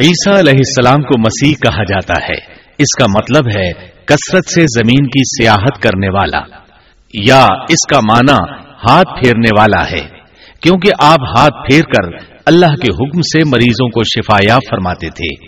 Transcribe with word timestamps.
عیسیٰ 0.00 0.38
علیہ 0.38 0.52
السلام 0.52 1.02
کو 1.02 1.20
مسیح 1.20 1.54
کہا 1.54 1.84
جاتا 1.84 2.22
ہے۔ 2.22 2.54
اس 2.78 2.98
کا 2.98 3.04
مطلب 3.18 3.58
ہے 3.58 3.72
کثرت 4.04 4.48
سے 4.48 4.60
زمین 4.60 5.06
کی 5.06 5.42
سیاحت 5.42 5.82
کرنے 5.82 6.08
والا۔ 6.12 6.40
یا 7.14 7.44
اس 7.44 7.86
کا 7.90 8.00
معنی 8.00 8.54
ہاتھ 8.88 9.08
پھیرنے 9.08 9.60
والا 9.60 9.90
ہے۔ 9.90 10.08
کیونکہ 10.60 10.90
آپ 10.98 11.18
ہاتھ 11.38 11.54
پھیر 11.54 11.82
کر 11.82 12.34
اللہ 12.46 12.66
کے 12.66 12.88
حکم 12.90 13.20
سے 13.20 13.48
مریضوں 13.48 13.88
کو 13.88 14.02
شفایا 14.04 14.58
فرماتے 14.70 15.08
تھے۔ 15.08 15.46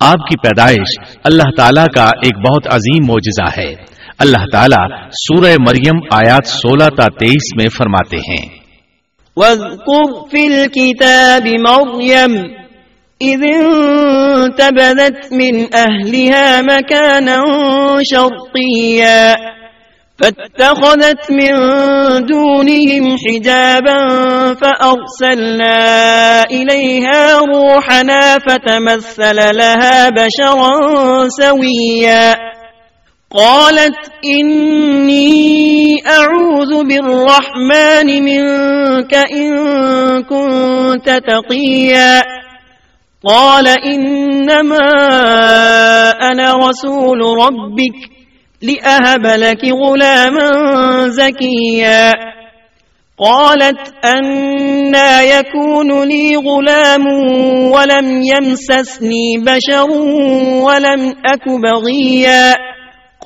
آپ 0.00 0.26
کی 0.26 0.36
پیدائش 0.36 1.16
اللہ 1.24 1.50
تعالیٰ 1.56 1.86
کا 1.94 2.04
ایک 2.04 2.36
بہت 2.36 2.74
عظیم 2.74 3.06
معجزہ 3.08 3.60
ہے۔ 3.60 3.74
اللہ 4.18 4.44
تعالیٰ 4.52 4.88
سورہ 5.10 5.52
مریم 5.68 5.98
آیات 6.12 6.46
سولہ 6.46 6.84
تا 6.84 7.06
تیئیس 7.06 7.56
میں 7.56 7.68
فرماتے 7.76 8.16
ہیں۔ 8.16 8.58
وَاذْكُرْ 9.36 10.30
فِي 10.30 10.46
الْكِتَابِ 10.46 11.48
مَرْيَمْ 11.48 12.61
إِذِ 13.22 13.42
انْتَبَذَتْ 13.44 15.32
مِنْ 15.32 15.74
أَهْلِهَا 15.74 16.62
مَكَانًا 16.62 17.42
شَرْقِيًّا، 18.02 19.36
فاتخذت 20.18 21.30
من 21.30 21.54
دونهم 22.26 23.16
حجابا 23.16 23.98
فأرسلنا 24.54 25.76
إليها 26.44 27.38
روحنا 27.38 28.38
فتمثل 28.38 29.36
لها 29.56 30.08
بشرا 30.08 30.72
سويا. 31.28 32.34
قالت 33.34 33.96
إني 34.40 35.96
أعوذ 36.06 36.84
بالرحمن 36.84 38.22
منك 38.24 39.14
إن 39.14 39.52
كنت 40.22 41.20
تقيا. 41.28 42.22
قال 43.24 43.68
إنما 43.68 44.78
أنا 46.32 46.52
رسول 46.52 47.20
ربك 47.38 48.10
لأهب 48.62 49.26
لك 49.26 49.64
غلاما 49.64 50.50
زكيا. 51.08 52.12
قالت 53.18 53.94
أنا 54.04 55.22
يكون 55.22 56.08
لي 56.08 56.36
غلام 56.36 57.06
ولم 57.70 58.22
يمسسني 58.22 59.38
بشر 59.38 59.90
ولم 60.62 61.14
أك 61.26 61.48
بغيا. 61.48 62.54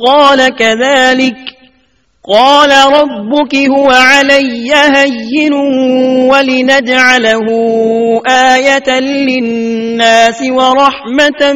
قال 0.06 0.56
كذلك. 0.56 1.55
قال 2.28 2.70
ربك 2.70 3.54
هو 3.54 3.90
علي 3.90 4.74
هين 4.74 5.52
ولنجعله 6.30 7.46
آية 8.26 9.00
للناس 9.00 10.42
ورحمة 10.42 11.52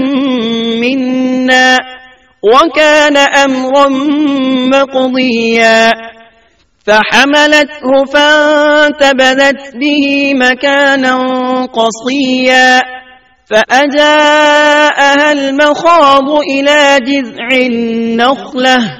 منا 0.82 1.78
وكان 2.42 3.16
أمرا 3.16 3.88
مقضيا 4.72 5.92
فحملته 6.86 8.04
فانتبذت 8.12 9.76
به 9.76 10.34
مكانا 10.34 11.16
قصيا 11.66 12.82
فأجاءها 13.50 15.32
المخاض 15.32 16.30
إلى 16.30 16.98
جذع 17.06 17.48
النخلة 17.52 18.99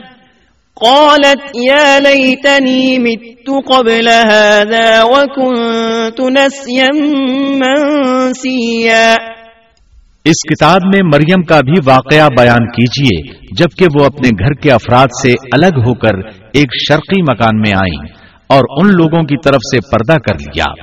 قالت 0.81 1.43
يا 1.69 1.99
ليتني 1.99 2.99
مت 2.99 3.51
قبل 3.67 4.09
هذا 4.09 5.03
وكنت 5.03 6.21
نسيا 6.21 6.87
منسيا۔ 7.55 9.15
اس 10.25 10.41
کتاب 10.49 10.81
میں 10.85 11.01
مریم 11.15 11.43
کا 11.43 11.61
بھی 11.61 11.75
واقعہ 11.85 12.29
بیان 12.39 12.67
کیجیے 12.71 13.33
جبکہ 13.59 13.87
وہ 14.01 14.05
اپنے 14.05 14.29
گھر 14.29 14.53
کے 14.53 14.73
افراد 14.73 15.07
سے 15.23 15.33
الگ 15.33 15.79
ہو 15.79 15.95
کر 15.95 16.29
ایک 16.53 16.69
شرقی 16.89 17.23
مکان 17.23 17.61
میں 17.61 17.73
آئیں 17.77 18.13
اور 18.47 18.63
ان 18.71 18.91
لوگوں 18.97 19.23
کی 19.23 19.37
طرف 19.45 19.57
سے 19.57 19.79
پردہ 19.93 20.19
کر 20.19 20.35
لیا۔ 20.35 20.75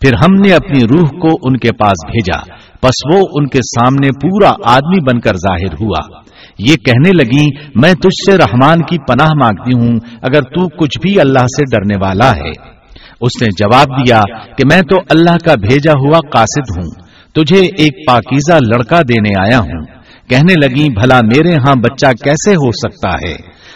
پھر 0.00 0.12
ہم 0.14 0.34
نے 0.34 0.54
اپنی 0.54 0.84
روح 0.84 1.08
کو 1.08 1.28
ان 1.42 1.56
کے 1.58 1.72
پاس 1.72 2.06
بھیجا، 2.06 2.40
پس 2.80 3.14
وہ 3.14 3.20
ان 3.32 3.48
کے 3.48 3.58
سامنے 3.58 4.08
پورا 4.08 4.52
آدمی 4.64 5.00
بن 5.00 5.20
کر 5.20 5.36
ظاہر 5.36 5.72
ہوا۔ 5.80 6.29
یہ 6.68 6.76
کہنے 6.76 7.10
لگی 7.10 7.46
میں 7.74 7.92
تجھ 7.92 8.30
سے 8.30 8.38
رحمان 8.38 8.82
کی 8.82 8.98
پناہ 8.98 9.30
مانگتی 9.40 9.78
ہوں، 9.78 9.98
اگر 10.22 10.40
تو 10.40 10.68
کچھ 10.68 11.00
بھی 11.00 11.20
اللہ 11.20 11.38
سے 11.38 11.62
ڈرنے 11.70 11.96
والا 12.00 12.36
ہے۔ 12.36 12.80
اس 13.20 13.42
نے 13.42 13.48
جواب 13.48 13.86
دیا 13.98 14.22
کہ 14.58 14.64
میں 14.72 14.82
تو 14.82 14.96
اللہ 15.10 15.36
کا 15.44 15.54
بھیجا 15.54 15.92
ہوا 15.92 16.18
قاصد 16.32 16.78
ہوں، 16.78 16.90
تجھے 17.34 17.60
ایک 17.78 18.06
پاکیزہ 18.06 18.52
لڑکا 18.52 19.00
دینے 19.02 19.40
آیا 19.40 19.58
ہوں۔ 19.58 20.00
کہنے 20.28 20.54
لگی 20.54 20.88
بھلا 20.90 21.20
میرے 21.20 21.54
ہاں 21.54 21.74
بچہ 21.74 22.06
کیسے 22.24 22.50
ہو 22.50 22.70
سکتا 22.70 23.10
ہے؟ 23.10 23.34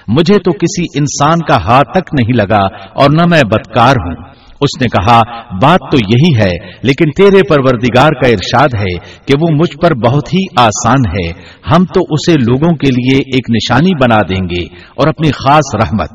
مجھے 0.09 0.39
تو 0.39 0.53
کسی 0.53 0.83
انسان 0.95 1.39
کا 1.41 1.57
ہاتھ 1.57 1.91
تک 1.91 2.15
نہیں 2.21 2.37
لگا 2.37 2.67
اور 2.95 3.11
نہ 3.11 3.27
میں 3.27 3.43
بدکار 3.43 3.91
ہوں۔ 3.91 4.34
اس 4.61 4.83
نے 4.83 4.87
کہا، 4.87 5.21
بات 5.63 5.79
تو 5.93 5.97
یہی 5.97 6.43
ہے، 6.43 6.73
لیکن 6.83 7.11
تیرے 7.11 7.43
پروردگار 7.49 8.11
کا 8.11 8.29
ارشاد 8.29 8.69
ہے 8.75 8.95
کہ 9.27 9.35
وہ 9.41 9.47
مجھ 9.51 9.77
پر 9.83 9.95
بہت 9.95 10.35
ہی 10.35 10.45
آسان 10.57 11.01
ہے۔ 11.17 11.29
ہم 11.77 11.85
تو 11.85 12.01
اسے 12.11 12.33
لوگوں 12.33 12.77
کے 12.77 12.91
لیے 12.91 13.17
ایک 13.19 13.51
نشانی 13.51 13.95
بنا 13.95 14.21
دیں 14.29 14.49
گے 14.49 14.77
اور 14.97 15.09
اپنی 15.09 15.31
خاص 15.31 15.75
رحمت۔ 15.75 16.11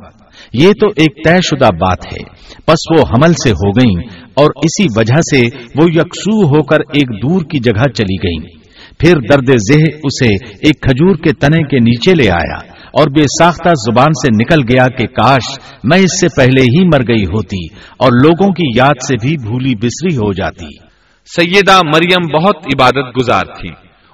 یہ 0.53 0.69
تو 0.81 0.87
ایک 0.87 1.25
طے 1.25 1.37
شدہ 1.41 1.75
بات 1.75 2.13
ہے۔ 2.13 2.23
پس 2.65 2.91
وہ 2.91 3.03
حمل 3.09 3.33
سے 3.33 3.51
ہو 3.51 3.69
گئیں 3.71 4.07
اور 4.33 4.45
اسی 4.55 4.85
وجہ 4.97 5.21
سے 5.21 5.57
وہ 5.81 5.89
یکسو 5.89 6.45
ہو 6.47 6.63
کر 6.63 6.77
ایک 6.93 7.23
دور 7.23 7.41
کی 7.41 7.59
جگہ 7.59 7.91
چلی 7.95 8.15
گئیں۔ 8.15 8.59
پھر 8.99 9.13
درد 9.29 9.57
ذہ 9.57 9.83
اسے 10.03 10.45
ایک 10.45 10.81
کھجور 10.81 11.15
کے 11.15 11.31
تنے 11.31 11.63
کے 11.63 11.79
نیچے 11.79 12.13
لے 12.15 12.29
آیا۔ 12.29 12.78
اور 12.99 13.07
بے 13.07 13.21
ساختہ 13.21 13.69
زبان 13.69 14.11
سے 14.11 14.43
نکل 14.43 14.73
گیا 14.73 14.87
کہ 14.97 15.05
کاش 15.05 15.59
میں 15.83 15.97
اس 15.97 16.21
سے 16.21 16.27
پہلے 16.37 16.61
ہی 16.61 16.87
مر 16.87 16.99
گئی 16.99 17.23
ہوتی 17.23 17.65
اور 17.73 18.11
لوگوں 18.11 18.51
کی 18.53 18.79
یاد 18.79 19.03
سے 19.07 19.27
بھی 19.27 19.37
بھولی 19.37 19.75
بسری 19.75 20.17
ہو 20.17 20.33
جاتی۔ 20.33 20.77
سیدہ 21.25 21.77
مریم 21.77 22.37
بہت 22.37 22.57
عبادت 22.57 23.17
گزار 23.17 23.43
تھی 23.43 23.69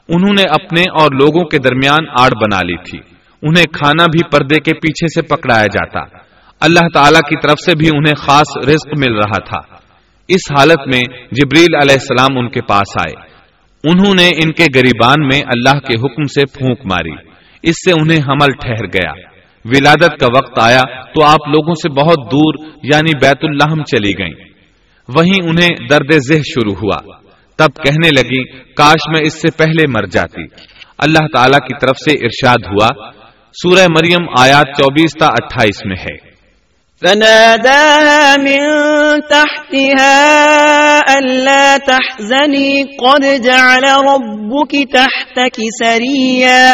انہوں 0.08 0.34
نے 0.34 0.44
اپنے 0.50 0.82
اور 0.82 1.12
لوگوں 1.12 1.44
کے 1.46 1.58
درمیان 1.58 2.06
آڑ 2.20 2.30
بنا 2.30 2.66
لی 2.66 2.78
تھی۔ 2.78 3.00
انہیں 3.42 3.66
کھانا 3.66 4.04
بھی 4.04 4.30
پردے 4.32 4.60
کے 4.60 4.74
پیچھے 4.74 5.08
سے 5.08 5.22
پکڑایا 5.22 5.66
جاتا۔ 5.66 6.18
اللہ 6.62 6.88
تعالی 6.94 7.20
کی 7.30 7.48
طرف 7.48 7.60
سے 7.66 7.78
بھی 7.78 7.88
انہیں 7.88 8.16
خاص 8.16 8.58
رزق 8.68 8.88
مل 8.98 9.14
رہا 9.14 9.40
تھا۔ 9.40 9.76
اس 10.28 10.52
حالت 10.52 10.80
میں 10.80 11.02
جبریل 11.32 11.76
علیہ 11.76 11.96
السلام 12.00 12.38
ان 12.38 12.50
کے 12.50 12.62
پاس 12.62 12.98
آئے۔ 12.98 13.36
انہوں 13.92 14.14
نے 14.20 14.28
ان 14.28 14.52
کے 14.52 14.66
گریبان 14.76 15.28
میں 15.28 15.42
اللہ 15.42 15.80
کے 15.80 15.94
حکم 15.94 16.24
سے 16.24 16.46
پھونک 16.46 16.80
ماری۔ 16.86 17.35
اس 17.66 17.76
سے 17.76 17.92
انہیں 17.92 18.20
حمل 18.20 18.52
ٹھہر 18.52 18.86
گیا۔ 18.86 19.12
ولادت 19.66 20.20
کا 20.20 20.28
وقت 20.38 20.60
آیا 20.62 20.82
تو 20.82 21.26
آپ 21.26 21.48
لوگوں 21.48 21.76
سے 21.76 21.90
بہت 21.90 22.32
دور 22.32 22.54
یعنی 22.84 23.18
بیت 23.18 23.38
اللہ 23.42 23.84
چلی 23.84 24.12
گئیں۔ 24.20 24.56
وہیں 25.16 25.50
انہیں 25.50 25.88
درد 25.90 26.12
ذہ 26.12 26.34
شروع 26.34 26.74
ہوا۔ 26.74 27.18
تب 27.58 27.70
کہنے 27.86 28.10
لگی، 28.18 28.44
کاش 28.74 29.02
میں 29.08 29.22
اس 29.22 29.34
سے 29.34 29.48
پہلے 29.58 29.88
مر 29.88 30.06
جاتی۔ 30.06 30.42
اللہ 30.98 31.28
تعالی 31.34 31.58
کی 31.68 31.74
طرف 31.82 31.98
سے 31.98 32.12
ارشاد 32.12 32.58
ہوا، 32.68 33.12
سورہ 33.64 33.88
مریم 33.88 34.26
آیات 34.40 34.68
چوبیس 34.78 35.12
تا 35.20 35.26
اٹھائیس 35.26 35.86
میں 35.86 35.96
ہے۔ 35.96 36.36
فناداها 37.02 38.36
من 38.42 38.60
تحتها 39.30 40.20
ألا 41.22 41.78
تحزني، 41.88 42.84
قد 42.84 43.44
جعل 43.44 43.84
ربك 43.84 44.76
تحتك 44.94 45.62
سريا۔ 45.84 46.74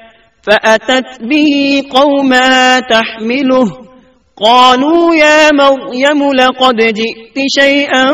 فأتت 0.45 1.23
به 1.23 1.81
قوما 1.89 2.79
تحمله. 2.89 3.91
قالوا 4.35 5.15
يا 5.15 5.49
مريم 5.53 6.31
لقد 6.31 6.81
جئت 6.95 7.39
شيئا 7.59 8.07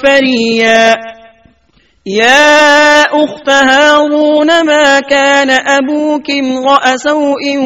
فريا. 0.00 0.92
يا 2.06 3.02
أخت 3.12 3.48
هارون، 3.48 4.50
ما 4.66 4.98
كان 5.08 5.50
أبوك 5.50 6.30
امرأ 6.30 6.96
سوء 6.96 7.56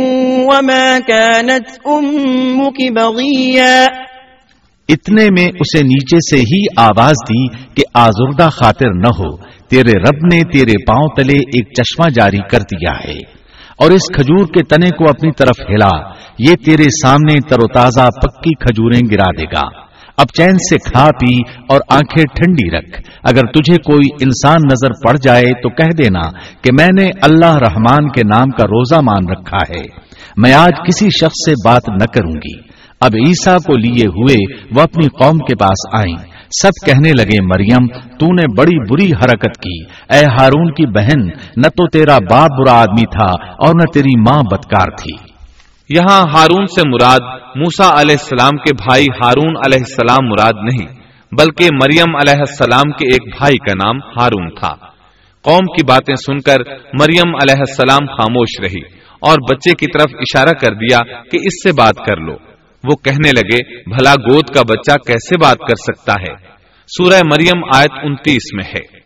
وما 0.44 0.98
كانت 1.06 1.88
أمك 1.88 2.92
بغيا؟ 2.92 3.86
اتنے 4.88 5.30
میں 5.30 5.46
اسے 5.46 5.82
نیچے 5.82 6.16
سے 6.30 6.36
ہی 6.36 6.64
آواز 6.76 7.14
دی 7.28 7.48
کہ 7.74 7.82
آزردہ 7.94 8.48
خاطر 8.52 8.90
نہ 8.90 9.08
ہو، 9.08 9.36
تیرے 9.68 9.92
رب 9.92 10.34
نے 10.34 10.42
تیرے 10.52 10.84
پاؤں 10.86 11.08
تلے 11.16 11.36
ایک 11.36 11.68
چشمہ 11.74 12.10
جاری 12.10 12.38
کر 12.50 12.58
دیا 12.58 12.92
ہے۔ 13.08 13.45
اور 13.78 13.90
اس 13.90 14.16
کھجور 14.16 14.46
کے 14.46 14.62
تنے 14.62 14.88
کو 14.90 15.04
اپنی 15.08 15.30
طرف 15.32 15.60
ہلا، 15.70 16.12
یہ 16.38 16.54
تیرے 16.64 16.82
سامنے 16.82 17.34
تر 17.48 17.56
و 17.58 17.66
تازہ 17.66 18.08
پکی 18.10 18.54
کھجوریں 18.54 19.08
گرا 19.12 19.30
دے 19.38 19.44
گا۔ 19.44 19.86
اب 20.18 20.26
چین 20.36 20.54
سے 20.54 20.76
کھا 20.78 21.04
پی 21.04 21.34
اور 21.68 21.80
آنکھیں 21.90 22.24
ٹھنڈی 22.34 22.78
رکھ۔ 22.78 23.00
اگر 23.22 23.40
تجھے 23.40 23.76
کوئی 23.76 24.08
انسان 24.20 24.56
نظر 24.72 24.90
پڑ 24.90 25.16
جائے 25.22 25.62
تو 25.62 25.68
کہہ 25.68 26.02
دینا 26.02 26.30
کہ 26.62 26.70
میں 26.78 26.88
نے 27.00 27.10
اللہ 27.22 27.56
رحمان 27.56 28.08
کے 28.08 28.20
نام 28.26 28.50
کا 28.50 28.64
روزہ 28.64 28.94
مان 28.94 29.28
رکھا 29.30 29.56
ہے۔ 29.56 30.06
میں 30.36 30.52
آج 30.52 30.72
کسی 30.86 31.04
شخص 31.04 31.48
سے 31.48 31.52
بات 31.68 31.82
نہ 31.88 32.04
کروں 32.14 32.32
گی۔ 32.32 32.60
اب 33.00 33.10
عیسا 33.14 33.58
کو 33.58 33.78
لیے 33.78 34.06
ہوئے 34.06 34.54
وہ 34.74 34.80
اپنی 34.80 35.08
قوم 35.08 35.38
کے 35.38 35.56
پاس 35.56 36.00
آئیں۔ 36.00 36.35
سب 36.50 36.86
کہنے 36.86 37.10
لگے 37.10 37.42
مریم 37.42 37.86
تو 38.18 38.26
نے 38.26 38.44
بڑی 38.56 38.90
بری 38.90 39.10
حرکت 39.10 39.62
کی۔ 39.62 39.84
اے 40.10 40.20
ہارون 40.20 40.70
کی 40.70 40.86
بہن، 40.86 41.26
نہ 41.56 41.68
تو 41.68 41.88
تیرا 41.88 42.18
باپ 42.30 42.50
برا 42.50 42.80
آدمی 42.80 43.06
تھا 43.06 43.44
اور 43.52 43.74
نہ 43.74 43.92
تیری 43.94 44.20
ماں 44.20 44.42
بدکار 44.42 44.86
تھی۔ 44.86 45.36
یہاں 45.88 46.22
ہارون 46.34 46.66
سے 46.66 46.88
مراد 46.88 47.20
موسا 47.56 48.00
علیہ 48.00 48.16
السلام 48.20 48.56
کے 48.56 48.74
بھائی 48.74 49.06
ہارون 49.24 49.56
علیہ 49.66 49.78
السلام 49.78 50.28
مراد 50.28 50.52
نہیں، 50.62 51.00
بلکہ 51.32 51.68
مریم 51.82 52.16
علیہ 52.16 52.38
السلام 52.38 52.90
کے 52.90 53.12
ایک 53.12 53.36
بھائی 53.38 53.56
کا 53.56 53.74
نام 53.84 53.96
ہارون 53.96 54.48
تھا۔ 54.54 54.74
قوم 55.42 55.64
کی 55.76 55.84
باتیں 55.84 56.14
سن 56.14 56.40
کر 56.40 56.58
مریم 57.00 57.34
علیہ 57.34 57.58
السلام 57.58 58.06
خاموش 58.06 58.60
رہی 58.60 58.96
اور 59.20 59.36
بچے 59.52 59.70
کی 59.70 59.86
طرف 59.86 60.10
اشارہ 60.14 60.52
کر 60.52 60.74
دیا 60.74 60.98
کہ 61.22 61.36
اس 61.36 61.62
سے 61.62 61.72
بات 61.72 61.94
کر 61.96 62.16
لو۔ 62.16 62.45
وہ 62.88 62.96
کہنے 62.96 63.28
لگے 63.28 63.78
بھلا 63.78 64.14
گود 64.14 64.50
کا 64.50 64.62
بچہ 64.62 64.96
کیسے 65.06 65.38
بات 65.42 65.58
کر 65.58 65.74
سکتا 65.74 66.12
ہے؟ 66.12 66.34
سورہ 66.86 67.20
مریم 67.24 67.64
آیت 67.74 67.92
انتیس 68.02 68.54
میں 68.54 68.64
ہے۔ 68.64 68.96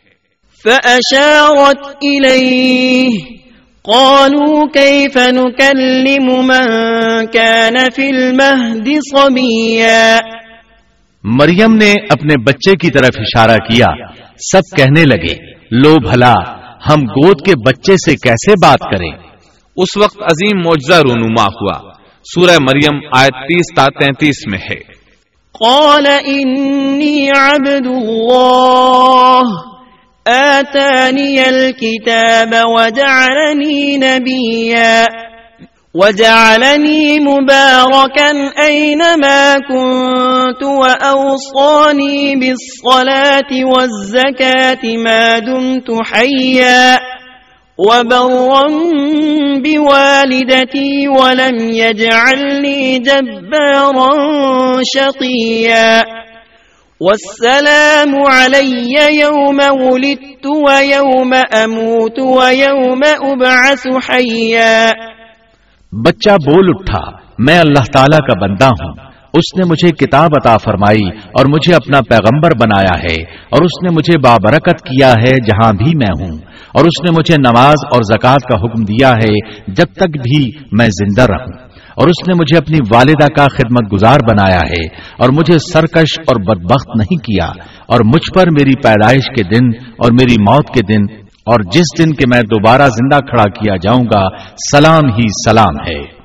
فأشارت 0.64 1.86
إليه 1.86 3.10
قالوا 3.84 4.64
كيف 4.74 5.16
نكلم 5.16 6.46
من 6.46 7.26
كان 7.26 7.74
في 7.94 8.08
المهد 8.08 8.88
صبيا۔ 9.12 10.18
مریم 11.24 11.74
نے 11.74 11.92
اپنے 12.10 12.34
بچے 12.46 12.76
کی 12.76 12.90
طرف 12.90 13.10
اشارہ 13.14 13.56
کیا۔ 13.56 13.86
سب 14.36 14.76
کہنے 14.76 15.04
لگے 15.04 15.34
لو 15.70 16.10
بھلا 16.10 16.32
ہم 16.90 17.02
گود 17.02 17.46
کے 17.46 17.52
بچے 17.66 17.92
سے 17.92 18.16
کیسے 18.16 18.52
بات 18.52 18.78
کریں؟ 18.78 19.10
اس 19.76 19.96
وقت 19.96 20.22
عظیم 20.22 20.58
معجزہ 20.64 20.94
رونما 20.94 21.44
ہوا۔ 21.44 21.89
سورہ 22.24 22.58
مریم 22.60 23.00
آیت 23.12 23.34
تیس 23.34 23.74
تا 23.76 23.86
تینتیس 24.00 24.46
میں 24.46 24.58
ہے۔ 24.58 25.00
قال 25.52 26.06
انی 26.06 27.28
عبد 27.28 27.86
اللہ 27.86 29.42
آتانی 30.30 31.40
الكتاب 31.40 32.54
وجعلنی 32.64 33.96
نبیا 33.96 35.04
وجعلني 35.94 37.18
مباركا 37.18 38.32
أينما 38.62 39.54
كنت، 39.68 40.62
وأوصاني 40.62 42.34
بالصلاة 42.34 43.68
والزكاة 43.74 44.96
ما 44.96 45.38
دمت 45.38 45.90
حيا۔ 46.12 46.96
وبرا 47.80 48.62
بوالدتي 49.64 51.08
ولم 51.08 51.70
يجعلني 51.70 52.98
جبارا 52.98 54.08
شقيا 54.96 56.00
والسلام 57.00 58.14
علي 58.32 58.94
يوم 59.14 59.58
ولدت 59.82 60.46
ويوم 60.46 61.34
أموت 61.34 62.18
ويوم 62.18 63.00
أبعث 63.24 63.86
حيا 64.10 64.90
بچہ 65.92 66.30
بول 66.30 66.68
اٹھا، 66.68 67.18
میں 67.38 67.58
اللہ 67.58 67.84
تعالیٰ 67.92 68.18
کا 68.18 68.46
بندہ 68.46 68.66
ہوں۔ 68.66 69.10
اس 69.32 69.56
نے 69.56 69.66
مجھے 69.68 69.90
کتاب 69.90 70.30
عطا 70.36 70.56
فرمائی 70.56 71.08
اور 71.08 71.46
مجھے 71.46 71.74
اپنا 71.74 72.00
پیغمبر 72.00 72.50
بنایا 72.62 73.02
ہے 73.02 73.22
اور 73.22 73.62
اس 73.62 73.82
نے 73.82 73.90
مجھے 73.90 74.18
بابرکت 74.18 74.82
کیا 74.82 75.12
ہے 75.12 75.32
جہاں 75.46 75.72
بھی 75.72 75.92
میں 75.94 76.24
ہوں۔ 76.24 76.49
اور 76.72 76.84
اس 76.84 77.04
نے 77.04 77.10
مجھے 77.10 77.34
نماز 77.38 77.74
اور 77.92 78.02
زکوٰۃ 78.02 78.36
کا 78.36 78.60
حکم 78.60 78.84
دیا 78.84 79.08
ہے 79.08 79.62
جب 79.72 79.86
تک 79.92 80.08
بھی 80.08 80.50
میں 80.72 80.86
زندہ 80.86 81.22
رہوں۔ 81.22 81.70
اور 81.94 82.08
اس 82.08 82.28
نے 82.28 82.34
مجھے 82.34 82.58
اپنی 82.58 82.78
والدہ 82.94 83.26
کا 83.26 83.46
خدمت 83.46 83.92
گزار 83.92 84.18
بنایا 84.20 84.60
ہے 84.68 84.84
اور 85.18 85.28
مجھے 85.28 85.58
سرکش 85.58 86.20
اور 86.20 86.40
بدبخت 86.40 86.96
نہیں 86.96 87.16
کیا۔ 87.16 87.46
اور 87.86 88.00
مجھ 88.04 88.34
پر 88.34 88.44
میری 88.50 88.74
پیدائش 88.76 89.22
کے 89.36 89.42
دن 89.42 89.84
اور 89.98 90.10
میری 90.12 90.34
موت 90.40 90.66
کے 90.66 90.80
دن 90.82 91.14
اور 91.40 91.62
جس 91.72 91.98
دن 91.98 92.12
کے 92.12 92.24
میں 92.34 92.42
دوبارہ 92.42 92.82
زندہ 92.82 93.16
کھڑا 93.16 93.44
کیا 93.44 93.76
جاؤں 93.76 94.04
گا، 94.14 94.28
سلام 94.72 95.04
ہی 95.04 95.26
سلام 95.44 95.74
ہے۔ 95.88 96.20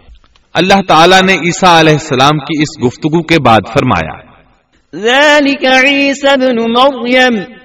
اللہ 0.53 0.81
تعالیٰ 0.87 1.21
نے 1.21 1.33
عیسیٰ 1.33 1.79
علیہ 1.79 1.93
السلام 1.93 2.39
کی 2.39 2.61
اس 2.61 2.85
گفتگو 2.85 3.23
کے 3.23 3.35
بعد 3.45 3.59
فرمایا۔ 3.73 4.35
ذلك 4.95 5.65
عيسى 5.65 6.27
بن 6.27 6.71
مريم 6.71 7.64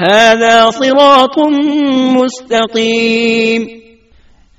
هذا 0.00 0.66
صراط 0.70 1.38
مستقیم 2.16 3.62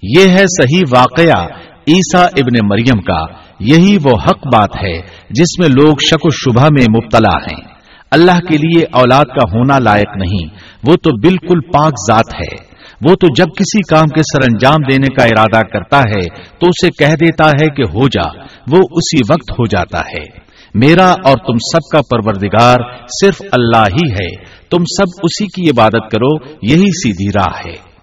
یہ 0.03 0.29
ہے 0.29 0.45
صحیح 0.45 0.81
واقعہ 0.95 1.43
عیسا 1.87 2.23
ابن 2.23 2.67
مریم 2.67 3.01
کا، 3.01 3.25
یہی 3.59 3.97
وہ 4.03 4.11
حق 4.11 4.47
بات 4.47 4.69
ہے 4.83 5.01
جس 5.29 5.59
میں 5.59 5.67
لوگ 5.69 5.95
شک 6.09 6.25
و 6.25 6.29
شبہ 6.29 6.63
میں 6.63 6.85
مبتلا 6.89 7.37
ہیں۔ 7.37 7.75
اللہ 8.11 8.39
کے 8.39 8.57
لیے 8.57 8.85
اولاد 8.91 9.25
کا 9.25 9.57
ہونا 9.57 9.79
لائق 9.79 10.17
نہیں، 10.17 10.55
وہ 10.87 10.95
تو 10.95 11.17
بالکل 11.19 11.59
پاک 11.59 11.93
ذات 12.11 12.35
ہے۔ 12.35 12.75
وہ 13.09 13.15
تو 13.15 13.33
جب 13.35 13.45
کسی 13.45 13.79
کام 13.89 14.07
کے 14.07 14.21
سر 14.21 14.41
انجام 14.41 14.77
دینے 14.91 15.15
کا 15.15 15.23
ارادہ 15.23 15.65
کرتا 15.67 15.99
ہے 15.99 16.29
تو 16.59 16.67
اسے 16.67 16.89
کہہ 16.89 17.15
دیتا 17.15 17.47
ہے 17.47 17.69
کہ 17.69 17.81
ہو 17.81 18.07
جا، 18.07 18.41
وہ 18.71 18.77
اسی 18.77 19.17
وقت 19.29 19.51
ہو 19.51 19.65
جاتا 19.65 19.99
ہے۔ 19.99 20.44
میرا 20.75 21.07
اور 21.07 21.37
تم 21.37 21.57
سب 21.57 21.91
کا 21.91 22.01
پروردگار 22.11 22.77
صرف 23.21 23.41
اللہ 23.41 23.81
ہی 23.81 24.11
ہے۔ 24.11 24.43
تم 24.69 24.77
سب 24.77 25.19
اسی 25.23 25.45
کی 25.45 25.69
عبادت 25.69 26.11
کرو، 26.11 26.45
یہی 26.61 26.85
سیدھی 26.85 27.29
راہ 27.39 27.59
ہے۔ 27.65 27.95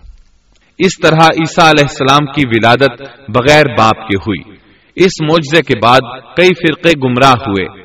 اس 0.78 1.00
طرح 1.02 1.16
عیسیٰ 1.16 1.64
علیہ 1.64 1.84
السلام 1.90 2.26
کی 2.26 2.42
ولادت 2.46 3.02
بغیر 3.28 3.64
باپ 3.78 4.08
کے 4.08 4.16
ہوئی۔ 4.16 4.56
اس 4.96 5.22
معجزے 5.22 5.62
کے 5.62 5.78
بعد 5.82 6.00
کئی 6.36 6.48
فرقے 6.48 6.90
گمراہ 7.04 7.32
ہوئے 7.32 7.82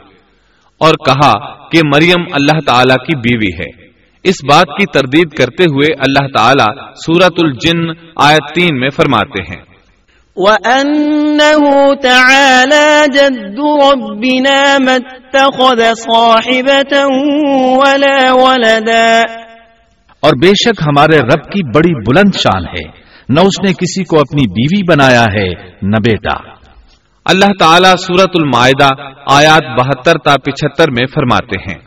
اور 0.77 0.93
کہا 1.05 1.55
کہ 1.69 1.79
مریم 1.85 2.23
اللہ 2.33 2.59
تعالی 2.65 2.93
کی 2.93 3.15
بیوی 3.15 3.63
ہے۔ 3.63 3.87
اس 4.23 4.35
بات 4.49 4.65
کی 4.65 4.85
تردید 4.93 5.29
کرتے 5.29 5.63
ہوئے 5.63 5.93
اللہ 5.93 6.27
تعالی 6.37 6.81
سورت 7.05 7.33
الجن 7.43 7.89
آیت 8.15 8.55
تین 8.55 8.79
میں 8.79 8.89
فرماتے 8.89 9.41
ہیں۔ 9.41 9.76
وَأَنَّهُ 10.37 11.95
تَعَالَى 12.01 13.05
جَدُّ 13.13 13.59
رَبِّنَا 13.83 14.77
مَا 14.79 14.93
اتَّخَذَ 14.93 15.83
صَاحِبَةً 15.93 17.03
وَلَا 17.77 18.33
وَلَدًا 18.33 19.21
اور 20.19 20.31
بے 20.41 20.47
شک 20.47 20.81
ہمارے 20.87 21.19
رب 21.19 21.51
کی 21.51 21.63
بڑی 21.63 21.93
بلند 21.93 22.35
شان 22.35 22.63
ہے۔ 22.63 23.07
نہ 23.29 23.39
اس 23.39 23.63
نے 23.63 23.73
کسی 23.73 24.03
کو 24.03 24.19
اپنی 24.19 24.47
بیوی 24.47 24.83
بنایا 24.89 25.23
ہے، 25.23 25.49
نہ 25.81 25.97
بیٹا۔ 25.97 26.49
اللہ 27.25 27.51
تعالیٰ 27.59 27.95
سورت 27.95 28.29
المائدہ 28.33 28.87
آیات 29.31 29.79
بہتر 29.79 30.13
تا 30.25 30.35
پچہتر 30.37 30.91
میں 30.91 31.05
فرماتے 31.13 31.55
ہیں۔ 31.55 31.86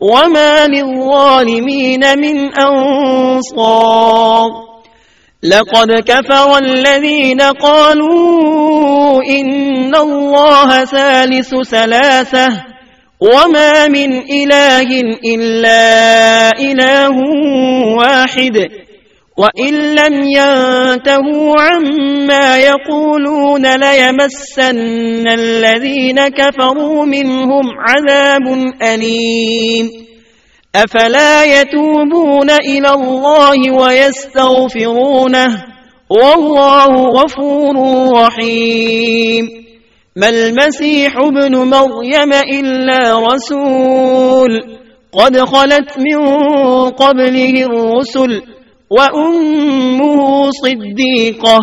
وما 0.00 0.66
للظالمين 0.66 2.18
من 2.18 2.54
أنصار 2.60 4.50
لقد 5.42 5.88
كفر 6.06 6.58
الذين 6.58 7.40
قالوا 7.40 9.22
إن 9.24 9.94
الله 9.94 10.84
ثالث 10.84 11.54
ثلاثة 11.70 12.48
وما 13.20 13.88
من 13.88 14.12
إله 14.30 15.00
إلا 15.24 16.50
إله 16.58 17.16
واحد 17.98 18.83
وإن 19.36 19.74
لم 19.94 20.14
ينتهوا 20.22 21.54
عما 21.60 22.56
يقولون 22.56 23.76
ليمسن 23.76 25.28
الذين 25.28 26.28
كفروا 26.28 27.04
منهم 27.04 27.64
عذاب 27.78 28.72
أليم 28.82 29.90
أفلا 30.74 31.44
يتوبون 31.60 32.50
إلى 32.50 32.90
الله 32.90 33.70
ويستغفرونه 33.70 35.64
والله 36.10 36.92
غفور 37.08 37.76
رحيم 38.14 39.64
ما 40.16 40.28
المسيح 40.28 41.16
ابن 41.18 41.56
مريم 41.56 42.32
إلا 42.32 43.18
رسول 43.18 44.62
قد 45.12 45.38
خلت 45.38 45.98
من 45.98 46.26
قبله 46.90 47.66
الرسل 47.66 48.42
وأمه 48.90 50.48
صديقة 50.50 51.58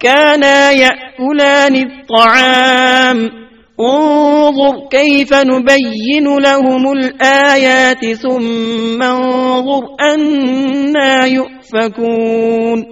كانا 0.00 0.70
يأكلان 0.70 1.74
الطعام. 1.74 3.46
انظر 3.78 4.88
كيف 4.90 5.32
نبين 5.32 6.26
لهم 6.26 6.98
الآيات 6.98 8.04
ثم 8.22 9.02
انظر 9.02 9.84
أنا 10.14 11.26
يؤفكون. 11.26 12.82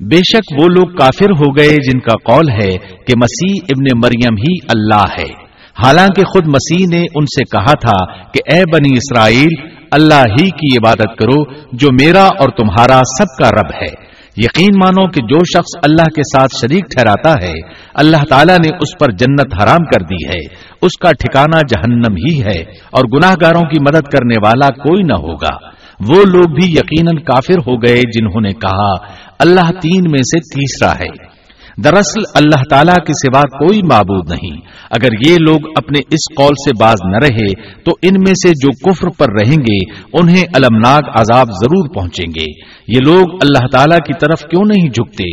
بے 0.00 0.16
شک 0.16 0.62
وہ 0.62 0.68
لوگ 0.68 0.96
کافر 0.96 1.30
ہو 1.30 1.56
گئے 1.56 1.74
جن 1.74 2.00
کا 2.00 2.32
قول 2.32 2.50
ہے 2.50 2.70
کہ 2.78 3.12
مسیح 3.16 3.60
ابن 3.62 3.98
مریم 3.98 4.34
ہی 4.38 4.54
اللہ 4.68 5.04
ہے۔ 5.18 5.46
حالانکہ 5.84 6.22
خود 6.22 6.46
مسیح 6.46 6.86
نے 6.90 7.00
ان 7.14 7.24
سے 7.24 7.44
کہا 7.44 7.72
تھا 7.72 8.22
کہ 8.22 8.52
اے 8.52 8.62
بنی 8.72 8.92
اسرائیل 8.92 9.75
اللہ 9.96 10.24
ہی 10.40 10.50
کی 10.50 10.76
عبادت 10.76 11.18
کرو 11.18 11.54
جو 11.72 11.88
میرا 11.92 12.24
اور 12.24 12.48
تمہارا 12.48 13.00
سب 13.18 13.42
کا 13.42 13.50
رب 13.50 13.74
ہے۔ 13.82 14.06
یقین 14.36 14.70
مانو 14.76 15.08
کہ 15.08 15.20
جو 15.20 15.44
شخص 15.44 15.78
اللہ 15.82 16.02
کے 16.02 16.22
ساتھ 16.22 16.56
شریک 16.60 16.84
ٹھہراتا 16.90 17.34
ہے، 17.42 17.52
اللہ 17.94 18.24
تعالیٰ 18.28 18.56
نے 18.58 18.68
اس 18.80 18.98
پر 18.98 19.10
جنت 19.10 19.62
حرام 19.62 19.84
کر 19.84 20.04
دی 20.04 20.28
ہے۔ 20.28 20.54
اس 20.82 20.98
کا 20.98 21.10
ٹھکانہ 21.10 21.58
جہنم 21.68 22.14
ہی 22.14 22.42
ہے 22.42 22.60
اور 22.90 23.04
گناہ 23.16 23.34
گاروں 23.40 23.60
کی 23.60 23.76
مدد 23.80 24.08
کرنے 24.12 24.34
والا 24.46 24.68
کوئی 24.68 25.02
نہ 25.02 25.14
ہوگا۔ 25.14 25.76
وہ 26.08 26.24
لوگ 26.24 26.54
بھی 26.54 26.64
یقیناً 26.64 27.24
کافر 27.24 27.58
ہو 27.66 27.76
گئے 27.76 27.96
جنہوں 27.96 28.40
نے 28.40 28.52
کہا، 28.52 28.94
اللہ 29.38 29.70
تین 29.80 30.10
میں 30.10 30.22
سے 30.22 30.40
تیسرا 30.40 30.92
ہے۔ 30.92 31.35
دراصل 31.84 32.22
اللہ 32.34 32.62
تعالیٰ 32.70 32.94
کے 32.94 33.12
سوا 33.12 33.40
کوئی 33.40 33.80
معبود 33.90 34.30
نہیں۔ 34.30 34.56
اگر 34.90 35.30
یہ 35.30 35.36
لوگ 35.40 35.60
اپنے 35.76 35.98
اس 35.98 36.34
قول 36.36 36.52
سے 36.54 36.70
باز 36.80 36.94
نہ 37.04 37.16
رہے، 37.16 37.74
تو 37.84 37.90
ان 38.02 38.14
میں 38.14 38.34
سے 38.34 38.48
جو 38.48 38.70
کفر 38.70 39.08
پر 39.18 39.26
رہیں 39.42 39.56
گے، 39.56 39.92
انہیں 40.12 40.44
المناک 40.54 41.04
عذاب 41.20 41.46
ضرور 41.46 41.94
پہنچیں 41.94 42.40
گے۔ 42.40 42.50
یہ 42.88 42.98
لوگ 43.06 43.24
اللہ 43.32 43.66
تعالیٰ 43.72 43.98
کی 43.98 44.12
طرف 44.20 44.40
کیوں 44.40 44.62
نہیں 44.64 44.88
جھکتے 44.88 45.24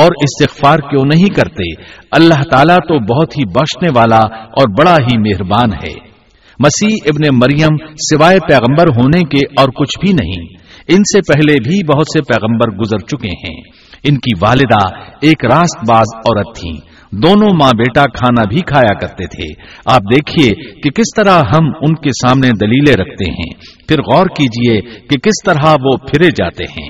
اور 0.00 0.06
استغفار 0.06 0.78
کیوں 0.78 1.04
نہیں 1.04 1.34
کرتے؟ 1.34 1.82
اللہ 2.10 2.42
تعالیٰ 2.50 2.76
تو 2.76 3.14
بہت 3.14 3.38
ہی 3.38 3.44
بخشنے 3.44 3.88
والا 3.96 4.36
اور 4.36 4.70
بڑا 4.78 4.94
ہی 4.94 5.18
مہربان 5.18 5.72
ہے۔ 5.72 6.10
مسیح 6.58 6.96
ابن 7.06 7.36
مریم 7.36 7.76
سوائے 7.94 8.38
پیغمبر 8.48 8.86
ہونے 8.86 9.20
کے 9.20 9.40
اور 9.56 9.68
کچھ 9.68 10.00
بھی 10.00 10.12
نہیں، 10.12 10.46
ان 10.88 10.98
سے 10.98 11.20
پہلے 11.32 11.52
بھی 11.52 11.94
بہت 11.94 12.06
سے 12.12 12.22
پیغمبر 12.22 12.76
گزر 12.76 12.98
چکے 12.98 13.28
ہیں۔ 13.28 13.79
ان 14.04 14.14
کی 14.14 14.38
والدہ 14.42 14.86
ایک 15.22 15.44
راست 15.44 15.90
باز 15.90 16.06
عورت 16.14 16.56
تھی 16.56 16.90
دونوں 17.12 17.48
ماں 17.62 17.70
بیٹا 17.78 18.04
کھانا 18.04 18.48
بھی 18.48 18.60
کھایا 18.60 18.94
کرتے 18.94 19.26
تھے۔ 19.26 19.62
آپ 19.84 20.00
دیکھیے 20.00 20.72
کہ 20.72 20.90
کس 20.90 21.14
طرح 21.16 21.40
ہم 21.40 21.66
ان 21.66 21.94
کے 21.94 22.08
سامنے 22.08 22.50
دلیلیں 22.50 22.96
رکھتے 22.96 23.30
ہیں۔ 23.30 23.50
پھر 23.88 24.02
غور 24.02 24.26
کیجیے 24.26 24.80
کہ 24.80 25.18
کس 25.18 25.44
طرح 25.44 25.70
وہ 25.70 25.96
پھرے 25.96 26.26
جاتے 26.26 26.64
ہیں۔ 26.64 26.88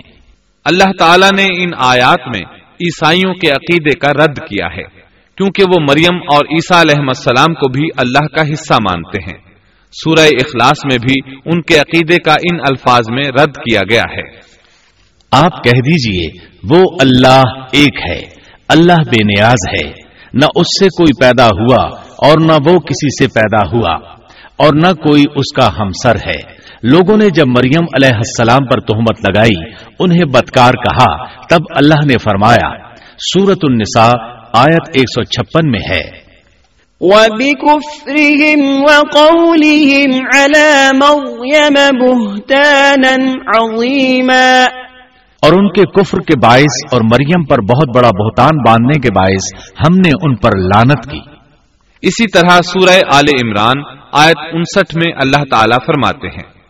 اللہ 0.64 0.93
تعالیٰ 0.99 1.31
نے 1.33 1.62
ان 1.62 1.71
آیات 1.79 2.21
میں 2.26 2.40
عیسائیوں 2.57 3.35
کے 3.35 3.50
عقیدے 3.50 3.99
کا 3.99 4.12
رد 4.12 4.37
کیا 4.37 4.67
ہے۔ 4.67 5.00
کیونکہ 5.37 5.62
وہ 5.62 5.81
مریم 5.81 6.17
اور 6.17 6.45
عیسیٰ 6.45 6.81
علیہ 6.81 7.00
السلام 7.00 7.55
کو 7.55 7.69
بھی 7.69 7.88
اللہ 7.97 8.26
کا 8.26 8.52
حصہ 8.52 8.75
مانتے 8.75 9.19
ہیں۔ 9.19 9.38
سورہ 9.93 10.26
اخلاص 10.26 10.79
میں 10.85 10.99
بھی 10.99 11.40
ان 11.45 11.62
کے 11.62 11.79
عقیدے 11.79 12.17
کا 12.25 12.33
ان 12.33 12.61
الفاظ 12.61 13.00
میں 13.11 13.25
رد 13.43 13.55
کیا 13.55 13.81
گیا 13.90 14.02
ہے۔ 14.02 14.50
آپ 15.33 15.65
کہہ 15.65 15.81
دیجیے، 15.81 16.29
وہ 16.71 16.85
اللہ 17.01 17.43
ایک 17.73 18.11
ہے، 18.11 18.21
اللہ 18.69 18.93
بے 18.93 19.25
نیاز 19.25 19.75
ہے۔ 19.75 19.91
نہ 20.35 20.47
اس 20.57 20.67
سے 20.81 20.87
کوئی 20.87 21.21
پیدا 21.21 21.47
ہوا 21.47 21.85
اور 21.99 22.41
نہ 22.41 22.53
وہ 22.53 22.79
کسی 22.79 23.25
سے 23.25 23.27
پیدا 23.29 23.77
ہوا، 23.77 23.95
اور 24.57 24.75
نہ 24.75 24.93
کوئی 24.93 25.25
اس 25.37 25.53
کا 25.55 25.69
ہمسر 25.79 26.17
ہے۔ 26.17 26.61
لوگوں 26.83 27.17
نے 27.17 27.31
جب 27.31 27.47
مریم 27.47 27.83
علیہ 27.83 28.17
السلام 28.17 28.67
پر 28.67 28.81
تہمت 28.81 29.31
لگائی، 29.31 29.73
انہیں 30.01 30.25
بدکار 30.25 30.73
کہا، 30.73 31.25
تب 31.47 31.59
اللہ 31.77 32.07
نے 32.07 32.19
فرمایا 32.19 32.91
سورت 33.19 33.59
النساء 33.63 34.19
آیت 34.53 34.97
156 34.97 35.71
میں 35.71 35.81
ہے۔ 35.91 36.31
وبكفرهم 37.01 38.69
وقولهم 38.83 40.21
على 40.37 40.99
مريم 40.99 41.75
بهتانا 42.01 43.15
عظيما۔ 43.57 44.65
اور 45.43 45.53
ان 45.53 45.73
کے 45.73 45.83
کفر 45.83 46.19
کے 46.19 46.39
باعث 46.39 46.93
اور 46.93 47.01
مریم 47.01 47.45
پر 47.45 47.61
بہت 47.61 47.97
بڑا 47.97 48.09
بہتان 48.09 48.57
باندھنے 48.67 49.01
کے 49.01 49.09
باعث 49.17 49.71
ہم 49.81 49.95
نے 49.95 50.11
ان 50.23 50.37
پر 50.37 50.51
لانت 50.57 51.11
کی۔ 51.11 51.21
اسی 52.03 52.31
طرح 52.31 52.61
سورہ 52.61 53.01
آل 53.13 53.25
عمران 53.43 53.83
آیت 54.13 54.39
انسٹھ 54.53 54.97
میں 54.97 55.13
اللہ 55.13 55.45
تعالیٰ 55.51 55.79
فرماتے 55.87 56.29
ہیں۔ 56.29 56.61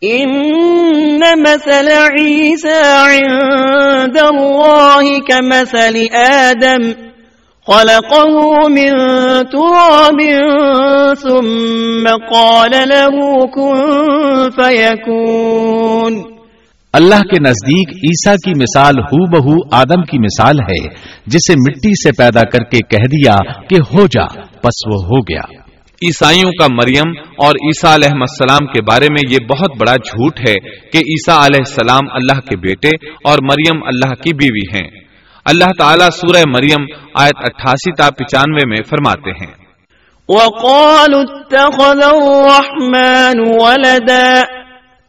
ان 0.00 1.20
مثل 1.40 1.88
عند 3.10 4.16
كمثل 5.26 6.16
آدم 6.16 6.90
خلقه 7.66 8.38
من 8.68 8.90
تراب 9.44 10.20
ثم 11.22 12.08
قال 12.32 12.88
له 12.88 13.30
كن 13.44 14.50
فيكون۔ 14.50 16.31
اللہ 16.92 17.14
کے 17.14 17.40
نزدیک 17.40 17.88
عیسا 17.96 18.34
کی 18.34 18.50
مثال 18.50 18.98
ہو 18.98 19.26
بہو 19.26 19.76
آدم 19.76 20.02
کی 20.02 20.18
مثال 20.18 20.56
ہے 20.60 20.88
جسے 21.26 21.52
مٹی 21.52 21.90
سے 21.90 22.10
پیدا 22.18 22.40
کر 22.40 22.64
کے 22.64 22.78
کہہ 22.78 23.04
دیا 23.04 23.52
کہ 23.60 23.74
ہو 23.74 24.06
جا 24.06 24.26
پس 24.42 24.86
وہ 24.86 25.04
ہو 25.04 25.20
گیا۔ 25.20 25.62
عیسائیوں 26.02 26.52
کا 26.52 26.66
مریم 26.70 27.10
اور 27.18 27.50
عیسیٰ 27.50 27.94
علیہ 27.94 28.08
السلام 28.12 28.66
کے 28.66 28.82
بارے 28.82 29.06
میں 29.10 29.32
یہ 29.32 29.38
بہت 29.46 29.70
بڑا 29.80 29.96
جھوٹ 29.96 30.38
ہے 30.48 30.54
کہ 30.92 30.98
عیسیٰ 30.98 31.36
علیہ 31.36 31.60
السلام 31.66 32.12
اللہ 32.12 32.40
کے 32.40 32.56
بیٹے 32.56 33.06
اور 33.24 33.38
مریم 33.42 33.82
اللہ 33.86 34.14
کی 34.14 34.34
بیوی 34.34 34.80
ہیں۔ 34.80 35.00
اللہ 35.44 35.70
تعالیٰ 35.78 36.08
سورہ 36.10 36.42
مریم 36.46 36.84
آیت 37.14 37.36
اٹھاسی 37.36 37.92
تا 37.92 38.10
پچانوے 38.10 38.68
میں 38.68 38.82
فرماتے 38.90 39.30
ہیں۔ 39.30 39.52
وقالوا 40.28 41.22
اتخذ 41.28 42.04
الرحمن 42.04 43.40
ولدا۔ 43.62 44.61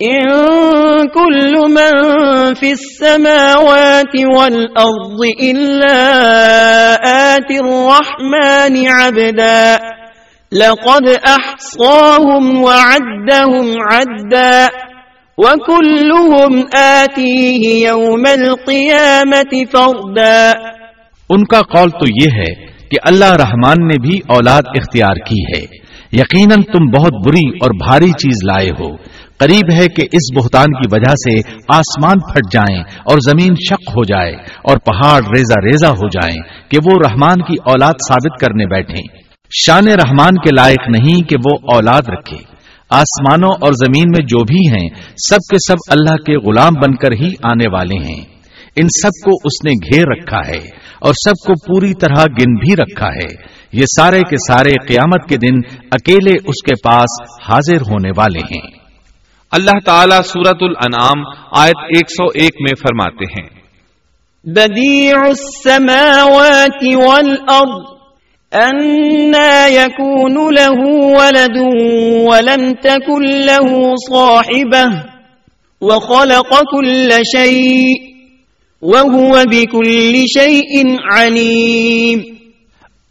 ان 0.00 0.28
كل 1.08 1.54
من 1.70 1.94
في 2.54 2.70
السماوات 2.70 4.12
والارض 4.36 5.22
الا 5.42 5.96
اتي 7.04 7.58
الرحمن 7.58 8.76
عبدا 8.88 9.78
لقد 10.52 11.08
احصاهم 11.24 12.62
وعدهم 12.62 13.66
عدا 13.92 14.68
وكلهم 15.38 16.62
آتيه 16.74 17.88
يوم 17.88 18.24
القيامة 18.26 19.64
فردا 19.72 20.52
ان 21.30 21.44
کا 21.44 21.62
قول 21.62 21.90
تو 21.90 22.06
یہ 22.22 22.30
ہے 22.36 22.54
کہ 22.88 22.96
اللہ 23.02 23.32
رحمان 23.32 23.88
نے 23.88 24.08
بھی 24.08 24.18
اولاد 24.28 24.62
اختیار 24.66 25.16
کی 25.16 25.42
ہے۔ 25.42 25.88
یقیناً 26.12 26.62
تم 26.62 26.90
بہت 26.98 27.12
بری 27.26 27.48
اور 27.48 27.70
بھاری 27.70 28.10
چیز 28.10 28.36
لائے 28.52 28.70
ہو۔ 28.80 29.17
قریب 29.38 29.74
ہے 29.74 29.88
کہ 29.88 30.02
اس 30.12 30.36
بہتان 30.36 30.66
کی 30.66 30.88
وجہ 30.92 31.10
سے 31.10 31.52
آسمان 31.68 32.32
پھٹ 32.32 32.52
جائیں 32.52 32.80
اور 32.80 33.18
زمین 33.30 33.54
شق 33.54 33.90
ہو 33.90 34.04
جائے 34.04 34.32
اور 34.64 34.76
پہاڑ 34.76 35.20
ریزا 35.36 35.60
ریزا 35.66 35.88
ہو 35.88 36.08
جائیں 36.08 36.36
کہ 36.70 36.78
وہ 36.84 36.98
رحمان 37.08 37.42
کی 37.42 37.54
اولاد 37.64 37.92
ثابت 38.08 38.40
کرنے 38.40 38.66
بیٹھیں۔ 38.66 39.18
شان 39.66 39.88
رحمان 39.88 40.34
کے 40.34 40.54
لائق 40.56 40.88
نہیں 40.88 41.28
کہ 41.28 41.36
وہ 41.36 41.58
اولاد 41.74 42.02
رکھے۔ 42.08 42.36
آسمانوں 42.90 43.50
اور 43.60 43.72
زمین 43.72 44.04
میں 44.08 44.26
جو 44.26 44.44
بھی 44.44 44.70
ہیں، 44.70 44.88
سب 45.28 45.36
کے 45.36 45.56
سب 45.68 45.76
اللہ 45.90 46.14
کے 46.14 46.36
غلام 46.36 46.72
بن 46.74 46.94
کر 46.94 47.12
ہی 47.12 47.28
آنے 47.42 47.68
والے 47.72 48.04
ہیں۔ 48.04 48.24
ان 48.76 48.86
سب 49.02 49.24
کو 49.24 49.30
اس 49.44 49.64
نے 49.64 49.70
گھیر 49.70 50.04
رکھا 50.06 50.40
ہے 50.48 50.68
اور 51.00 51.12
سب 51.12 51.46
کو 51.46 51.52
پوری 51.52 51.94
طرح 51.94 52.24
گن 52.24 52.54
بھی 52.54 52.76
رکھا 52.76 53.08
ہے۔ 53.08 53.34
یہ 53.72 53.84
سارے 53.96 54.20
کے 54.20 54.36
سارے 54.36 54.70
قیامت 54.88 55.28
کے 55.28 55.36
دن 55.36 55.76
اکیلے 55.90 56.30
اس 56.30 56.62
کے 56.62 56.74
پاس 56.84 57.22
حاضر 57.48 57.90
ہونے 57.90 58.10
والے 58.16 58.38
ہیں۔ 58.38 58.77
اللہ 59.50 59.78
تعالیٰ 59.84 60.20
سورت 60.22 60.56
الانعام 60.60 61.24
آیت 61.58 61.76
101 61.76 62.50
میں 62.60 62.74
فرماتے 62.74 63.24
ہیں۔ 63.24 63.46
بدیع 64.44 65.18
السماوات 65.18 66.84
والارض 67.06 67.98
انا 68.52 69.66
يكون 69.66 70.54
له 70.54 70.92
ولد 71.20 71.56
ولم 72.28 72.72
تكن 72.72 73.22
له 73.22 73.92
صاحبه 74.10 74.96
وخلق 75.80 76.54
كل 76.76 77.08
شيء 77.36 77.94
وهو 78.82 79.44
بكل 79.50 80.22
شيء 80.38 80.96
عليم 81.12 82.18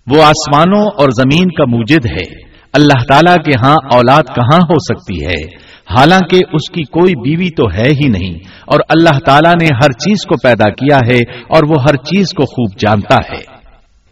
وہ 0.07 0.23
آسمانوں 0.23 0.85
اور 0.97 1.09
زمین 1.09 1.49
کا 1.49 1.65
موجد 1.65 2.05
ہے۔ 2.05 2.47
اللہ 2.73 3.03
تعالیٰ 3.07 3.35
کے 3.35 3.51
ہاں 3.65 3.75
اولاد 3.91 4.23
کہاں 4.23 4.59
ہو 4.69 4.75
سکتی 4.79 5.25
ہے؟ 5.25 5.66
حالانکہ 5.89 6.35
اس 6.35 6.71
کی 6.71 6.83
کوئی 6.83 7.15
بیوی 7.15 7.49
تو 7.49 7.71
ہے 7.71 7.81
ہی 7.81 8.09
نہیں 8.09 8.39
اور 8.65 8.79
اللہ 8.89 9.19
تعالیٰ 9.25 9.53
نے 9.61 9.65
ہر 9.65 9.91
چیز 9.91 10.25
کو 10.25 10.35
پیدا 10.43 10.69
کیا 10.69 10.99
ہے 11.07 11.19
اور 11.49 11.63
وہ 11.69 11.81
ہر 11.81 11.95
چیز 11.95 12.29
کو 12.29 12.45
خوب 12.45 12.79
جانتا 12.79 13.15
ہے۔ 13.15 13.57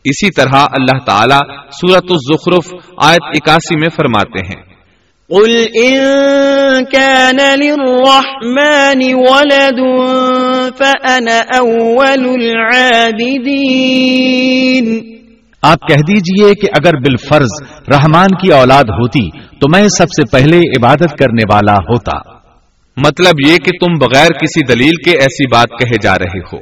اسی 0.03 0.31
طرح 0.31 0.53
اللہ 0.53 1.05
تعالیٰ 1.05 1.39
سورت 1.71 2.05
الزخرف 2.09 2.73
آیت 3.03 3.23
اکاسی 3.23 3.79
میں 3.79 3.89
فرماتے 3.89 4.45
ہیں۔ 4.45 4.75
قل 5.29 5.65
ان 5.73 6.85
كان 6.85 7.59
للرحمن 7.59 9.13
ولد 9.13 9.79
فأنا 10.77 11.57
اول 11.57 12.29
العابدين۔ 12.29 15.14
آپ 15.65 15.79
کہہ 15.87 15.95
دیجیے 15.95 16.53
کہ 16.53 16.67
اگر 16.67 16.97
بالفرض 16.97 17.67
رحمان 17.91 18.27
کی 18.27 18.53
اولاد 18.53 18.83
ہوتی 18.83 19.29
تو 19.31 19.77
میں 19.77 19.87
سب 19.87 20.05
سے 20.05 20.23
پہلے 20.31 20.57
عبادت 20.57 21.17
کرنے 21.19 21.43
والا 21.53 21.73
ہوتا۔ 21.73 22.33
مطلب 22.97 23.49
یہ 23.49 23.57
کہ 23.57 23.71
تم 23.71 23.93
بغیر 23.99 24.27
کسی 24.27 24.73
دلیل 24.73 24.95
کے 25.05 25.11
ایسی 25.11 25.47
بات 25.47 25.69
کہے 25.69 25.97
جا 26.01 26.13
رہے 26.13 26.39
ہو۔ 26.39 26.57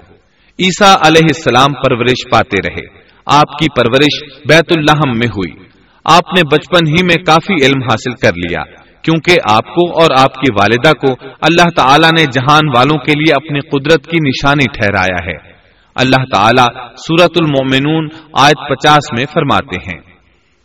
عیسیٰ 0.60 0.96
علیہ 1.06 1.22
السلام 1.24 1.74
پرورش 1.74 2.30
پاتے 2.32 2.70
رہے۔ 2.70 2.88
آپ 3.26 3.58
کی 3.58 3.68
پرورش 3.76 4.42
بیت 4.50 4.78
الحم 4.78 5.18
میں 5.18 5.28
ہوئی۔ 5.28 5.64
آپ 6.06 6.34
نے 6.34 6.42
بچپن 6.52 6.88
ہی 6.88 7.04
میں 7.04 7.16
کافی 7.16 7.66
علم 7.66 7.82
حاصل 7.84 8.12
کر 8.12 8.32
لیا۔ 8.36 8.64
کیونکہ 9.02 9.38
آپ 9.52 9.76
کو 9.76 10.02
اور 10.02 10.10
آپ 10.20 10.34
کی 10.34 10.54
والدہ 10.54 10.92
کو 10.92 11.28
اللہ 11.42 11.70
تعالی 11.76 12.08
نے 12.18 12.24
جہان 12.24 12.78
والوں 12.78 12.98
کے 12.98 13.12
لیے 13.12 13.34
اپنی 13.36 13.60
قدرت 13.60 14.06
کی 14.06 14.18
نشانی 14.28 14.66
ٹھہرایا 14.74 15.32
ہے۔ 15.32 15.53
اللہ 15.96 16.24
تعالیٰ 16.36 16.88
سورت 16.98 17.32
المومنون 17.36 18.08
آیت 18.34 18.70
پچاس 18.70 19.04
میں 19.18 19.26
فرماتے 19.34 19.76
ہیں۔ 19.76 20.14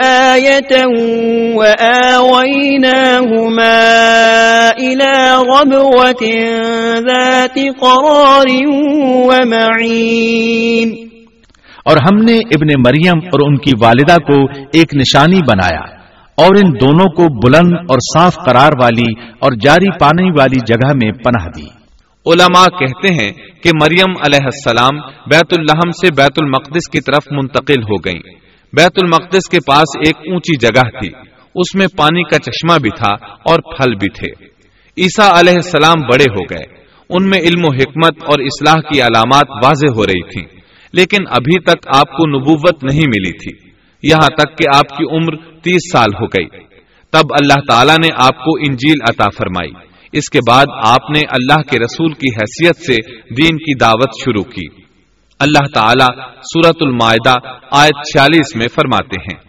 آيَةً 0.06 0.92
وَآوَيْنَاهُمَا 1.56 2.60
إِلَى 4.80 5.44
رَبْوَةٍ 5.60 6.52
ذَاتِ 6.96 7.62
قَرَارٍ 7.80 8.52
وَمَعِينٍ۔ 9.26 10.94
اور 11.86 11.98
ہم 11.98 12.24
نے 12.24 12.34
ابن 12.34 12.68
مریم 12.86 13.20
اور 13.26 13.40
ان 13.48 13.58
کی 13.58 13.72
والدہ 13.82 14.16
کو 14.16 14.50
ایک 14.74 14.96
نشانی 14.96 15.40
بنایا۔ 15.48 15.99
اور 16.40 16.56
ان 16.56 16.72
دونوں 16.82 17.06
کو 17.06 17.48
بلند 17.48 17.74
اور 17.90 17.98
صاف 18.14 18.36
قرار 18.36 18.72
والی 18.82 19.22
اور 19.40 19.52
جاری 19.62 20.00
پانے 20.00 20.32
والی 20.40 20.60
جگہ 20.68 20.92
میں 21.04 21.12
پناہ 21.12 21.48
دی۔ 21.58 21.80
علماء 22.26 22.66
کہتے 22.66 23.14
ہیں 23.14 23.32
کہ 23.64 23.72
مریم 23.82 24.12
علیہ 24.12 24.44
السلام 24.44 25.00
بیت 25.32 25.54
الحم 25.58 25.92
سے 25.92 26.08
بیت 26.18 26.40
المقدس 26.42 26.90
کی 26.92 27.02
طرف 27.02 27.24
منتقل 27.32 27.84
ہو 27.84 27.96
گئیں۔ 28.06 28.22
بیت 28.74 28.92
المقدس 28.96 29.50
کے 29.50 29.58
پاس 29.68 29.98
ایک 29.98 30.18
اونچی 30.18 30.58
جگہ 30.58 31.00
تھی۔ 31.00 31.10
اس 31.56 31.76
میں 31.76 31.88
پانی 31.98 32.24
کا 32.24 32.40
چشمہ 32.40 32.80
بھی 32.82 32.90
تھا 32.90 33.26
اور 33.26 33.78
پھل 33.78 33.96
بھی 33.96 34.10
تھے۔ 34.10 34.46
عیسیٰ 34.98 35.40
علیہ 35.40 35.54
السلام 35.54 36.02
بڑے 36.02 36.24
ہو 36.24 36.44
گئے۔ 36.44 36.80
ان 37.10 37.30
میں 37.30 37.40
علم 37.40 37.62
و 37.64 37.76
حکمت 37.76 38.24
اور 38.24 38.40
اصلاح 38.40 38.76
کی 38.76 39.02
علامات 39.02 39.66
واضح 39.66 39.88
ہو 39.96 40.06
رہی 40.06 40.24
تھی 40.24 40.60
لیکن 40.94 41.24
ابھی 41.30 41.62
تک 41.62 41.88
آپ 41.96 42.12
کو 42.12 42.28
نبوت 42.28 42.84
نہیں 42.84 43.08
ملی 43.08 43.32
تھی۔ 43.32 43.69
یہاں 44.04 44.28
تک 44.28 44.58
کہ 44.58 44.78
آپ 44.78 44.90
کی 44.90 45.16
عمر 45.16 45.60
تیس 45.60 45.92
سال 45.94 46.10
ہو 46.22 46.26
گئی۔ 46.26 46.48
تب 47.12 47.34
اللہ 47.42 47.62
تعالیٰ 47.68 47.96
نے 47.96 48.08
آپ 48.16 48.44
کو 48.44 48.58
انجیل 48.68 48.96
عطا 49.10 49.30
فرمائی۔ 49.38 49.72
اس 50.12 50.30
کے 50.30 50.40
بعد 50.48 50.66
آپ 50.86 51.10
نے 51.10 51.20
اللہ 51.20 51.62
کے 51.62 51.80
رسول 51.80 52.14
کی 52.14 52.36
حیثیت 52.36 52.76
سے 52.76 52.96
دین 53.14 53.58
کی 53.58 53.78
دعوت 53.78 54.10
شروع 54.24 54.44
کی۔ 54.44 54.82
اللہ 55.40 55.68
تعالیٰ 55.74 56.32
سورت 56.42 56.76
المائدہ 56.82 57.36
آیت 57.72 57.94
چھیالیس 57.94 58.56
میں 58.56 58.68
فرماتے 58.76 59.22
ہیں۔ 59.22 59.49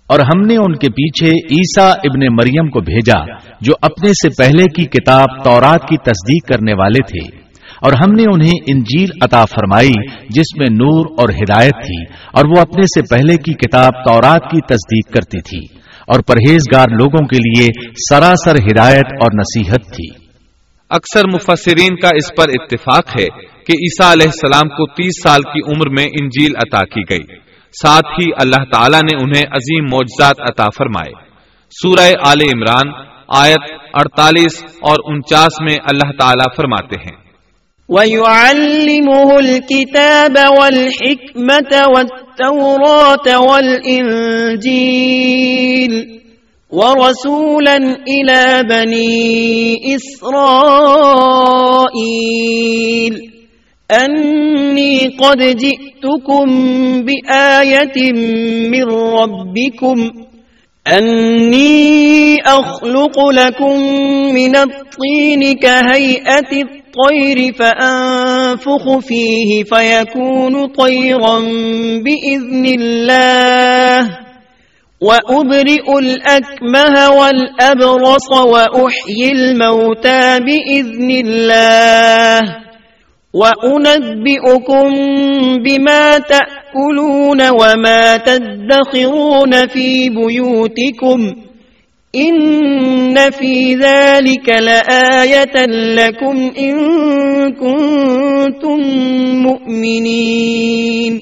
اور 0.07 0.19
ہم 0.19 0.41
نے 0.41 0.57
ان 0.57 0.75
کے 0.75 0.91
پیچھے 0.91 1.27
عیسیٰ 1.27 1.89
ابن 1.89 2.35
مریم 2.35 2.69
کو 2.69 2.79
بھیجا، 2.79 3.25
جو 3.61 3.73
اپنے 3.81 4.09
سے 4.09 4.29
پہلے 4.37 4.63
کی 4.63 4.85
کتاب 4.85 5.43
تورات 5.43 5.81
کی 5.81 5.97
تصدیق 5.97 6.47
کرنے 6.47 6.73
والے 6.73 7.03
تھے۔ 7.03 7.37
اور 7.81 7.93
ہم 7.93 8.11
نے 8.11 8.23
انہیں 8.23 8.53
انجیل 8.67 9.09
عطا 9.21 9.45
فرمائی، 9.45 9.91
جس 10.29 10.57
میں 10.57 10.67
نور 10.71 11.05
اور 11.17 11.29
ہدایت 11.29 11.71
تھی، 11.71 12.03
اور 12.33 12.45
وہ 12.45 12.61
اپنے 12.61 12.81
سے 12.81 13.01
پہلے 13.01 13.37
کی 13.37 13.53
کتاب 13.53 14.05
تورات 14.05 14.41
کی 14.41 14.61
تصدیق 14.61 15.13
کرتی 15.13 15.41
تھی۔ 15.41 15.79
اور 16.09 16.19
پرہیزگار 16.19 16.85
لوگوں 16.89 17.27
کے 17.27 17.37
لیے 17.37 17.67
سراسر 18.09 18.55
ہدایت 18.55 19.05
اور 19.21 19.29
نصیحت 19.33 19.81
تھی۔ 19.95 20.29
اکثر 20.89 21.21
مفسرین 21.33 21.95
کا 21.95 22.07
اس 22.07 22.29
پر 22.37 22.45
اتفاق 22.49 23.19
ہے 23.19 23.25
کہ 23.65 23.71
عیسیٰ 23.71 24.11
علیہ 24.11 24.27
السلام 24.27 24.69
کو 24.69 24.85
تیس 24.87 25.21
سال 25.23 25.41
کی 25.41 25.75
عمر 25.75 25.89
میں 25.89 26.05
انجیل 26.21 26.51
عطا 26.55 26.85
کی 26.85 27.01
گئی۔ 27.09 27.35
ساتھ 27.71 28.21
ہی 28.21 28.29
اللہ 28.41 28.63
تعالیٰ 28.71 28.99
نے 28.99 29.23
انہیں 29.23 29.43
عظیم 29.51 29.83
معجزات 29.91 30.35
عطا 30.39 30.65
فرمائے۔ 30.77 31.11
سورہ 31.69 32.13
آل 32.27 32.37
عمران 32.55 33.03
آیت 33.37 33.71
اڑتالیس 33.93 34.63
اور 34.63 35.13
انچاس 35.13 35.61
میں 35.61 35.75
اللہ 35.83 36.11
تعالیٰ 36.11 36.55
فرماتے 36.55 36.95
ہیں۔ 36.95 37.28
وَيُعَلِّمُهُ 37.89 39.39
الْكِتَابَ 39.39 40.35
وَالْحِكْمَةَ 40.59 41.87
وَالتَّوْرَاةَ 41.87 43.27
وَالْإِنْجِيلَ 43.41 44.69
وَرَسُولًا 46.69 47.77
إِلَى 48.07 48.63
بَنِي 48.69 49.95
إِسْرَائِيلَ 49.95 50.29
أَنِّي 53.91 55.07
قَدْ 55.17 55.37
جِئْتُكُمْ 55.37 56.45
بِآيَةٍ 57.03 58.13
مِّن 58.69 58.83
رَّبِّكُمْ 59.17 60.11
أَنِّي 60.87 62.37
أَخْلُقُ 62.41 63.29
لَكُم 63.29 63.75
مِّنَ 64.33 64.55
الطِّينِ 64.55 65.53
كَهَيْئَةِ 65.57 66.78
الطير 66.99 67.53
فأنفخ 67.53 68.97
فيه 68.97 69.63
فيكون 69.63 70.67
طيرا 70.67 71.39
بإذن 72.03 72.65
الله 72.79 74.19
وأبرئ 75.01 75.99
الأكمه 75.99 77.09
والأبرص 77.09 78.31
وأحيي 78.31 79.31
الموتى 79.31 80.39
بإذن 80.39 81.11
الله 81.11 82.41
وَأُنَبِّئُكُم 83.33 84.89
بِمَا 85.63 86.17
تَأْكُلُونَ 86.17 87.49
وَمَا 87.49 88.17
تَدَّخِرُونَ 88.17 89.67
فِي 89.67 90.09
بُيُوتِكُمْ 90.09 91.48
إِنَّ 92.17 93.15
فِي 93.37 93.75
ذَلِكَ 93.75 94.49
لَآيَةً 94.59 95.65
لَكُمْ 95.95 96.37
إِن 96.57 96.73
كُنتُم 97.53 98.79
مُؤْمِنِينَ 99.41 101.17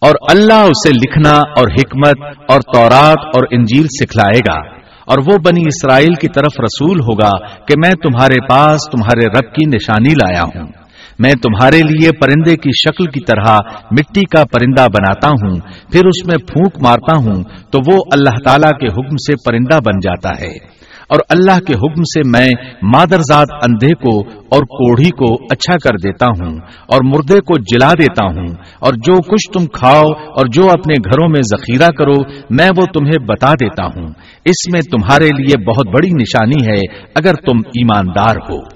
اور 0.00 0.14
اللہ 0.30 0.54
اسے 0.54 0.90
لکھنا 0.90 1.34
اور 1.38 1.70
حکمت 1.70 2.16
اور 2.48 2.60
تورات 2.60 3.18
اور 3.34 3.42
انجیل 3.50 3.86
سکھلائے 4.00 4.38
گا 4.38 4.68
اور 5.06 5.18
وہ 5.18 5.38
بنی 5.38 5.62
اسرائیل 5.66 6.14
کی 6.14 6.28
طرف 6.28 6.60
رسول 6.60 7.00
ہوگا 7.00 7.46
کہ 7.46 7.74
میں 7.78 7.90
تمہارے 7.90 8.46
پاس 8.46 8.80
تمہارے 8.90 9.26
رب 9.26 9.54
کی 9.54 9.66
نشانی 9.66 10.14
لایا 10.14 10.42
ہوں۔ 10.42 10.81
میں 11.22 11.32
تمہارے 11.32 11.78
لیے 11.78 12.10
پرندے 12.12 12.56
کی 12.56 12.70
شکل 12.70 13.06
کی 13.06 13.20
طرح 13.20 13.56
مٹی 13.90 14.20
کا 14.20 14.44
پرندہ 14.44 14.86
بناتا 14.88 15.28
ہوں، 15.28 15.56
پھر 15.92 16.06
اس 16.06 16.26
میں 16.26 16.36
پھونک 16.36 16.82
مارتا 16.82 17.18
ہوں، 17.18 17.42
تو 17.70 17.92
وہ 17.92 17.98
اللہ 18.12 18.38
تعالی 18.44 18.70
کے 18.80 18.86
حکم 18.86 19.16
سے 19.16 19.32
پرندہ 19.32 19.78
بن 19.84 19.98
جاتا 20.02 20.28
ہے۔ 20.28 20.82
اور 21.02 21.20
اللہ 21.28 21.60
کے 21.60 21.74
حکم 21.74 22.02
سے 22.02 22.20
میں 22.28 22.48
مادرزاد 22.82 23.46
اندھے 23.52 23.94
کو 23.94 24.28
اور 24.28 24.60
کوڑھی 24.60 25.10
کو 25.10 25.34
اچھا 25.50 25.76
کر 25.76 25.96
دیتا 25.96 26.26
ہوں 26.26 26.56
اور 26.86 26.98
مردے 27.04 27.34
کو 27.34 27.58
جلا 27.58 27.92
دیتا 27.92 28.24
ہوں۔ 28.24 28.46
اور 28.80 28.92
جو 28.94 29.22
کچھ 29.22 29.58
تم 29.58 29.66
کھاؤ 29.66 30.12
اور 30.12 30.46
جو 30.46 30.70
اپنے 30.70 30.94
گھروں 31.04 31.28
میں 31.28 31.42
ذخیرہ 31.42 31.88
کرو، 31.88 32.22
میں 32.50 32.68
وہ 32.76 32.86
تمہیں 32.86 33.26
بتا 33.26 33.54
دیتا 33.54 33.84
ہوں۔ 33.84 34.06
اس 34.44 34.72
میں 34.72 34.80
تمہارے 34.80 35.24
لیے 35.24 35.64
بہت 35.64 35.86
بڑی 35.86 36.08
نشانی 36.08 36.72
ہے 36.72 36.78
اگر 37.14 37.34
تم 37.34 37.58
ایماندار 37.58 38.36
ہو۔ 38.36 38.71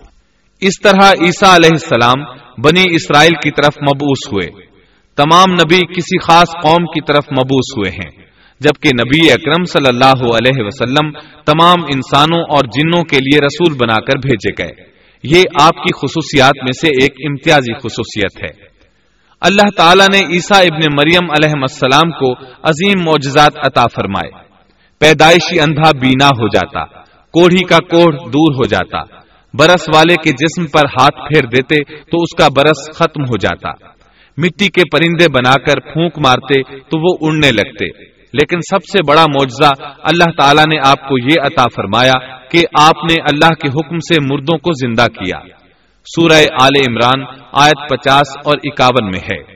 اس 0.60 0.80
طرح 0.82 1.10
عیسیٰ 1.20 1.54
علیہ 1.54 1.68
السلام 1.72 2.24
بنی 2.62 2.84
اسرائیل 2.90 3.32
کی 3.42 3.50
طرف 3.50 3.74
مبوس 3.82 4.32
ہوئے۔ 4.32 4.66
تمام 5.16 5.52
نبی 5.52 5.76
کسی 5.76 6.18
خاص 6.18 6.50
قوم 6.62 6.84
کی 6.84 7.00
طرف 7.00 7.24
مبوس 7.32 7.78
ہوئے 7.78 7.90
ہیں، 7.90 8.26
جبکہ 8.60 8.88
نبی 8.88 9.32
اکرم 9.32 9.64
صلی 9.64 9.88
اللہ 9.88 10.34
علیہ 10.34 10.64
وسلم 10.64 11.10
تمام 11.46 11.84
انسانوں 11.94 12.40
اور 12.40 12.58
جنوں 12.58 13.04
کے 13.04 13.16
لیے 13.16 13.38
رسول 13.38 13.76
بنا 13.76 13.94
کر 13.94 14.18
بھیجے 14.18 14.62
گئے۔ 14.62 14.84
یہ 15.22 15.42
آپ 15.60 15.74
کی 15.74 16.06
خصوصیات 16.06 16.62
میں 16.62 16.72
سے 16.72 16.86
ایک 16.86 17.12
امتیازی 17.30 17.74
خصوصیت 17.74 18.44
ہے۔ 18.44 18.64
اللہ 19.40 19.68
تعالیٰ 19.76 20.06
نے 20.12 20.18
عیسیٰ 20.18 20.60
ابن 20.60 20.80
مریم 20.96 21.30
علیہ 21.30 21.52
السلام 21.60 22.10
کو 22.10 22.32
عظیم 22.62 23.02
معجزات 23.04 23.52
عطا 23.56 23.86
فرمائے۔ 23.86 24.30
پیدائشی 24.98 25.60
اندھا 25.60 25.90
بینا 26.00 26.26
ہو 26.26 26.48
جاتا، 26.48 26.84
کوڑھی 27.04 27.64
کا 27.64 27.78
کوڑ 27.78 28.12
دور 28.14 28.54
ہو 28.54 28.64
جاتا۔ 28.64 29.25
برس 29.54 29.88
والے 29.94 30.14
کے 30.14 30.30
جسم 30.30 30.66
پر 30.66 30.84
ہاتھ 31.00 31.16
پھیر 31.16 31.44
دیتے 31.44 31.84
تو 31.84 32.22
اس 32.22 32.36
کا 32.38 32.48
برس 32.56 32.96
ختم 32.96 33.22
ہو 33.22 33.36
جاتا۔ 33.40 33.70
مٹی 34.36 34.68
کے 34.68 34.82
پرندے 34.92 35.28
بنا 35.28 35.52
کر 35.52 35.92
پھونک 35.92 36.18
مارتے 36.18 36.62
تو 36.78 36.98
وہ 37.00 37.16
اڑنے 37.20 37.52
لگتے۔ 37.52 38.16
لیکن 38.32 38.60
سب 38.60 38.84
سے 38.84 38.98
بڑا 39.08 39.22
معجزہ 39.22 39.82
اللہ 39.98 40.30
تعالیٰ 40.40 40.64
نے 40.64 40.78
آپ 40.78 41.08
کو 41.08 41.18
یہ 41.18 41.40
عطا 41.42 41.64
فرمایا 41.76 42.12
کہ 42.50 42.58
آپ 42.80 43.04
نے 43.04 43.14
اللہ 43.14 43.54
کے 43.54 43.68
حکم 43.68 43.98
سے 43.98 44.14
مردوں 44.30 44.58
کو 44.58 44.70
زندہ 44.72 45.06
کیا۔ 45.06 45.38
سورہ 46.04 46.44
آل 46.60 46.90
عمران 46.90 47.40
آیت 47.52 47.90
پچاس 47.90 48.36
اور 48.44 48.54
اکاون 48.64 49.10
میں 49.10 49.20
ہے۔ 49.20 49.55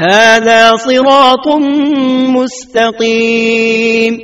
صراط 0.00 1.48
مستقیم 2.28 4.14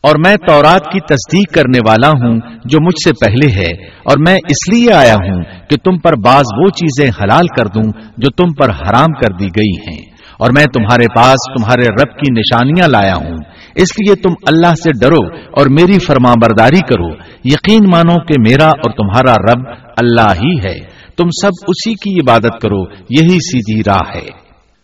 اور 0.00 0.14
میں 0.26 0.36
تورات 0.48 0.80
کی 0.92 1.00
تصدیق 1.00 1.54
کرنے 1.54 1.78
والا 1.88 2.08
ہوں 2.08 2.38
جو 2.64 2.78
مجھ 2.80 3.08
سے 3.08 3.26
پہلے 3.26 3.60
ہے، 3.60 3.86
اور 3.86 4.16
میں 4.26 4.34
اس 4.34 4.74
لیے 4.74 4.92
آیا 4.92 5.14
ہوں 5.14 5.42
کہ 5.70 5.76
تم 5.84 5.98
پر 5.98 6.12
بعض 6.24 6.44
وہ 6.62 6.68
چیزیں 6.68 7.10
حلال 7.22 7.46
کر 7.46 7.66
دوں 7.66 7.90
جو 8.18 8.30
تم 8.30 8.52
پر 8.54 8.70
حرام 8.70 9.12
کر 9.12 9.32
دی 9.40 9.46
گئی 9.46 9.90
ہیں۔ 9.90 10.12
اور 10.38 10.50
میں 10.56 10.64
تمہارے 10.64 11.06
پاس 11.16 11.54
تمہارے 11.56 11.86
رب 11.86 12.18
کی 12.18 12.32
نشانیاں 12.32 12.88
لایا 12.88 13.14
ہوں۔ 13.14 13.36
اس 13.74 13.98
لیے 13.98 14.14
تم 14.14 14.30
اللہ 14.46 14.74
سے 14.74 14.90
ڈرو 15.00 15.36
اور 15.36 15.66
میری 15.66 15.98
فرما 15.98 16.32
برداری 16.42 16.80
کرو۔ 16.80 17.10
یقین 17.44 17.80
مانو 17.92 18.24
کہ 18.24 18.40
میرا 18.48 18.66
اور 18.66 18.92
تمہارا 18.92 19.52
رب 19.52 19.76
اللہ 19.96 20.32
ہی 20.44 20.68
ہے۔ 20.68 20.78
تم 21.16 21.24
سب 21.42 21.50
اسی 21.68 21.94
کی 21.94 22.14
عبادت 22.22 22.60
کرو، 22.62 22.90
یہی 22.92 23.38
سیدھی 23.38 23.82
راہ 23.86 24.16
ہے۔ 24.16 24.41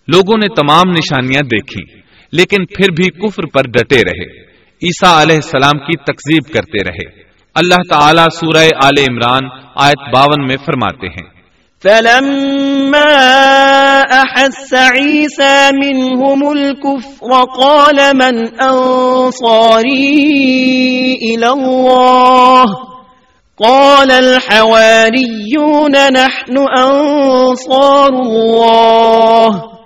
لوگوں 0.08 0.38
نے 0.38 0.46
تمام 0.54 0.90
نشانیاں 0.90 1.42
دیکھی 1.42 1.98
لیکن 2.32 2.66
پھر 2.66 2.90
بھی 2.90 3.10
کفر 3.10 3.46
پر 3.46 3.62
ڈٹے 3.62 3.96
رہے۔ 3.96 4.48
عیسیٰ 4.84 5.22
علیہ 5.22 5.36
السلام 5.36 5.78
کی 5.78 5.96
تقزیب 5.96 6.54
کرتے 6.54 6.84
رہے۔ 6.84 7.28
اللہ 7.54 7.82
تعالیٰ 7.90 8.26
سورہ 8.32 8.64
آل 8.84 9.04
عمران 9.10 9.48
آیت 9.76 10.14
باون 10.14 10.46
میں 10.46 10.56
فرماتے 10.66 11.06
ہیں۔ 11.06 11.38
فلما 11.82 13.14
أحس 14.10 14.72
عيسى 14.72 15.70
منهم 15.72 16.48
الكفر 16.48 17.44
قال 17.62 17.98
من 18.14 18.38
أنصاري 18.40 19.94
إلى 21.14 21.46
الله؟ 21.46 22.72
قال 23.64 24.10
الحواريون 24.10 25.92
نحن 25.92 26.58
أنصار 26.78 28.12
الله۔ 28.12 29.77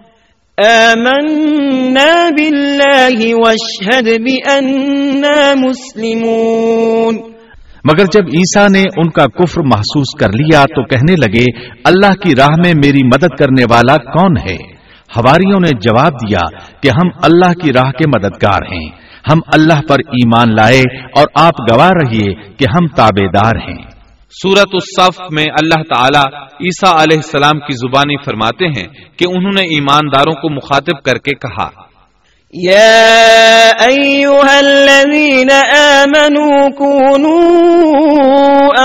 آمنا 0.67 2.29
بالله 2.39 3.33
واشهد 3.33 4.07
بأننا 4.23 5.55
مسلمون. 5.55 7.15
مگر 7.85 8.05
جب 8.05 8.25
عیسیٰ 8.35 8.69
نے 8.69 8.83
ان 8.97 9.11
کا 9.11 9.27
کفر 9.27 9.61
محسوس 9.61 10.19
کر 10.21 10.29
لیا 10.29 10.65
تو 10.65 10.85
کہنے 10.85 11.13
لگے، 11.13 11.67
اللہ 11.85 12.15
کی 12.15 12.35
راہ 12.39 12.55
میں 12.65 12.75
میری 12.85 13.07
مدد 13.07 13.37
کرنے 13.39 13.65
والا 13.71 13.97
کون 13.97 14.37
ہے؟ 14.37 14.73
ہواریوں 15.17 15.61
نے 15.61 15.69
جواب 15.69 16.13
دیا 16.13 16.59
کہ 16.83 16.89
ہم 16.89 17.09
اللہ 17.23 17.53
کی 17.53 17.73
راہ 17.73 17.91
کے 17.91 18.07
مددگار 18.07 18.63
ہیں۔ 18.73 18.91
ہم 19.33 19.39
اللہ 19.55 19.81
پر 19.89 19.97
ایمان 19.99 20.55
لائے 20.55 20.83
اور 21.17 21.27
آپ 21.35 21.73
گواہ 21.73 21.91
رہیے 21.91 22.35
کہ 22.57 22.67
ہم 22.77 22.87
تابے 22.97 23.27
دار 23.27 23.57
ہیں۔ 23.57 23.92
سورت 24.35 24.69
الصف 24.73 25.21
میں 25.33 25.43
اللہ 25.43 25.95
تعالیٰ 25.95 26.43
عیسیٰ 26.43 26.93
علیہ 26.93 27.17
السلام 27.17 27.59
کی 27.59 27.77
زبانی 27.77 28.15
فرماتے 28.25 28.67
ہیں 28.67 28.89
کہ 29.19 29.25
انہوں 29.29 29.53
نے 29.57 29.63
ایمانداروں 29.63 30.35
کو 30.35 30.51
مخاطب 30.51 31.03
کر 31.03 31.19
کے 31.19 31.35
کہا۔ 31.35 31.93
يا 32.55 33.71
أيها 33.87 34.59
الذين 34.59 35.51
آمنوا 35.77 36.69
كونوا 36.79 37.49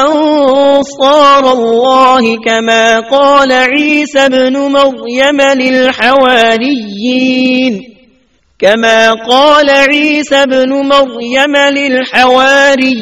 أنصار 0.03 1.43
الله 1.43 2.35
كما 2.35 2.99
قال 2.99 3.51
عيسى 3.51 4.27
بن 4.31 4.53
مريم 4.53 5.61
للحواريين 5.61 7.96
كما 8.59 9.11
قال 9.13 9.69
عيسى 9.69 10.45
بن 10.45 10.69
مريم 10.69 11.55
للحواريين 11.77 12.99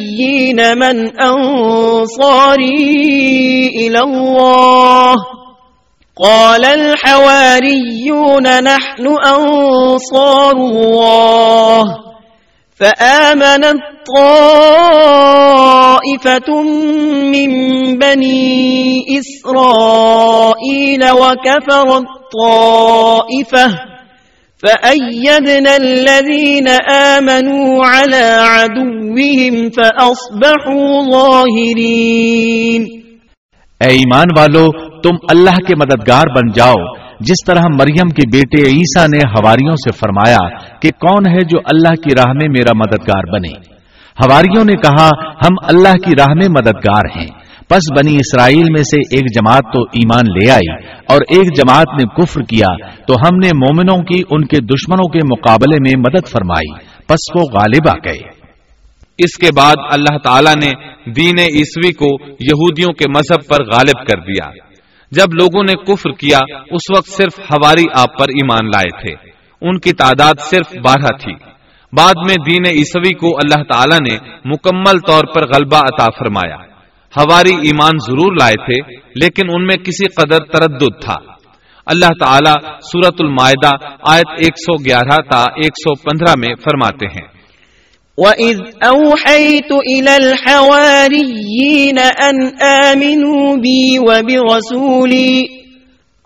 من 0.78 1.20
أنصاري 1.20 2.66
إلى 3.76 4.00
الله 4.00 5.14
قال 6.24 6.64
الحواريون 6.64 8.62
نحن 8.62 9.06
أنصار 9.26 10.52
الله 10.52 11.84
فآمنت 12.76 13.82
طائفة 14.16 15.32
من 17.32 17.50
بني 17.98 19.04
إسرائيل 19.18 21.10
وكفرت 21.10 22.06
طائفة 22.42 23.95
فأيدنا 24.62 25.74
الذين 25.74 26.68
آمنوا 26.94 27.86
على 27.86 28.26
عدوهم 28.48 29.68
فأصبحوا 29.68 31.02
ظاهرين 31.12 32.86
اے 33.80 33.88
ایمان 33.88 34.26
والو، 34.38 34.66
تم 35.00 35.14
اللہ 35.30 35.56
کے 35.66 35.74
مددگار 35.76 36.22
بن 36.36 36.52
جاؤ، 36.54 36.94
جس 37.20 37.44
طرح 37.46 37.62
مریم 37.80 38.08
کے 38.08 38.28
بیٹے 38.32 38.62
عیسیٰ 38.62 39.08
نے 39.08 39.18
ہواریوں 39.18 39.76
سے 39.76 39.92
فرمایا 39.92 40.70
کہ 40.80 40.90
کون 40.90 41.32
ہے 41.32 41.40
جو 41.40 41.58
اللہ 41.58 41.94
کی 41.94 42.14
راہ 42.16 42.32
میں 42.32 42.48
میرا 42.48 42.72
مددگار 42.74 43.32
بنے۔ 43.32 43.52
ہواریوں 44.24 44.64
نے 44.64 44.72
کہا، 44.72 45.08
ہم 45.24 45.54
اللہ 45.62 45.92
کی 45.92 46.12
راہ 46.18 46.34
میں 46.34 46.48
مددگار 46.48 47.18
ہیں۔ 47.18 47.45
پس 47.68 47.80
بنی 47.98 48.16
اسرائیل 48.16 48.70
میں 48.70 48.82
سے 48.82 49.16
ایک 49.16 49.34
جماعت 49.34 49.62
تو 49.74 49.82
ایمان 49.82 50.24
لے 50.38 50.50
آئی 50.50 50.84
اور 51.08 51.16
ایک 51.16 51.56
جماعت 51.56 51.86
نے 52.00 52.22
کفر 52.22 52.42
کیا 52.42 52.90
تو 53.08 53.14
ہم 53.14 53.36
نے 53.36 53.48
مومنوں 53.48 54.02
کی 54.02 54.22
ان 54.30 54.46
کے 54.46 54.56
دشمنوں 54.56 55.08
کے 55.08 55.18
مقابلے 55.18 55.76
میں 55.80 56.00
مدد 56.00 56.28
فرمائی، 56.28 56.74
پس 57.06 57.36
وہ 57.36 57.40
غالب 57.52 57.88
آ 57.88 57.98
گئے۔ 58.04 58.46
اس 59.18 59.36
کے 59.36 59.48
بعد 59.56 59.74
اللہ 59.90 60.18
تعالی 60.18 60.66
نے 60.66 60.72
دین 61.12 61.38
عیسوی 61.38 61.92
کو 61.92 62.24
یہودیوں 62.24 62.92
کے 62.92 63.04
مذہب 63.08 63.48
پر 63.48 63.64
غالب 63.64 64.06
کر 64.06 64.20
دیا۔ 64.20 64.50
جب 65.10 65.34
لوگوں 65.34 65.62
نے 65.62 65.72
کفر 65.72 66.10
کیا، 66.10 66.38
اس 66.70 66.96
وقت 66.96 67.08
صرف 67.08 67.38
ہواری 67.38 67.84
آپ 67.94 68.18
پر 68.18 68.28
ایمان 68.28 68.66
لائے 68.66 69.02
تھے۔ 69.02 69.30
ان 69.60 69.78
کی 69.78 69.92
تعداد 69.92 70.34
صرف 70.40 70.76
بارہ 70.84 71.16
تھی۔ 71.22 71.32
بعد 71.92 72.14
میں 72.26 72.34
دین 72.50 72.66
عیسوی 72.66 73.14
کو 73.14 73.36
اللہ 73.36 73.62
تعالی 73.62 74.10
نے 74.10 74.30
مکمل 74.44 74.98
طور 75.06 75.22
پر 75.34 75.46
غلبہ 75.46 75.76
عطا 75.76 76.04
فرمایا۔ 76.04 76.75
ہواری 77.16 77.54
ایمان 77.54 77.98
ضرور 78.06 78.36
لائے 78.40 78.54
تھے، 78.54 78.94
لیکن 79.14 79.42
ان 79.54 79.66
میں 79.66 79.76
کسی 79.76 80.06
قدر 80.08 80.38
تردد 80.38 81.04
تھا۔ 81.04 81.36
اللہ 81.86 82.24
تعالی 82.24 82.52
سورت 82.92 83.14
المائدہ 83.18 83.70
آیت 84.08 84.26
111 84.38 85.16
تا 85.30 85.44
115 85.56 86.34
میں 86.38 86.54
فرماتے 86.64 87.06
ہیں۔ 87.06 87.36
وَإِذْ 88.16 88.58
أَوْحَيْتُ 88.86 89.74
إِلَى 89.74 90.14
الْحَوَارِيِّينَ 90.14 92.00
أَنْ 92.00 92.62
آمِنُوا 92.62 93.54
بِي 93.54 93.98
وَبِرَسُولِي، 93.98 95.42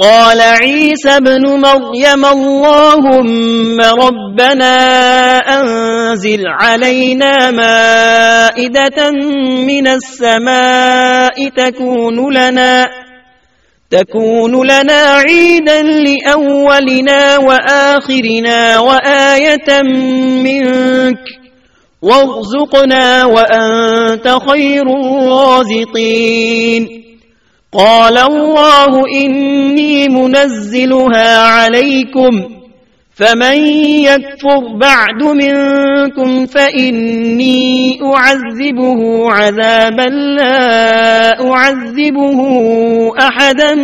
قال 0.00 0.40
عيسى 0.40 1.20
بن 1.20 1.60
مريم 1.60 2.24
اللهم 2.24 3.80
ربنا 3.80 4.76
أنزل 5.38 6.46
علينا 6.46 7.50
مائدة 7.50 9.10
من 9.66 9.86
السماء 9.86 11.48
تكون 11.48 12.34
لنا 12.34 12.88
تكون 13.90 14.66
لنا 14.66 15.14
عيدا 15.14 15.82
لأولنا 15.82 17.38
وآخرنا 17.38 18.78
وآية 18.78 19.82
منك 20.42 21.18
وارزقنا 22.02 23.24
وأنت 23.24 24.36
خير 24.50 24.82
الرازقين 24.82 26.24
قال 27.74 28.18
الله 28.18 29.02
إني 29.20 30.08
منزلها 30.08 31.38
عليكم 31.38 32.54
فمن 33.18 33.56
يكفر 34.04 34.78
بعد 34.80 35.22
منكم 35.22 36.46
فإني 36.46 37.98
أعذبه 38.02 39.00
عذابا 39.32 40.08
لا 40.38 41.42
أعذبه 41.42 42.38
أحدا 43.18 43.74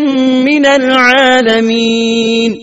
من 0.44 0.66
العالمين 0.66 2.54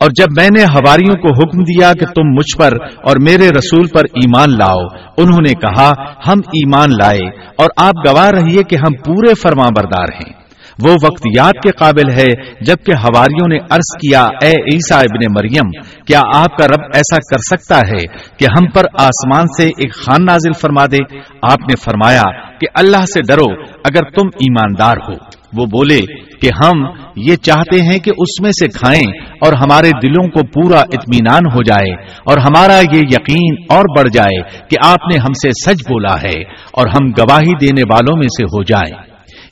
اور 0.00 0.10
جب 0.10 0.26
میں 0.36 0.48
نے 0.56 0.64
ہواریوں 0.64 1.14
کو 1.14 1.28
حکم 1.28 1.58
دیا 1.58 1.92
کہ 1.92 2.06
تم 2.06 2.28
مجھ 2.28 2.56
پر 2.58 2.72
اور 2.82 3.16
میرے 3.20 3.48
رسول 3.50 3.86
پر 3.86 4.04
ایمان 4.04 4.50
لاؤ، 4.58 4.80
انہوں 5.16 5.42
نے 5.48 5.54
کہا، 5.54 5.90
ہم 6.28 6.38
ایمان 6.38 6.90
لائے 6.90 7.28
اور 7.56 7.68
آپ 7.76 7.94
گواہ 8.08 8.30
رہیے 8.30 8.62
کہ 8.62 8.76
ہم 8.76 8.92
پورے 8.92 9.34
فرما 9.34 9.66
بردار 9.76 10.08
ہیں۔ 10.14 10.37
وہ 10.84 10.92
وقت 10.92 11.26
یاد 11.36 11.52
کے 11.62 11.70
قابل 11.70 12.10
ہے 12.10 12.54
جبکہ 12.60 12.92
ہواریوں 12.92 13.48
نے 13.48 13.56
عرض 13.56 13.96
کیا، 14.00 14.22
اے 14.22 14.50
عیسا 14.50 14.98
ابن 14.98 15.32
مریم، 15.32 15.70
کیا 16.06 16.20
آپ 16.34 16.56
کا 16.56 16.66
رب 16.66 16.82
ایسا 16.94 17.16
کر 17.16 17.56
سکتا 17.56 17.78
ہے 17.78 18.06
کہ 18.36 18.44
ہم 18.44 18.66
پر 18.74 18.82
آسمان 19.00 19.46
سے 19.46 19.66
ایک 19.66 19.94
خان 19.94 20.24
نازل 20.24 20.52
فرما 20.60 20.86
دے؟ 20.86 21.18
آپ 21.42 21.60
نے 21.60 21.76
فرمایا 21.76 22.22
کہ 22.58 22.66
اللہ 22.74 22.96
سے 22.96 23.20
ڈرو 23.28 23.62
اگر 23.62 24.02
تم 24.02 24.28
ایماندار 24.34 24.96
ہو۔ 25.08 25.38
وہ 25.56 25.66
بولے 25.66 25.98
کہ 26.40 26.50
ہم 26.64 26.84
یہ 27.16 27.36
چاہتے 27.36 27.82
ہیں 27.82 27.98
کہ 27.98 28.10
اس 28.10 28.42
میں 28.42 28.50
سے 28.50 28.68
کھائیں 28.68 29.22
اور 29.22 29.52
ہمارے 29.52 29.90
دلوں 30.06 30.28
کو 30.28 30.40
پورا 30.46 30.80
اطمینان 30.80 31.42
ہو 31.54 31.62
جائے 31.62 31.92
اور 32.02 32.38
ہمارا 32.38 32.78
یہ 32.78 33.00
یقین 33.00 33.56
اور 33.70 33.84
بڑھ 33.98 34.08
جائے 34.14 34.42
کہ 34.42 34.76
آپ 34.84 35.08
نے 35.12 35.18
ہم 35.18 35.32
سے 35.32 35.50
سچ 35.50 35.82
بولا 35.88 36.14
ہے 36.14 36.40
اور 36.72 36.86
ہم 36.86 37.10
گواہی 37.10 37.66
دینے 37.66 37.82
والوں 37.92 38.16
میں 38.16 38.28
سے 38.28 38.44
ہو 38.44 38.62
جائیں۔ 38.62 39.07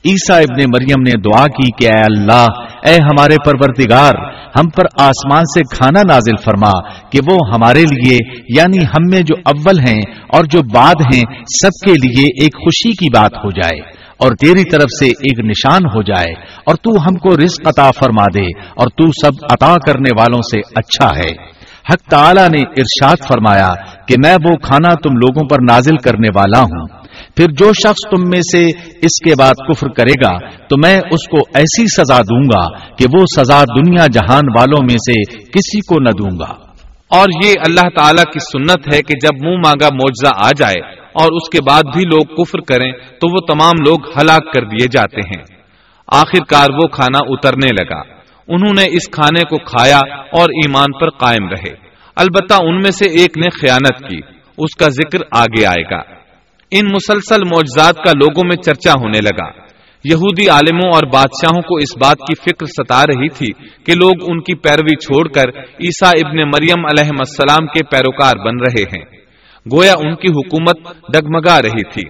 عیسا 0.07 0.37
ابن 0.37 0.61
مریم 0.61 1.01
نے 1.01 1.11
دعا 1.11 1.45
کی 1.45 1.71
کہ 1.71 1.85
اے 1.85 2.01
اللہ، 2.11 2.45
اے 2.83 2.95
ہمارے 2.95 3.35
پروردگار، 3.45 4.11
ہم 4.59 4.69
پر 4.69 4.83
آسمان 4.99 5.41
سے 5.41 5.61
کھانا 5.75 6.01
نازل 6.13 6.35
فرما 6.45 6.71
کہ 7.09 7.19
وہ 7.31 7.37
ہمارے 7.53 7.81
لیے 7.81 8.17
یعنی 8.57 8.77
ہم 8.77 9.03
میں 9.11 9.21
جو 9.21 9.35
اول 9.45 9.79
ہیں 9.79 10.01
اور 10.33 10.43
جو 10.43 10.59
بعد 10.73 10.95
ہیں، 11.01 11.23
سب 11.61 11.85
کے 11.85 11.91
لیے 11.91 12.25
ایک 12.25 12.55
خوشی 12.55 12.91
کی 12.91 13.09
بات 13.09 13.31
ہو 13.45 13.49
جائے 13.51 13.79
اور 14.17 14.31
تیری 14.31 14.63
طرف 14.63 14.87
سے 14.99 15.05
ایک 15.05 15.39
نشان 15.39 15.85
ہو 15.95 16.01
جائے 16.01 16.31
اور 16.65 16.75
تو 16.75 16.91
ہم 16.91 17.15
کو 17.15 17.37
رزق 17.37 17.67
عطا 17.67 17.91
فرما 17.91 18.25
دے 18.33 18.45
اور 18.49 18.87
تو 18.87 19.07
سب 19.07 19.31
عطا 19.51 19.75
کرنے 19.85 20.09
والوں 20.19 20.41
سے 20.41 20.59
اچھا 20.75 21.07
ہے۔ 21.17 21.57
حق 21.89 22.09
تعالی 22.09 22.41
نے 22.41 22.61
ارشاد 22.61 23.15
فرمایا 23.27 23.69
کہ 24.07 24.15
میں 24.25 24.33
وہ 24.33 24.55
کھانا 24.57 24.93
تم 24.93 25.15
لوگوں 25.15 25.47
پر 25.47 25.73
نازل 25.73 25.97
کرنے 25.97 26.27
والا 26.35 26.61
ہوں۔ 26.61 27.06
پھر 27.35 27.45
جو 27.59 27.73
شخص 27.73 28.09
تم 28.09 28.29
میں 28.29 28.39
سے 28.39 28.65
اس 29.01 29.23
کے 29.23 29.33
بعد 29.39 29.53
کفر 29.67 29.87
کرے 29.87 30.25
گا، 30.25 30.37
تو 30.49 30.75
میں 30.83 30.97
اس 31.11 31.27
کو 31.27 31.37
ایسی 31.53 31.85
سزا 31.85 32.21
دوں 32.21 32.43
گا 32.43 32.79
کہ 32.95 33.05
وہ 33.13 33.25
سزا 33.37 33.63
دنیا 33.63 34.05
جہان 34.13 34.45
والوں 34.59 34.81
میں 34.81 34.97
سے 34.97 35.21
کسی 35.43 35.79
کو 35.79 35.99
نہ 35.99 36.09
دوں 36.09 36.39
گا۔ 36.39 36.67
اور 37.09 37.27
یہ 37.45 37.53
اللہ 37.67 37.89
تعالی 37.95 38.23
کی 38.33 38.39
سنت 38.39 38.93
ہے 38.93 39.01
کہ 39.01 39.13
جب 39.23 39.45
منہ 39.45 39.55
مانگا 39.55 39.87
معجزہ 39.93 40.47
آ 40.47 40.49
جائے 40.57 40.95
اور 40.95 41.31
اس 41.31 41.49
کے 41.49 41.57
بعد 41.69 41.83
بھی 41.93 42.03
لوگ 42.03 42.43
کفر 42.43 42.59
کریں، 42.59 42.91
تو 42.91 43.33
وہ 43.33 43.39
تمام 43.53 43.73
لوگ 43.87 43.97
ہلاک 44.21 44.53
کر 44.53 44.61
دیے 44.61 44.87
جاتے 44.91 45.19
ہیں۔ 45.19 45.43
آخر 46.07 46.43
کار 46.47 46.67
وہ 46.73 46.87
کھانا 46.87 47.19
اترنے 47.27 47.83
لگا۔ 47.83 48.17
انہوں 48.47 48.73
نے 48.77 48.83
اس 48.83 49.09
کھانے 49.11 49.41
کو 49.41 49.57
کھایا 49.57 49.97
اور 50.31 50.49
ایمان 50.49 50.99
پر 50.99 51.09
قائم 51.09 51.49
رہے۔ 51.49 51.87
البتہ 52.15 52.53
ان 52.63 52.75
میں 52.75 52.91
سے 52.91 53.05
ایک 53.05 53.37
نے 53.37 53.49
خیانت 53.49 54.09
کی، 54.09 54.17
اس 54.57 54.75
کا 54.75 54.89
ذکر 54.89 55.19
آگے 55.31 55.65
آئے 55.65 55.83
گا۔ 55.83 56.16
ان 56.71 56.85
مسلسل 56.85 57.41
معجزات 57.43 57.95
کا 57.95 58.11
لوگوں 58.11 58.41
میں 58.47 58.55
چرچا 58.55 58.91
ہونے 58.91 59.21
لگا۔ 59.21 59.67
یہودی 60.03 60.49
عالموں 60.49 60.91
اور 60.91 61.03
بادشاہوں 61.13 61.61
کو 61.61 61.75
اس 61.75 61.97
بات 61.97 62.17
کی 62.17 62.33
فکر 62.35 62.65
ستا 62.65 63.03
رہی 63.03 63.29
تھی 63.29 63.51
کہ 63.85 63.93
لوگ 63.93 64.13
ان 64.21 64.39
کی 64.39 64.55
پیروی 64.55 64.95
چھوڑ 64.95 65.27
کر 65.27 65.59
عیسا 65.59 66.09
ابن 66.09 66.37
مریم 66.37 66.85
علیہ 66.85 67.09
السلام 67.09 67.67
کے 67.67 67.83
پیروکار 67.91 68.33
بن 68.45 68.59
رہے 68.59 68.83
ہیں۔ 68.83 69.05
گویا 69.73 69.93
ان 69.93 70.15
کی 70.15 70.27
حکومت 70.27 70.95
ڈگمگا 71.13 71.61
رہی 71.61 71.83
تھی۔ 71.83 72.03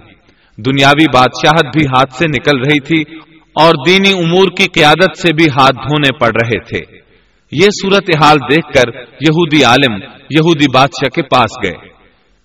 دنیاوی 0.56 1.04
بادشاہت 1.14 1.64
بھی 1.64 1.86
ہاتھ 1.86 2.12
سے 2.12 2.24
نکل 2.28 2.58
رہی 2.58 2.80
تھی 2.80 3.16
اور 3.54 3.72
دینی 3.88 4.12
امور 4.12 4.44
کی 4.44 4.64
قیادت 4.64 5.18
سے 5.18 5.34
بھی 5.34 5.44
ہاتھ 5.44 5.76
دھونے 5.76 6.18
پڑ 6.20 6.28
رہے 6.28 6.60
تھے۔ 6.60 6.96
یہ 7.52 7.66
صورت 7.82 8.24
حال 8.24 8.36
دیکھ 8.36 8.72
کر 8.74 9.00
یہودی 9.00 9.64
عالم، 9.64 9.94
یہودی 10.30 10.66
بادشاہ 10.74 11.08
کے 11.08 11.22
پاس 11.22 11.50
گئے۔ 11.64 11.97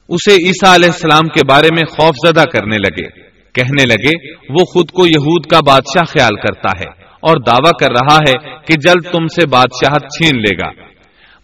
اسے 0.10 0.32
عیسا 0.32 0.76
علیہ 0.76 0.86
السلام 0.86 1.28
کے 1.28 1.42
بارے 1.50 1.68
میں 1.72 1.86
خوف 1.86 2.16
زدہ 2.28 2.44
کرنے 2.54 2.78
لگے۔ 2.78 3.10
کہنے 3.54 3.84
لگے، 3.86 4.32
وہ 4.32 4.66
خود 4.66 4.92
کو 4.92 5.06
یہود 5.08 5.46
کا 5.46 5.60
بادشاہ 5.68 6.04
خیال 6.06 6.36
کرتا 6.36 6.80
ہے 6.80 7.04
اور 7.20 7.38
دعویٰ 7.48 7.80
کر 7.80 7.88
رہا 8.02 8.16
ہے 8.16 8.56
کہ 8.68 8.74
جلد 8.74 9.12
تم 9.12 9.28
سے 9.28 9.48
بادشاہت 9.48 10.02
چھین 10.02 10.42
لے 10.42 10.58
گا۔ 10.58 10.70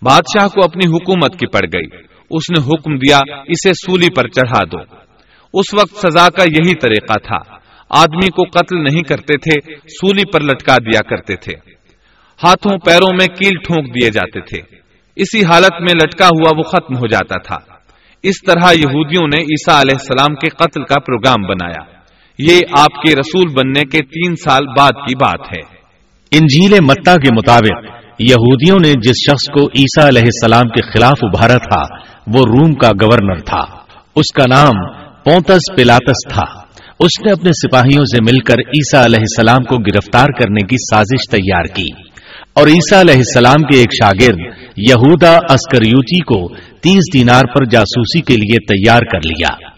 بادشاہ 0.01 0.47
کو 0.47 0.63
اپنی 0.63 0.89
حکومت 0.89 1.39
کی 1.39 1.47
پڑ 1.47 1.61
گئی۔ 1.73 1.85
اس 2.29 2.59
نے 2.59 2.67
حکم 2.67 2.95
دیا، 2.95 3.19
اسے 3.47 3.69
سولی 3.73 4.07
پر 4.15 4.27
چڑھا 4.27 4.63
دو۔ 4.63 4.95
اس 5.53 5.73
وقت 5.73 5.95
سزا 5.95 6.27
کا 6.29 6.43
یہی 6.43 6.75
طریقہ 6.75 7.13
تھا۔ 7.13 7.55
آدمی 7.89 8.29
کو 8.29 8.43
قتل 8.43 8.83
نہیں 8.83 9.03
کرتے 9.03 9.37
تھے، 9.37 9.75
سولی 9.75 10.31
پر 10.31 10.41
لٹکا 10.41 10.75
دیا 10.77 11.09
کرتے 11.09 11.35
تھے۔ 11.35 11.53
ہاتھوں، 12.43 12.77
پیروں 12.85 13.13
میں 13.13 13.27
کیل 13.27 13.59
ٹھونک 13.67 13.87
دیے 13.87 14.11
جاتے 14.11 14.41
تھے۔ 14.41 14.61
اسی 15.15 15.43
حالت 15.43 15.73
میں 15.81 15.93
لٹکا 16.03 16.25
ہوا 16.25 16.51
وہ 16.57 16.63
ختم 16.63 16.97
ہو 16.97 17.07
جاتا 17.07 17.39
تھا۔ 17.39 17.68
اس 18.23 18.35
طرح 18.47 18.71
یہودیوں 18.71 19.27
نے 19.27 19.41
عیسیٰ 19.41 19.79
علیہ 19.79 19.95
السلام 19.95 20.35
کے 20.35 20.49
قتل 20.49 20.83
کا 20.83 20.99
پروگرام 20.99 21.47
بنایا۔ 21.47 21.99
یہ 22.39 22.59
آپ 22.77 23.01
کے 23.01 23.15
رسول 23.15 23.53
بننے 23.53 23.81
کے 23.81 23.97
تین 23.97 24.35
سال 24.35 24.67
بعد 24.79 24.91
کی 24.91 25.15
بات 25.15 25.39
ہے۔ 25.39 25.79
انجیل 26.31 26.79
متا 26.81 27.15
کے 27.15 27.33
مطابق، 27.33 27.85
یہودیوں 28.19 28.77
نے 28.85 28.89
جس 28.89 29.31
شخص 29.31 29.53
کو 29.53 29.65
عیسیٰ 29.67 30.07
علیہ 30.07 30.21
السلام 30.21 30.69
کے 30.69 30.81
خلاف 30.91 31.17
ابھارا 31.21 31.57
تھا، 31.57 31.95
وہ 32.27 32.43
روم 32.47 32.73
کا 32.73 32.89
گورنر 32.89 33.39
تھا۔ 33.39 33.61
اس 34.15 34.33
کا 34.33 34.43
نام 34.49 34.93
پونتس 35.23 35.75
پلاتس 35.75 36.33
تھا۔ 36.33 36.59
اس 36.99 37.21
نے 37.25 37.31
اپنے 37.31 37.49
سپاہیوں 37.51 38.05
سے 38.05 38.21
مل 38.21 38.39
کر 38.39 38.55
عیسیٰ 38.59 39.03
علیہ 39.03 39.19
السلام 39.19 39.63
کو 39.63 39.77
گرفتار 39.77 40.25
کرنے 40.25 40.65
کی 40.67 40.75
سازش 40.75 41.31
تیار 41.31 41.63
کی۔ 41.63 42.09
اور 42.53 42.67
عیسیٰ 42.67 42.99
علیہ 42.99 43.15
السلام 43.15 43.63
کے 43.63 43.77
ایک 43.79 44.03
شاگرد 44.03 44.37
یہودا 44.79 45.31
اسکریوتی 45.31 46.19
کو 46.19 46.55
تیس 46.55 47.13
دینار 47.13 47.43
پر 47.43 47.65
جاسوسی 47.65 48.21
کے 48.21 48.33
لیے 48.33 48.57
تیار 48.65 48.99
کر 48.99 49.19
لیا۔ 49.25 49.69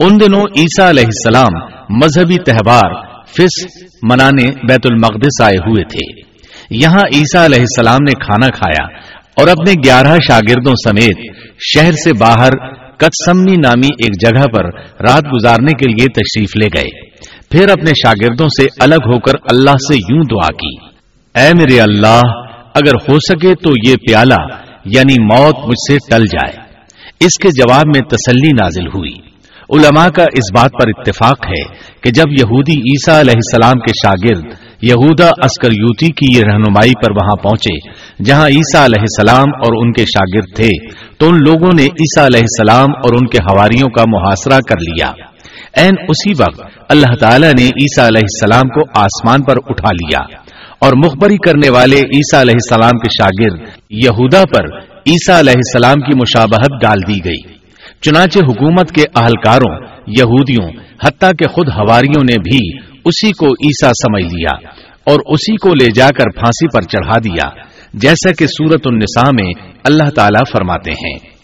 ان 0.00 0.20
دنوں 0.20 0.42
عیسیٰ 0.42 0.88
علیہ 0.88 1.04
السلام 1.04 1.64
مذہبی 1.96 2.34
تہوار 2.34 2.94
فس 3.24 3.66
منانے 4.10 4.44
بیت 4.44 4.80
المقدس 4.84 5.42
آئے 5.42 5.70
ہوئے 5.70 5.84
تھے۔ 5.84 6.22
یہاں 6.70 7.02
عیسیٰ 7.14 7.44
علیہ 7.44 7.60
السلام 7.60 7.98
نے 8.02 8.24
کھانا 8.24 8.46
کھایا 8.46 8.98
اور 9.36 9.48
اپنے 9.48 9.72
گیارہ 9.84 10.16
شاگردوں 10.28 10.72
سمیت 10.88 11.36
شہر 11.74 11.92
سے 11.92 12.12
باہر 12.12 12.50
کتسمنی 12.96 13.52
نامی 13.52 13.88
ایک 13.98 14.12
جگہ 14.26 14.44
پر 14.44 14.74
رات 14.80 15.22
گزارنے 15.34 15.72
کے 15.72 15.90
لیے 15.90 16.06
تشریف 16.06 16.56
لے 16.56 16.66
گئے۔ 16.66 17.06
پھر 17.50 17.70
اپنے 17.70 17.90
شاگردوں 17.90 18.46
سے 18.46 18.66
الگ 18.80 18.94
ہو 18.94 19.18
کر 19.20 19.32
اللہ 19.50 19.70
سے 19.70 19.94
یوں 19.94 20.22
دعا 20.30 20.48
کی، 20.48 20.76
اے 21.34 21.50
میرے 21.58 21.80
اللہ 21.80 22.20
اگر 22.76 22.94
ہو 23.08 23.18
سکے 23.18 23.54
تو 23.54 23.70
یہ 23.88 23.94
پیالہ 23.94 24.56
یعنی 24.84 25.22
موت 25.22 25.58
مجھ 25.58 25.92
سے 25.92 25.96
ٹل 26.10 26.24
جائے۔ 26.24 26.66
اس 27.20 27.42
کے 27.42 27.48
جواب 27.48 27.82
میں 27.94 28.00
تسلی 28.00 28.48
نازل 28.48 28.86
ہوئی۔ 28.86 29.26
علماء 29.74 30.08
کا 30.08 30.22
اس 30.22 30.60
بات 30.60 30.70
پر 30.70 30.88
اتفاق 30.96 31.46
ہے 31.46 31.74
کہ 32.02 32.10
جب 32.10 32.24
یہودی 32.40 32.78
عیسیٰ 32.78 33.20
علیہ 33.20 33.32
السلام 33.34 33.72
کے 33.72 33.92
شاگرد 34.06 34.54
یہودا 34.82 35.26
اسکر 35.26 35.72
یوتی 35.72 36.06
کی 36.06 36.38
یہ 36.38 36.42
رہنمائی 36.44 36.92
پر 36.92 37.10
وہاں 37.10 37.36
پہنچے، 37.36 37.90
جہاں 38.24 38.46
عیسیٰ 38.46 38.84
علیہ 38.84 39.00
السلام 39.00 39.48
اور 39.48 39.84
ان 39.84 39.92
کے 39.92 40.02
شاگرد 40.02 40.56
تھے، 40.56 40.90
تو 41.18 41.28
ان 41.28 41.34
لوگوں 41.34 41.70
نے 41.78 41.84
عیسیٰ 41.84 42.24
علیہ 42.24 42.40
السلام 42.40 42.88
اور 43.04 43.12
ان 43.12 43.26
کے 43.26 43.38
حواریوں 43.38 43.88
کا 43.88 44.04
محاصرہ 44.08 44.58
کر 44.68 44.80
لیا۔ 44.80 45.10
این 45.76 45.94
اسی 46.08 46.42
وقت 46.42 46.60
اللہ 46.88 47.14
تعالی 47.20 47.46
نے 47.46 47.66
عیسیٰ 47.66 48.06
علیہ 48.06 48.22
السلام 48.22 48.68
کو 48.68 49.00
آسمان 49.00 49.42
پر 49.42 49.54
اٹھا 49.66 49.92
لیا۔ 49.92 50.45
اور 50.78 50.92
مخبری 50.92 51.36
کرنے 51.36 51.70
والے 51.70 51.96
عیسیٰ 51.96 52.40
علیہ 52.40 52.54
السلام 52.54 52.98
کے 52.98 53.22
شاگرد 53.22 53.68
یہودا 53.90 54.42
پر 54.42 54.78
عیسیٰ 54.80 55.38
علیہ 55.38 55.52
السلام 55.56 55.94
کی 55.94 56.16
مشابہت 56.16 56.80
ڈال 56.80 57.14
دی 57.14 57.24
گئی۔ 57.24 57.56
چنانچہ 58.00 58.38
حکومت 58.38 58.90
کے 58.90 59.02
اہلکاروں، 59.16 59.86
یہودیوں، 60.06 60.70
حتیٰ 61.04 61.30
کہ 61.38 61.46
خود 61.48 61.68
ہواریوں 61.68 62.24
نے 62.24 62.38
بھی 62.38 62.78
اسی 63.04 63.32
کو 63.32 63.46
عیسا 63.46 63.88
سمجھ 63.88 64.34
لیا 64.34 64.68
اور 65.04 65.20
اسی 65.26 65.56
کو 65.56 65.68
لے 65.68 65.86
جا 65.94 66.08
کر 66.08 66.30
پھانسی 66.34 66.66
پر 66.74 66.82
چڑھا 66.82 67.18
دیا، 67.18 67.62
جیسا 67.94 68.32
کہ 68.32 68.46
سورت 68.46 68.80
النساء 68.84 69.30
میں 69.42 69.52
اللہ 69.84 70.10
تعالیٰ 70.10 70.52
فرماتے 70.52 70.90
ہیں۔ 70.90 71.36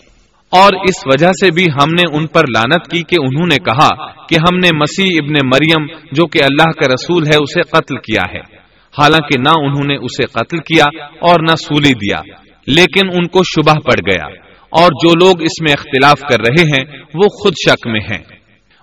اور 0.52 0.72
اس 0.72 1.06
وجہ 1.06 1.28
سے 1.28 1.50
بھی 1.54 1.64
ہم 1.64 1.94
نے 1.94 2.16
ان 2.16 2.26
پر 2.26 2.40
لانت 2.40 2.90
کی 2.90 3.02
کہ 3.02 3.16
انہوں 3.20 3.46
نے 3.46 3.56
کہا 3.56 4.06
کہ 4.26 4.34
ہم 4.34 4.56
نے 4.56 4.68
مسیح 4.76 5.18
ابن 5.22 5.46
مریم، 5.46 5.86
جو 6.12 6.26
کہ 6.26 6.44
اللہ 6.44 6.70
کا 6.70 6.94
رسول 6.94 7.22
ہے، 7.22 7.36
اسے 7.36 7.60
قتل 7.62 7.96
کیا 7.96 8.22
ہے۔ 8.34 8.51
حالانکہ 8.98 9.40
نہ 9.40 9.66
انہوں 9.66 9.84
نے 9.86 9.96
اسے 9.96 10.24
قتل 10.24 10.58
کیا 10.58 10.84
اور 11.20 11.40
نہ 11.40 11.54
سولی 11.54 11.92
دیا، 11.92 12.20
لیکن 12.66 13.06
ان 13.12 13.26
کو 13.26 13.42
شبہ 13.44 13.72
پڑ 13.72 14.10
گیا۔ 14.10 14.52
اور 14.70 14.88
جو 14.88 15.26
لوگ 15.26 15.42
اس 15.42 15.62
میں 15.62 15.72
اختلاف 15.72 16.20
کر 16.20 16.36
رہے 16.48 16.62
ہیں، 16.62 17.02
وہ 17.14 17.28
خود 17.28 17.52
شک 17.68 17.86
میں 17.86 18.00
ہیں۔ 18.00 18.24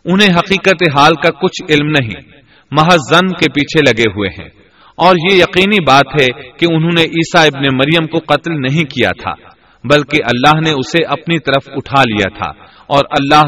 انہیں 0.06 0.36
حقیقت 0.36 0.98
حال 0.98 1.14
کا 1.16 1.30
کچھ 1.30 1.72
علم 1.72 1.88
نہیں، 1.88 2.32
محض 2.72 2.98
زن 3.14 3.28
کے 3.28 3.52
پیچھے 3.52 3.92
لگے 3.92 4.12
ہوئے 4.16 4.30
ہیں۔ 4.30 4.50
اور 4.96 5.16
یہ 5.32 5.36
یقینی 5.36 5.84
بات 5.86 6.22
ہے 6.22 6.28
کہ 6.58 6.66
انہوں 6.74 6.92
نے 6.96 7.02
عیسیٰ 7.02 7.46
ابن 7.46 7.76
مریم 7.76 8.08
کو 8.08 8.20
قتل 8.20 8.54
نہیں 8.54 8.84
کیا 8.84 9.10
تھا، 9.22 9.32
بلکہ 9.84 10.18
اللہ 10.24 10.60
نے 10.62 10.72
اسے 10.72 11.06
اپنی 11.06 11.40
طرف 11.40 11.64
اٹھا 11.68 12.02
لیا 12.02 12.30
تھا۔ 12.30 12.64
اور 12.88 13.04
اللہ 13.12 13.42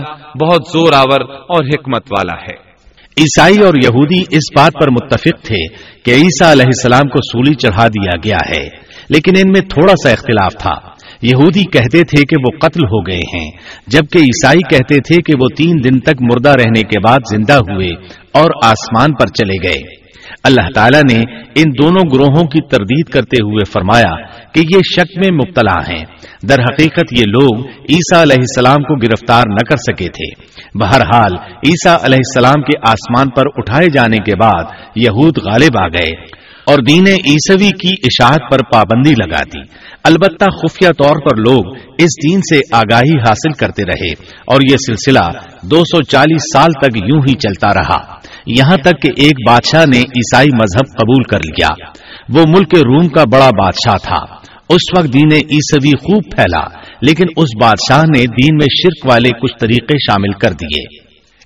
بہت 0.44 0.62
زور 0.74 0.94
آور 0.94 1.22
اور 1.30 1.66
حکمت 1.66 2.04
والا 2.12 2.42
ہے۔ 2.42 2.71
عیسائی 3.20 3.58
اور 3.58 3.74
یہودی 3.84 4.20
اس 4.20 4.58
بات 4.58 4.72
پر 4.74 4.92
متفق 4.92 5.46
تھے 5.46 5.68
کہ 6.04 6.12
عیسیٰ 6.12 6.52
علیہ 6.52 6.66
السلام 6.66 7.10
کو 7.10 7.20
سولی 7.22 7.54
چڑھا 7.54 7.88
دیا 7.88 8.12
گیا 8.26 8.38
ہے، 8.50 8.68
لیکن 9.10 9.32
ان 9.38 9.48
میں 9.48 9.62
تھوڑا 9.62 9.94
سا 10.04 10.10
اختلاف 10.10 10.54
تھا۔ 10.60 10.92
یہودی 11.22 11.64
کہتے 11.64 12.04
تھے 12.04 12.26
کہ 12.26 12.36
وہ 12.40 12.58
قتل 12.58 12.84
ہو 12.86 13.02
گئے 13.08 13.20
ہیں، 13.20 13.52
جبکہ 13.88 14.20
عیسائی 14.20 14.60
کہتے 14.60 14.96
تھے 14.96 15.16
کہ 15.22 15.34
وہ 15.42 15.48
تین 15.58 15.76
دن 15.84 16.00
تک 16.00 16.22
مردہ 16.22 16.50
رہنے 16.50 16.82
کے 16.82 17.00
بعد 17.00 17.18
زندہ 17.32 17.54
ہوئے 17.54 17.90
اور 18.34 18.50
آسمان 18.64 19.14
پر 19.14 19.28
چلے 19.28 19.70
گئے۔ 19.70 20.02
اللہ 20.44 20.70
تعالیٰ 20.76 21.02
نے 21.14 21.20
ان 21.56 21.72
دونوں 21.82 22.10
گروہوں 22.14 22.44
کی 22.44 22.68
تردید 22.68 23.14
کرتے 23.14 23.44
ہوئے 23.44 23.72
فرمایا 23.72 24.12
کہ 24.54 24.60
یہ 24.60 24.80
شک 24.96 25.18
میں 25.18 25.32
مبتلا 25.32 25.94
ہیں۔ 25.94 26.06
در 26.50 26.60
حقیقت 26.60 27.20
یہ 27.20 27.24
لوگ 27.28 27.66
عیسیٰ 27.68 28.22
علیہ 28.22 28.38
السلام 28.40 28.84
کو 28.84 28.96
گرفتار 28.96 29.44
نہ 29.48 29.70
کر 29.70 29.76
سکے 29.76 30.08
تھے۔ 30.08 30.51
بہرحال، 30.76 31.34
عیسیٰ 31.44 31.98
علیہ 32.02 32.18
السلام 32.18 32.62
کے 32.62 32.80
آسمان 32.90 33.30
پر 33.30 33.44
اٹھائے 33.56 33.88
جانے 33.94 34.18
کے 34.18 34.36
بعد 34.36 34.64
یہود 34.96 35.38
غالب 35.38 35.78
آ 35.84 35.88
گئے 35.88 36.42
اور 36.68 36.78
دین 36.90 37.08
عیسوی 37.08 37.70
کی 37.70 37.94
اشاعت 38.04 38.52
پر 38.52 38.58
پابندی 38.74 39.12
لگا 39.12 39.44
دی۔ 39.44 39.62
البتہ 40.04 40.46
خفیہ 40.46 40.88
طور 40.88 41.16
پر 41.16 41.38
لوگ 41.38 41.76
اس 41.76 42.30
دین 42.30 42.40
سے 42.40 42.60
آگاہی 42.72 43.20
حاصل 43.20 43.54
کرتے 43.54 43.84
رہے 43.84 44.12
اور 44.46 44.62
یہ 44.72 44.76
سلسلہ 44.76 45.26
دو 45.64 45.80
سو 45.80 46.04
چالیس 46.04 46.42
سال 46.54 46.70
تک 46.82 46.98
یوں 46.98 47.22
ہی 47.22 47.34
چلتا 47.34 47.74
رہا۔ 47.74 48.16
یہاں 48.46 48.78
تک 48.78 49.02
کہ 49.02 49.10
ایک 49.18 49.34
بادشاہ 49.48 49.86
نے 49.94 50.00
عیسائی 50.00 50.48
مذہب 50.54 50.98
قبول 50.98 51.24
کر 51.24 51.38
لیا۔ 51.38 51.68
وہ 52.30 52.44
ملک 52.58 52.76
روم 52.76 53.08
کا 53.08 53.24
بڑا 53.24 53.50
بادشاہ 53.50 53.98
تھا۔ 54.04 54.51
اس 54.72 54.98
وقت 54.98 55.14
دین 55.14 55.30
عیسوی 55.34 55.92
خوب 55.92 56.24
پھیلا، 56.36 56.68
لیکن 57.02 57.26
اس 57.38 57.62
بادشاہ 57.62 58.02
نے 58.02 58.26
دین 58.26 58.56
میں 58.56 58.68
شرک 58.82 59.06
والے 59.06 59.30
کچھ 59.30 59.54
طریقے 59.60 59.98
شامل 59.98 60.32
کر 60.32 60.50
دیے۔ 60.50 60.98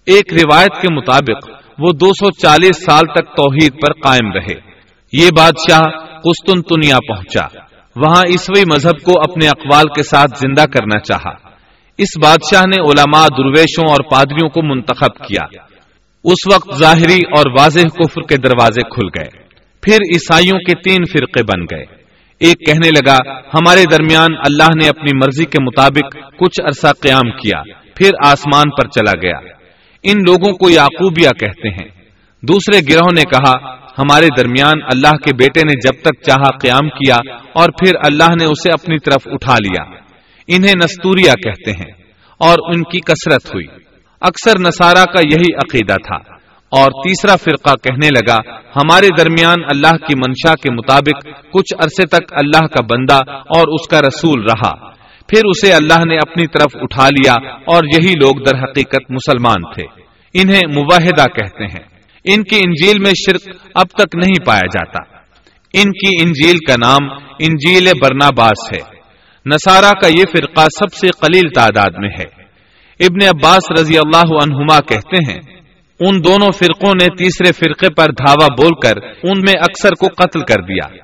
ایک 0.06 0.34
روایت 0.34 0.82
کے 0.82 0.94
مطابق، 0.94 1.50
وہ 1.80 1.92
دو 1.92 2.06
سو 2.06 2.32
چالیس 2.32 2.78
سال 2.86 3.02
تک 3.02 3.36
توحید 3.38 3.74
پر 3.74 3.94
قائم 3.94 4.32
رہے۔ 4.32 4.76
یہ 5.14 5.30
بادشاہ 5.38 5.82
قسطنطنیہ 6.18 6.94
پہنچا۔ 7.08 7.60
وہاں 7.96 8.22
عیسوی 8.22 8.64
مذہب 8.72 9.02
کو 9.02 9.20
اپنے 9.20 9.48
اقوال 9.48 9.84
کے 9.84 10.04
ساتھ 10.04 10.40
زندہ 10.40 10.66
کرنا 10.66 11.00
چاہا۔ 11.00 11.32
اس 11.98 12.18
بادشاہ 12.22 12.62
نے 12.62 12.82
علماء، 12.82 13.28
درویشوں 13.38 13.90
اور 13.90 14.12
پادریوں 14.12 14.50
کو 14.50 14.62
منتخب 14.64 15.28
کیا۔ 15.28 15.62
اس 16.24 16.54
وقت 16.54 16.78
ظاہری 16.78 17.20
اور 17.38 17.60
واضح 17.60 17.80
کفر 17.80 18.22
کے 18.22 18.38
دروازے 18.38 18.82
کھل 18.82 19.08
گئے۔ 19.08 19.44
پھر 19.82 19.94
عیسائیوں 19.94 20.60
کے 20.60 20.90
تین 20.90 21.06
فرقے 21.06 21.44
بن 21.44 21.76
گئے۔ 21.76 22.05
ایک 22.40 22.68
کہنے 22.68 22.90
لگا، 22.90 23.16
ہمارے 23.40 23.84
درمیان 23.92 24.28
اللہ 24.46 24.84
نے 24.84 24.88
اپنی 24.88 25.18
مرضی 25.18 25.46
کے 25.46 25.64
مطابق 25.64 26.16
کچھ 26.40 26.62
عرصہ 26.62 26.88
قیام 27.02 27.32
کیا، 27.32 27.62
پھر 27.96 28.10
آسمان 28.24 28.64
پر 28.70 28.88
چلا 28.88 29.12
گیا۔ 29.22 29.38
ان 30.04 30.18
لوگوں 30.18 30.54
کو 30.54 30.70
یعقوبیہ 30.70 31.30
کہتے 31.40 31.70
ہیں۔ 31.70 31.90
دوسرے 32.42 32.80
گروہ 32.94 33.10
نے 33.16 33.22
کہا، 33.22 33.76
ہمارے 33.98 34.28
درمیان 34.38 34.76
اللہ 34.84 35.12
کے 35.12 35.36
بیٹے 35.36 35.62
نے 35.62 35.74
جب 35.74 36.02
تک 36.02 36.22
چاہا 36.26 36.58
قیام 36.58 36.90
کیا 36.90 37.16
اور 37.54 37.70
پھر 37.70 37.96
اللہ 37.96 38.36
نے 38.40 38.46
اسے 38.46 38.70
اپنی 38.74 39.00
طرف 39.00 39.22
اٹھا 39.26 39.54
لیا۔ 39.54 39.84
انہیں 40.48 40.74
نستوریا 40.84 41.34
کہتے 41.34 41.72
ہیں 41.72 41.92
اور 42.38 42.76
ان 42.76 42.84
کی 42.84 43.00
کثرت 43.00 43.54
ہوئی۔ 43.54 43.66
اکثر 44.22 44.60
نصارہ 44.60 45.06
کا 45.06 45.20
یہی 45.20 45.56
عقیدہ 45.56 45.94
تھا۔ 45.94 46.35
اور 46.78 46.92
تیسرا 46.92 47.36
فرقہ 47.36 47.74
کہنے 47.74 48.08
لگا، 48.08 48.38
ہمارے 48.76 49.08
درمیان 49.18 49.56
اللہ 49.70 49.92
کی 49.92 50.16
منشا 50.16 50.54
کے 50.54 50.74
مطابق 50.74 51.26
کچھ 51.54 51.84
عرصے 51.84 52.08
تک 52.08 52.24
اللہ 52.32 52.68
کا 52.68 52.84
بندہ 52.84 53.32
اور 53.32 53.68
اس 53.68 53.88
کا 53.88 54.02
رسول 54.02 54.44
رہا۔ 54.44 54.96
پھر 55.28 55.42
اسے 55.46 55.74
اللہ 55.74 56.08
نے 56.08 56.18
اپنی 56.18 56.48
طرف 56.48 56.72
اٹھا 56.74 57.08
لیا 57.08 57.34
اور 57.66 57.84
یہی 57.84 58.12
لوگ 58.12 58.44
در 58.44 58.56
حقیقت 58.64 59.12
مسلمان 59.12 59.74
تھے۔ 59.74 59.84
انہیں 60.34 60.62
مواحدہ 60.76 61.26
کہتے 61.26 61.64
ہیں۔ 61.64 61.84
ان 62.24 62.44
کی 62.44 62.56
انجیل 62.56 63.00
میں 63.00 63.12
شرک 63.12 63.56
اب 63.76 63.88
تک 63.88 64.16
نہیں 64.16 64.46
پایا 64.46 64.66
جاتا۔ 64.66 65.18
ان 65.74 65.92
کی 65.92 66.24
انجیل 66.24 66.58
کا 66.58 66.74
نام 66.88 67.10
انجیل 67.40 67.88
برناباس 68.02 68.74
ہے۔ 68.74 68.96
نصارہ 69.46 69.92
کا 70.02 70.08
یہ 70.08 70.24
فرقہ 70.32 70.62
سب 70.62 70.94
سے 70.94 71.08
قلیل 71.08 71.50
تعداد 71.56 71.92
میں 71.98 72.10
ہے۔ 72.10 72.46
ابن 73.00 73.28
عباس 73.28 73.80
رضی 73.80 73.98
اللہ 73.98 74.34
عنہما 74.44 74.80
کہتے 74.80 75.32
ہیں 75.32 75.55
ان 76.00 76.24
دونوں 76.24 76.52
فرقوں 76.52 76.94
نے 77.02 77.06
تیسرے 77.18 77.52
فرقے 77.52 77.90
پر 77.90 78.06
دھاوا 78.06 78.48
بول 78.48 78.72
کر 78.84 78.94
ان 79.24 79.38
میں 79.38 79.54
اکثر 79.58 79.90
کو 79.90 80.08
قتل 80.08 80.40
کر 80.40 80.62
دیا۔ 80.62 80.98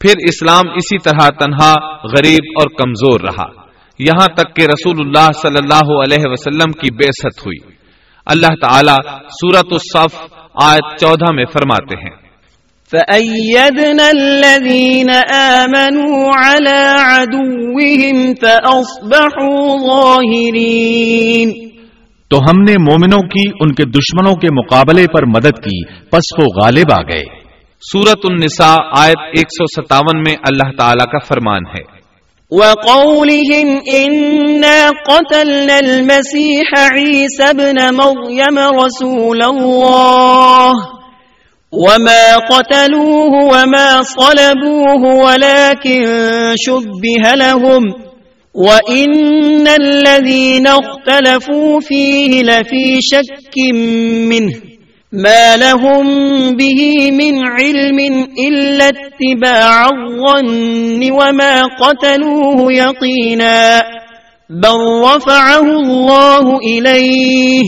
پھر 0.00 0.12
اسلام 0.18 0.70
اسی 0.74 0.98
طرح 0.98 1.28
تنہا، 1.28 1.74
غریب 1.96 2.44
اور 2.60 2.68
کمزور 2.68 3.20
رہا۔ 3.20 3.66
یہاں 3.98 4.26
تک 4.26 4.56
کہ 4.56 4.62
رسول 4.62 4.96
اللہ 5.00 5.32
صلی 5.42 5.58
اللہ 5.58 5.96
علیہ 5.98 6.24
وسلم 6.24 6.72
کی 6.72 6.90
بے 6.90 7.06
ست 7.06 7.46
ہوئی۔ 7.46 7.74
اللہ 8.26 8.66
تعالی 8.66 9.18
سورت 9.28 9.66
الصف 9.70 10.34
آیت 10.62 11.00
چودہ 11.00 11.32
میں 11.32 11.44
فرماتے 11.52 11.96
ہیں۔ 11.96 12.26
فأيدنا 12.90 14.08
الذين 14.08 15.10
آمنوا 15.34 16.30
على 16.46 16.80
عدوهم 17.02 18.32
فأصبحوا 18.40 19.76
ظاهرين۔ 19.86 21.75
تو 22.28 22.38
ہم 22.38 22.62
نے 22.62 22.72
مومنوں 22.72 23.28
کی 23.28 23.50
ان 23.60 23.74
کے 23.74 23.84
دشمنوں 23.84 24.34
کے 24.34 24.48
مقابلے 24.52 25.06
پر 25.14 25.26
مدد 25.26 25.64
کی 25.64 25.84
پس 25.84 26.38
وہ 26.38 26.44
غالب 26.62 26.92
آ 26.92 27.02
گئے۔ 27.02 27.24
سورت 27.92 28.18
النساء 28.24 28.76
آیت 28.98 29.38
157 29.38 30.18
میں 30.18 30.36
اللہ 30.48 30.76
تعالی 30.78 31.04
کا 31.12 31.18
فرمان 31.18 31.60
ہے۔ 31.66 31.96
وقولهم 32.50 33.78
إنا 33.94 34.90
قتلنا 35.06 35.76
المسيح 35.76 36.70
عيسى 36.78 37.56
بن 37.56 37.94
مريم 37.94 38.58
رسول 38.58 39.42
الله 39.42 40.72
وما 41.72 42.36
قتلوه 42.50 43.46
وما 43.46 44.02
صلبوه 44.02 45.26
ولكن 45.26 46.04
شبه 46.66 47.34
لهم 47.34 48.05
وإن 48.56 49.68
الذين 49.68 50.66
اختلفوا 50.66 51.80
فيه 51.80 52.42
لفي 52.42 52.98
شك 53.00 53.54
منه 54.28 54.52
ما 55.12 55.56
لهم 55.56 56.06
به 56.56 57.10
من 57.10 57.46
علم 57.46 57.98
إلا 58.48 58.88
اتباع 58.88 59.84
الظن 59.84 61.12
وما 61.12 61.62
قتلوه 61.62 62.72
يقينا 62.72 63.82
بل 64.50 65.00
رفعه 65.02 65.60
الله 65.62 66.58
إليه 66.58 67.64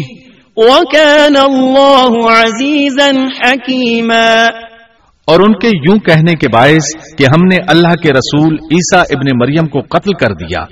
وكان 0.56 1.36
الله 1.36 2.30
عزيزا 2.30 3.28
حكيما 3.40 4.48
اور 5.28 5.40
ان 5.40 5.52
کے 5.52 5.68
یوں 5.68 5.98
کہنے 5.98 6.32
کے 6.32 6.48
باعث 6.48 7.14
کہ 7.18 7.24
ہم 7.24 7.42
نے 7.50 7.56
اللہ 7.68 7.94
کے 8.02 8.12
رسول 8.12 8.52
عیسیٰ 8.52 9.00
ابن 9.00 9.38
مریم 9.40 9.66
کو 9.66 9.80
قتل 9.80 10.12
کر 10.12 10.34
دیا۔ 10.34 10.62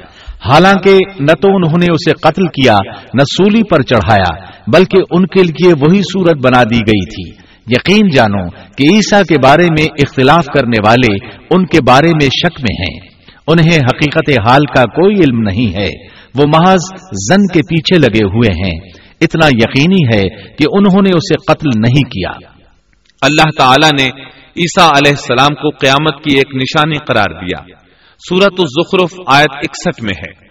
حالانکہ 0.49 0.97
نہ 1.21 1.33
تو 1.43 1.57
انہوں 1.57 1.79
نے 1.79 1.87
اسے 1.93 2.11
قتل 2.13 2.47
کیا، 2.47 2.77
نہ 3.15 3.23
سولی 3.25 3.63
پر 3.71 3.83
چڑھایا، 3.83 4.45
بلکہ 4.67 4.99
ان 5.11 5.27
کے 5.27 5.43
لیے 5.43 5.69
وہی 5.69 6.03
صورت 6.03 6.37
بنا 6.45 6.63
دی 6.63 6.79
گئی 6.79 7.05
تھی۔ 7.05 7.47
یقین 7.71 8.09
جانو 8.15 8.49
کہ 8.49 8.95
عیسیٰ 8.95 9.23
کے 9.23 9.35
بارے 9.43 9.65
میں 9.65 9.85
اختلاف 9.85 10.47
کرنے 10.47 10.77
والے 10.87 11.29
ان 11.51 11.67
کے 11.67 11.79
بارے 11.89 12.09
میں 12.09 12.29
شک 12.29 12.61
میں 12.61 12.77
ہیں۔ 12.81 13.09
انہیں 13.49 13.79
حقیقت 13.79 14.31
حال 14.31 14.61
کا 14.77 14.83
کوئی 14.83 15.15
علم 15.17 15.41
نہیں 15.41 15.81
ہے۔ 15.81 16.07
وہ 16.39 16.45
محض 16.47 16.81
زن 17.13 17.47
کے 17.53 17.61
پیچھے 17.61 17.99
لگے 17.99 18.25
ہوئے 18.25 18.65
ہیں۔ 18.65 18.81
اتنا 19.21 19.47
یقینی 19.47 20.17
ہے 20.17 20.23
کہ 20.29 20.65
انہوں 20.73 21.03
نے 21.03 21.11
اسے 21.15 21.35
قتل 21.47 21.81
نہیں 21.81 22.03
کیا۔ 22.03 22.31
اللہ 23.23 23.51
تعالی 23.59 24.05
نے 24.05 24.36
عیسیٰ 24.59 24.89
علیہ 24.97 25.11
السلام 25.11 25.55
کو 25.55 25.71
قیامت 25.71 26.25
کی 26.25 26.37
ایک 26.37 26.55
نشانی 26.55 26.99
قرار 26.99 27.45
دیا۔ 27.45 27.77
سورت 28.29 28.55
الزخرف 28.59 29.21
آیت 29.27 29.57
اکسٹھ 29.57 30.05
میں 30.05 30.15
ہے۔ 30.19 30.47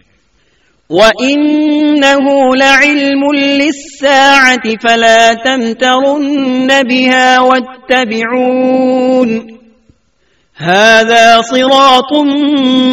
وَإِنَّهُ 0.89 2.55
لَعِلْمٌ 2.55 3.33
لِلسَّاعَةِ 3.33 4.73
فَلَا 4.81 5.31
تَمْتَرُنَّ 5.43 6.73
بِهَا 6.89 7.35
وَاتَّبِعُونَ۔ 7.39 9.31
هَذَا 10.63 11.41
صِرَاطٌ 11.41 12.25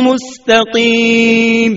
مُسْتَقِيمٌ۔ 0.03 1.77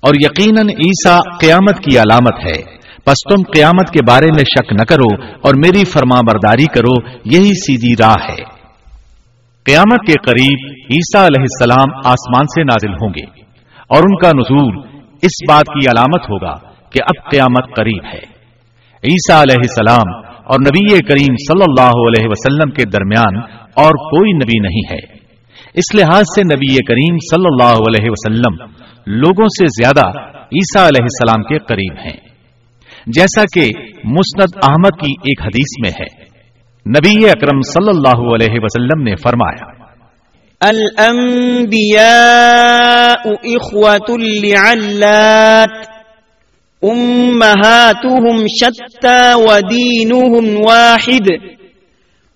اور 0.00 0.14
یقیناً 0.14 0.68
عیسیٰ 0.68 1.18
قیامت 1.40 1.84
کی 1.84 1.98
علامت 1.98 2.46
ہے۔ 2.46 2.83
پس 3.04 3.12
تم 3.12 3.50
قیامت 3.56 3.90
کے 3.90 3.98
بارے 4.08 4.26
میں 4.26 4.44
شک 4.44 4.72
نہ 4.72 4.84
کرو 4.84 5.22
اور 5.24 5.54
میری 5.54 5.84
فرما 5.84 6.20
برداری 6.20 6.64
کرو، 6.64 7.08
یہی 7.24 7.54
سیدھی 7.54 7.92
راہ 8.00 8.30
ہے۔ 8.30 8.64
قیامت 9.64 10.06
کے 10.06 10.12
قریب 10.12 10.70
عیسیٰ 10.70 11.24
علیہ 11.24 11.40
السلام 11.40 11.96
آسمان 12.04 12.46
سے 12.46 12.62
نازل 12.62 12.92
ہوں 12.92 13.12
گے 13.16 13.40
اور 13.88 13.98
ان 13.98 14.16
کا 14.16 14.28
نزول 14.28 14.78
اس 15.22 15.48
بات 15.48 15.64
کی 15.66 15.86
علامت 15.86 16.30
ہوگا 16.30 16.56
کہ 16.90 17.00
اب 17.02 17.30
قیامت 17.30 17.76
قریب 17.76 18.04
ہے۔ 18.04 18.34
عیسیٰ 19.04 19.40
علیہ 19.40 19.56
السلام 19.56 20.24
اور 20.24 20.58
نبی 20.60 20.98
کریم 20.98 21.34
صلی 21.34 21.62
اللہ 21.68 21.90
علیہ 21.90 22.26
وسلم 22.28 22.70
کے 22.70 22.84
درمیان 22.84 23.36
اور 23.74 23.90
کوئی 23.90 24.32
نبی 24.32 24.68
نہیں 24.68 24.92
ہے۔ 24.92 25.24
اس 25.74 25.94
لحاظ 25.94 26.22
سے 26.22 26.42
نبی 26.42 26.74
کریم 26.74 27.16
صلی 27.16 27.44
اللہ 27.44 27.78
علیہ 27.88 28.10
وسلم 28.10 28.64
لوگوں 29.06 29.44
سے 29.44 29.82
زیادہ 29.82 30.06
عیسیٰ 30.36 30.86
علیہ 30.86 31.02
السلام 31.02 31.42
کے 31.42 31.58
قریب 31.58 31.98
ہیں۔ 32.04 32.33
جیسا 33.06 33.44
کہ 33.54 33.66
مسند 34.04 34.58
احمد 34.62 35.00
کی 35.00 35.10
ایک 35.10 35.40
حدیث 35.40 35.80
میں 35.80 35.90
ہے۔ 35.90 36.24
نبی 36.90 37.28
اکرم 37.28 37.60
صلی 37.60 37.88
اللہ 37.88 38.34
علیہ 38.34 38.54
وسلم 38.62 39.02
نے 39.02 39.16
فرمایا، 39.16 39.84
الانبیاء 40.60 42.00
اخوة 43.44 44.16
لعلات، 44.18 45.88
امہاتهم 46.82 48.46
شتا 48.46 49.36
ودینهم 49.36 50.56
واحد، 50.66 51.30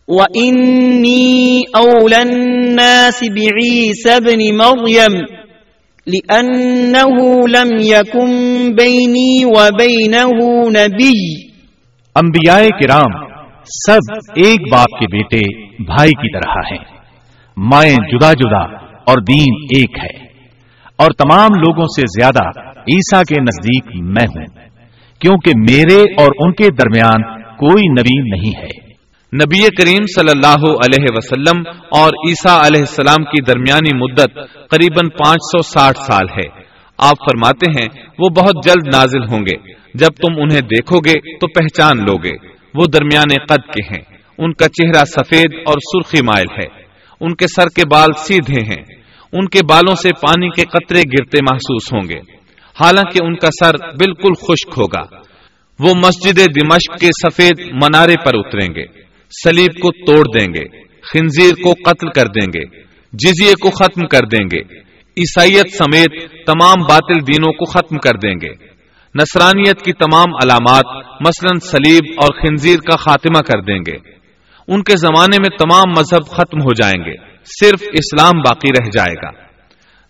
وإني 0.09 1.61
أولى 1.77 2.16
الناس 2.16 3.23
بعيسى 3.23 4.21
بن 4.21 4.57
مريم 4.57 5.25
لأنه 6.09 7.27
لم 7.47 7.77
يكن 7.81 8.31
بيني 8.75 9.45
وبينه 9.45 10.59
نبي 10.69 11.49
انبیاء 12.15 12.69
کرام 12.81 13.29
سب 13.87 14.15
ایک 14.37 14.73
باپ 14.73 14.99
کے 15.01 15.17
بیٹے 15.17 15.69
بھائی 15.85 16.11
کی 16.11 16.33
طرح 16.33 16.53
ہیں۔ 16.71 16.99
مائیں 17.57 17.97
جدا 18.13 18.33
جدا 18.33 18.77
اور 18.81 19.23
دین 19.23 19.55
ایک 19.77 19.99
ہے۔ 19.99 20.29
اور 20.97 21.11
تمام 21.11 21.49
لوگوں 21.51 21.87
سے 21.87 22.03
زیادہ 22.21 22.49
عیسیٰ 22.79 23.23
کے 23.23 23.41
نزدیک 23.41 23.85
میں 24.03 24.27
ہوں، 24.27 24.45
کیونکہ 25.21 25.53
میرے 25.71 26.01
اور 26.01 26.33
ان 26.39 26.53
کے 26.53 26.71
درمیان 26.71 27.23
کوئی 27.43 27.89
نبی 27.89 28.31
نہیں 28.31 28.59
ہے۔ 28.59 28.88
نبی 29.35 29.61
کریم 29.61 30.07
صلی 30.16 30.31
اللہ 30.31 30.70
علیہ 30.70 31.07
وسلم 31.11 31.62
اور 31.68 32.09
عیسیٰ 32.09 32.64
علیہ 32.64 32.81
السلام 32.81 33.24
کی 33.24 33.43
درمیانی 33.43 33.97
مدت 33.97 34.35
قریب 34.70 34.95
پانچ 34.97 35.37
سو 35.37 35.62
ساٹھ 35.62 35.99
سال 35.99 36.26
ہے۔ 36.29 36.62
آپ 36.99 37.14
فرماتے 37.18 37.70
ہیں، 37.70 38.05
وہ 38.18 38.29
بہت 38.29 38.64
جلد 38.64 38.95
نازل 38.95 39.22
ہوں 39.22 39.41
گے۔ 39.41 39.72
جب 39.95 40.07
تم 40.07 40.43
انہیں 40.43 40.61
دیکھو 40.61 40.99
گے 40.99 41.37
تو 41.37 41.47
پہچان 41.47 41.99
لو 41.99 42.16
گے۔ 42.16 42.49
وہ 42.74 42.87
درمیان 42.93 43.45
قد 43.49 43.72
کے 43.72 43.85
ہیں۔ 43.85 44.18
ان 44.39 44.53
کا 44.53 44.68
چہرہ 44.68 45.05
سفید 45.05 45.55
اور 45.66 45.74
سرخی 45.74 46.22
مائل 46.22 46.47
ہے۔ 46.62 46.66
ان 47.20 47.35
کے 47.35 47.47
سر 47.47 47.68
کے 47.76 47.83
بال 47.91 48.09
سیدھے 48.18 48.61
ہیں۔ 48.61 48.85
ان 49.33 49.49
کے 49.49 49.61
بالوں 49.70 49.95
سے 49.95 50.09
پانی 50.09 50.51
کے 50.51 50.62
قطرے 50.62 51.01
گرتے 51.01 51.39
محسوس 51.43 51.93
ہوں 51.93 52.09
گے۔ 52.09 52.18
حالانکہ 52.85 53.24
ان 53.24 53.37
کا 53.37 53.49
سر 53.64 53.74
بالکل 53.74 54.33
خشک 54.35 54.79
ہوگا۔ 54.79 55.03
وہ 55.79 55.95
مسجد 55.95 56.39
دمشق 56.39 57.01
کے 57.01 57.07
سفید 57.07 57.72
منارے 57.72 58.14
پر 58.24 58.33
اتریں 58.35 58.74
گے۔ 58.74 59.08
سلیب 59.31 59.83
کو 59.83 60.07
توڑ 60.07 60.39
دیں 60.39 60.55
گے، 60.55 60.83
خنزیر 60.83 61.53
کو 61.62 61.72
قتل 61.72 62.09
کر 62.09 62.26
دیں 62.26 62.47
گے، 62.47 62.83
جزیے 63.12 63.55
کو 63.55 63.70
ختم 63.70 64.07
کر 64.07 64.26
دیں 64.26 64.47
گے، 64.53 64.79
عیسائیت 65.18 65.72
سمیت 65.72 66.31
تمام 66.47 66.83
باطل 66.89 67.20
دینوں 67.20 67.53
کو 67.53 67.64
ختم 67.64 67.97
کر 67.97 68.14
دیں 68.14 68.35
گے۔ 68.35 68.68
نصرانیت 69.14 69.83
کی 69.83 69.93
تمام 69.93 70.35
علامات 70.45 70.97
مثلا 71.20 71.61
سلیب 71.61 72.05
اور 72.22 72.29
خنزیر 72.41 72.76
کا 72.76 72.97
خاتمہ 72.97 73.41
کر 73.41 73.61
دیں 73.61 73.79
گے۔ 73.87 73.97
ان 74.68 74.83
کے 74.83 74.97
زمانے 74.97 75.37
میں 75.41 75.59
تمام 75.59 75.91
مذہب 75.91 76.26
ختم 76.26 76.61
ہو 76.61 76.74
جائیں 76.74 77.05
گے، 77.05 77.16
صرف 77.45 77.83
اسلام 77.83 78.39
باقی 78.39 78.83
رہ 78.83 78.89
جائے 78.95 79.14
گا۔ 79.14 79.31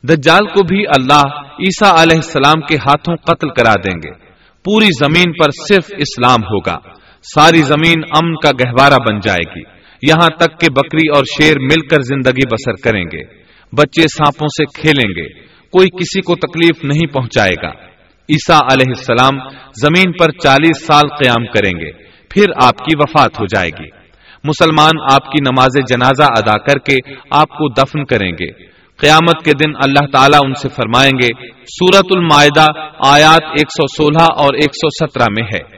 دجال 0.03 0.47
کو 0.47 0.62
بھی 0.62 0.87
اللہ 0.87 1.41
عیسیٰ 1.43 1.93
علیہ 1.99 2.16
السلام 2.16 2.61
کے 2.61 2.75
ہاتھوں 2.77 3.16
قتل 3.16 3.49
کرا 3.49 3.75
دیں 3.75 3.99
گے۔ 3.99 4.11
پوری 4.64 4.87
زمین 4.87 5.33
پر 5.33 5.51
صرف 5.69 5.85
اسلام 5.99 6.43
ہوگا۔ 6.43 6.98
ساری 7.35 7.59
زمین 7.59 8.03
امن 8.14 8.35
کا 8.35 8.51
گہوارہ 8.51 8.95
بن 8.95 9.20
جائے 9.20 9.57
گی۔ 9.57 9.62
یہاں 10.03 10.29
تک 10.29 10.61
کہ 10.61 10.66
بکری 10.70 11.09
اور 11.09 11.24
شیر 11.24 11.59
مل 11.59 11.87
کر 11.87 12.01
زندگی 12.01 12.47
بسر 12.47 12.72
کریں 12.85 13.05
گے۔ 13.05 13.24
بچے 13.72 14.03
سانپوں 14.03 14.47
سے 14.47 14.81
کھیلیں 14.81 15.11
گے۔ 15.11 15.29
کوئی 15.72 15.89
کسی 15.91 16.20
کو 16.20 16.35
تکلیف 16.35 16.85
نہیں 16.85 17.07
پہنچائے 17.07 17.53
گا۔ 17.62 17.70
عیسا 18.31 18.59
علیہ 18.59 18.95
السلام 18.97 19.49
زمین 19.83 20.12
پر 20.12 20.31
چالیس 20.31 20.87
سال 20.87 21.09
قیام 21.09 21.47
کریں 21.47 21.81
گے۔ 21.81 21.91
پھر 22.29 22.45
آپ 22.62 22.79
کی 22.79 22.97
وفات 22.97 23.41
ہو 23.41 23.45
جائے 23.45 23.70
گی۔ 23.81 23.89
مسلمان 24.45 24.93
آپ 25.12 25.24
کی 25.24 25.39
نماز 25.41 25.74
جنازہ 25.91 26.22
ادا 26.22 26.59
کر 26.59 26.79
کے 26.79 26.97
آپ 27.31 27.49
کو 27.49 27.68
دفن 27.68 28.05
کریں 28.05 28.33
گے۔ 28.33 28.51
قیامت 28.97 29.45
کے 29.45 29.51
دن 29.51 29.72
اللہ 29.76 30.07
تعالیٰ 30.12 30.41
ان 30.45 30.55
سے 30.55 30.68
فرمائیں 30.68 31.12
گے 31.22 31.51
سورت 31.62 32.07
المائدہ 32.11 32.66
آیات 33.07 33.45
116 33.45 34.26
اور 34.37 34.55
117 34.55 35.26
میں 35.31 35.49
ہے۔ 35.55 35.78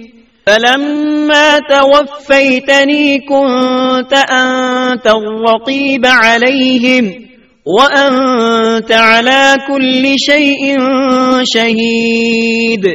فلما 0.47 1.59
توفيتني 1.69 3.19
كنت 3.19 4.13
أنت 4.13 5.07
الرقيب 5.07 6.05
عليهم 6.05 7.05
وأنت 7.65 8.91
على 8.91 9.53
كل 9.67 10.13
شيء 10.17 10.77
شهيد۔ 11.55 12.85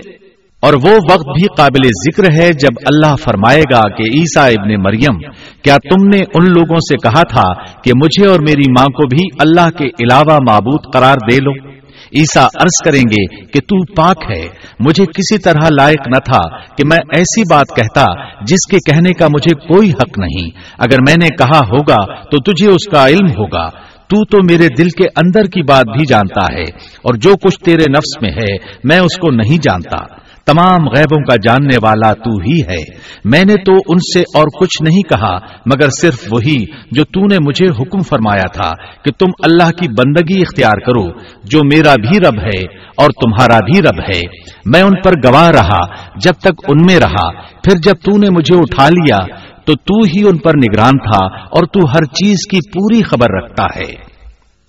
اور 0.61 0.75
وہ 0.75 0.91
وقت 0.91 1.29
بھی 1.29 1.45
قابل 1.57 1.89
ذکر 1.89 2.43
ہے 2.43 2.53
جب 2.53 2.81
اللہ 2.87 3.17
فرمائے 3.25 3.61
گا 3.61 3.89
کہ 3.89 4.03
عیسیٰ 4.03 4.49
ابن 4.49 4.83
مریم، 4.83 5.19
کیا 5.63 5.77
تم 5.77 6.09
نے 6.09 6.25
ان 6.35 6.45
لوگوں 6.45 6.77
سے 6.77 6.97
کہا 6.97 7.23
تھا 7.23 7.53
کہ 7.83 7.93
مجھے 8.05 8.31
اور 8.31 8.41
میری 8.41 8.71
ماں 8.71 8.87
کو 8.87 9.07
بھی 9.07 9.29
اللہ 9.39 9.79
کے 9.79 9.85
علاوہ 9.85 10.39
معبود 10.49 10.81
قرار 10.95 11.15
دے 11.15 11.37
لو؟ 11.37 11.76
عیسا 12.15 12.45
عرض 12.45 12.85
کریں 12.85 13.03
گے 13.03 13.45
کہ 13.45 13.61
تو 13.61 13.95
پاک 13.95 14.17
ہے، 14.31 14.49
مجھے 14.81 15.05
کسی 15.07 15.39
طرح 15.39 15.69
لائق 15.81 16.09
نہ 16.09 16.19
تھا 16.19 16.59
کہ 16.59 16.85
میں 16.85 16.99
ایسی 17.17 17.43
بات 17.51 17.67
کہتا 17.77 18.05
جس 18.45 18.71
کے 18.71 18.77
کہنے 18.91 19.13
کا 19.13 19.27
مجھے 19.29 19.75
کوئی 19.75 19.91
حق 19.91 20.19
نہیں۔ 20.19 20.51
اگر 20.79 20.97
میں 21.09 21.17
نے 21.23 21.29
کہا 21.29 21.59
ہوگا 21.59 22.15
تو 22.23 22.53
تجھے 22.53 22.69
اس 22.69 22.89
کا 22.91 23.09
علم 23.09 23.27
ہوگا۔ 23.27 23.69
تو 24.09 24.25
تو 24.25 24.39
میرے 24.51 24.69
دل 24.79 24.89
کے 24.89 25.05
اندر 25.05 25.45
کی 25.45 25.63
بات 25.63 25.85
بھی 25.87 26.05
جانتا 26.07 26.55
ہے 26.55 26.63
اور 27.03 27.15
جو 27.15 27.35
کچھ 27.35 27.59
تیرے 27.65 27.91
نفس 27.91 28.23
میں 28.23 28.31
ہے، 28.31 28.57
میں 28.85 28.99
اس 28.99 29.17
کو 29.17 29.31
نہیں 29.31 29.59
جانتا۔ 29.63 30.26
تمام 30.47 30.89
غیبوں 30.89 31.25
کا 31.25 31.37
جاننے 31.37 31.77
والا 31.83 32.13
تو 32.13 32.31
ہی 32.31 32.63
ہے۔ 32.63 32.99
میں 33.25 33.45
نے 33.45 33.55
تو 33.55 33.73
ان 33.73 33.99
سے 33.99 34.21
اور 34.21 34.45
کچھ 34.61 34.83
نہیں 34.83 35.03
کہا، 35.03 35.37
مگر 35.67 35.89
صرف 36.01 36.19
وہی 36.31 36.65
جو 36.91 37.05
تو 37.05 37.27
نے 37.27 37.39
مجھے 37.47 37.67
حکم 37.67 38.01
فرمایا 38.01 38.49
تھا 38.53 38.73
کہ 39.05 39.11
تم 39.19 39.27
اللہ 39.45 39.71
کی 39.71 39.89
بندگی 39.89 40.41
اختیار 40.41 40.79
کرو، 40.87 41.09
جو 41.45 41.59
میرا 41.75 41.95
بھی 41.95 42.21
رب 42.21 42.39
ہے 42.41 42.63
اور 42.97 43.11
تمہارا 43.11 43.59
بھی 43.59 43.81
رب 43.81 44.01
ہے۔ 44.15 44.21
میں 44.65 44.83
ان 44.83 45.03
پر 45.05 45.13
گواہ 45.25 45.51
رہا، 45.51 45.95
جب 46.17 46.33
تک 46.33 46.65
ان 46.69 46.77
میں 46.87 47.01
رہا۔ 47.01 47.31
پھر 47.41 47.79
جب 47.83 47.93
تو 47.93 48.19
نے 48.19 48.31
مجھے 48.31 48.57
اٹھا 48.57 48.89
لیا، 48.89 49.19
تو 49.65 49.75
تو 49.75 50.03
ہی 50.15 50.23
ان 50.29 50.39
پر 50.39 50.53
نگران 50.57 50.99
تھا 50.99 51.27
اور 51.27 51.63
تو 51.63 51.91
ہر 51.91 52.05
چیز 52.05 52.39
کی 52.51 52.57
پوری 52.57 53.03
خبر 53.03 53.27
رکھتا 53.31 53.65
ہے۔ 53.77 54.17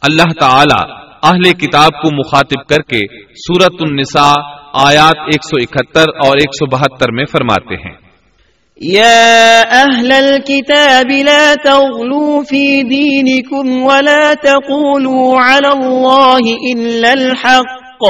اللہ 0.01 0.39
تعالی 0.39 1.06
اہل 1.23 1.53
کتاب 1.53 1.91
کو 2.01 2.15
مخاطب 2.15 2.67
کر 2.69 2.81
کے 2.81 3.21
سورت 3.33 3.75
النساء 3.79 4.33
آیات 4.73 5.17
171 5.17 6.27
اور 6.27 6.37
172 6.37 7.11
میں 7.11 7.25
فرماتے 7.25 7.75
ہیں۔ 7.75 8.07
يا 8.81 9.63
أهل 9.71 10.11
الكتاب 10.11 11.11
لا 11.11 11.53
تغلوا 11.63 12.41
في 12.49 12.81
دينكم 12.81 13.83
ولا 13.83 14.33
تقولوا 14.43 15.39
على 15.41 15.69
الله 15.73 16.41
إلا 16.73 17.11
الحق۔ 17.11 18.03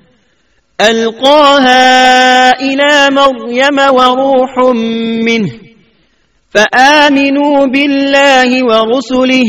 ألقاها 0.91 2.51
إلى 2.61 3.11
مريم 3.11 3.79
وروح 3.95 4.75
منه، 5.25 5.53
فآمنوا 6.51 7.67
بالله 7.67 8.65
ورسله، 8.65 9.45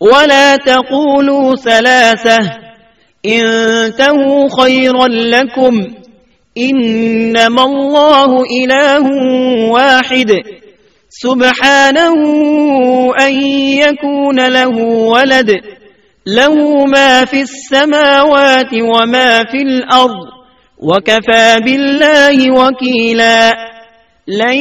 ولا 0.00 0.56
تقولوا 0.56 1.56
ثلاثة، 1.56 2.38
انتهوا 3.26 4.48
خيرا 4.62 5.06
لكم، 5.08 5.86
إنما 6.58 7.64
الله 7.64 8.44
إله 8.64 9.04
واحد، 9.70 10.30
سبحانه 11.08 12.14
أن 13.20 13.32
يكون 13.78 14.48
له 14.48 14.76
ولد، 14.86 15.50
له 16.26 16.84
ما 16.84 17.24
في 17.24 17.40
السماوات 17.40 18.72
وما 18.74 19.44
في 19.50 19.62
الأرض. 19.62 20.33
وكفى 20.84 21.60
بالله 21.64 22.36
وكيلا 22.60 23.52
لن 24.28 24.58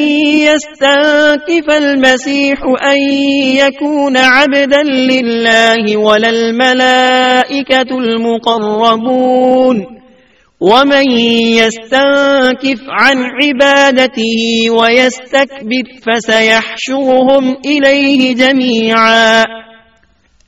يستنكف 0.48 1.68
المسيح 1.78 2.60
أن 2.84 3.00
يكون 3.58 4.18
عبدا 4.18 4.84
لله 4.84 5.98
ولا 5.98 6.30
الملائكة 6.30 7.98
المقربون 7.98 9.78
ومن 10.62 11.12
يستنكف 11.60 12.82
عن 12.90 13.18
عبادته 13.18 14.36
ويستكبر 14.70 15.86
فسيحشرهم 16.06 17.44
إليه 17.66 18.36
جميعا 18.36 19.44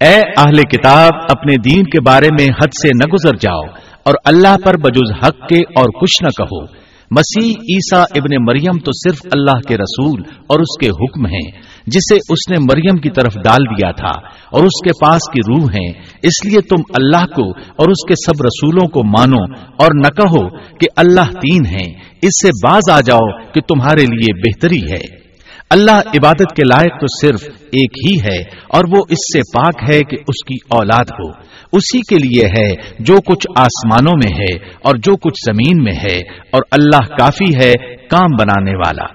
اے 0.02 0.16
اہل 0.38 0.62
کتاب، 0.62 1.14
اپنے 1.30 1.58
دین 1.58 1.84
کے 1.84 2.00
بارے 2.02 2.28
میں 2.40 2.48
حد 2.48 2.74
سے 2.82 2.88
نہ 2.88 3.06
گزر 3.14 3.36
جاؤ۔ 3.42 3.85
اور 4.06 4.14
اللہ 4.26 4.56
پر 4.66 4.78
بجز 4.78 5.12
حق 5.24 5.50
کے 5.50 5.58
اور 5.58 6.02
کچھ 6.02 6.24
نہ 6.24 6.28
کہو۔ 6.28 6.86
مسیح 7.12 7.50
عیسیٰ 7.50 8.02
ابن 8.02 8.46
مریم 8.46 8.78
تو 8.80 8.92
صرف 8.94 9.20
اللہ 9.32 9.60
کے 9.68 9.76
رسول 9.76 10.22
اور 10.48 10.60
اس 10.60 10.78
کے 10.80 10.90
حکم 10.90 11.26
ہیں، 11.26 11.52
جسے 11.88 12.16
اس 12.16 12.52
نے 12.52 12.58
مریم 12.60 12.98
کی 12.98 13.10
طرف 13.10 13.34
ڈال 13.36 13.76
دیا 13.78 13.92
تھا 13.92 14.28
اور 14.52 14.64
اس 14.64 14.84
کے 14.84 15.06
پاس 15.06 15.22
کی 15.34 15.40
روح 15.48 15.66
ہیں۔ 15.66 15.94
اس 16.24 16.46
لیے 16.46 16.62
تم 16.62 16.82
اللہ 16.94 17.26
کو 17.26 17.50
اور 17.50 17.90
اس 17.90 18.08
کے 18.08 18.14
سب 18.16 18.42
رسولوں 18.46 18.88
کو 18.88 19.04
مانو 19.04 19.54
اور 19.80 19.88
نہ 19.94 20.08
کہو 20.08 20.50
کہ 20.58 20.88
اللہ 20.96 21.34
تین 21.34 21.66
ہیں۔ 21.66 21.94
اس 22.22 22.42
سے 22.42 22.50
باز 22.70 22.90
آ 22.92 23.02
جاؤ 23.02 23.52
کہ 23.52 23.62
تمہارے 23.62 24.02
لیے 24.02 24.34
بہتری 24.34 24.82
ہے۔ 24.92 25.25
اللہ 25.70 25.92
عبادت 25.92 26.56
کے 26.56 26.64
لائق 26.64 26.92
تو 27.02 27.06
صرف 27.22 27.44
ایک 27.60 27.92
ہی 28.08 28.16
ہے 28.22 28.42
اور 28.68 28.84
وہ 28.98 29.04
اس 29.10 29.18
سے 29.18 29.40
پاک 29.40 29.94
ہے 29.94 30.00
کہ 30.00 30.16
اس 30.16 30.46
کی 30.46 30.56
اولاد 30.70 31.06
ہو۔ 31.12 31.30
اسی 31.74 32.00
کے 32.00 32.16
لیے 32.16 32.46
ہے 32.46 32.74
جو 33.00 33.16
کچھ 33.16 33.48
آسمانوں 33.56 34.14
میں 34.24 34.38
ہے 34.38 34.70
اور 34.84 34.96
جو 34.96 35.16
کچھ 35.16 35.52
زمین 35.52 35.84
میں 35.84 35.94
ہے 35.94 36.18
اور 36.52 36.62
اللہ 36.72 37.16
کافی 37.16 37.56
ہے 37.56 37.96
کام 37.96 38.36
بنانے 38.40 38.76
والا۔ 38.76 39.06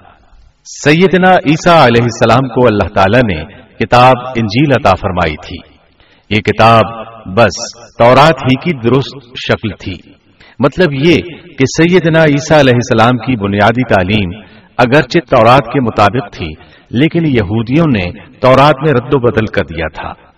سیدنا 0.65 1.31
عیسیٰ 1.31 1.85
علیہ 1.85 2.03
السلام 2.03 2.47
کو 2.47 2.67
اللہ 2.67 2.93
تعالی 2.93 3.35
نے 3.35 3.43
کتاب 3.79 4.13
انجیل 4.27 4.71
عطا 4.79 4.95
فرمائی 5.01 5.35
تھی۔ 5.47 5.57
یہ 6.29 6.41
کتاب 6.41 6.83
بس 7.37 7.79
تورات 7.97 8.43
ہی 8.43 8.55
کی 8.55 8.89
درست 8.89 9.17
شکل 9.47 9.69
تھی۔ 9.79 10.11
مطلب 10.59 10.93
یہ 10.93 11.15
کہ 11.57 11.65
سیدنا 11.65 12.23
عیسیٰ 12.23 12.59
علیہ 12.59 12.73
السلام 12.73 13.17
کی 13.17 13.35
بنیادی 13.35 13.93
تعلیم 13.93 14.50
اگرچہ 14.81 15.35
تورات 15.35 15.65
کے 15.65 15.81
مطابق 15.81 16.33
تھی، 16.33 16.47
لیکن 16.89 17.25
یہودیوں 17.25 17.85
نے 17.97 18.19
تورات 18.39 18.75
میں 18.81 18.93
رد 18.93 19.13
و 19.13 19.19
بدل 19.19 19.45
کر 19.45 19.65
دیا 19.75 19.85
تھا۔ 19.93 20.31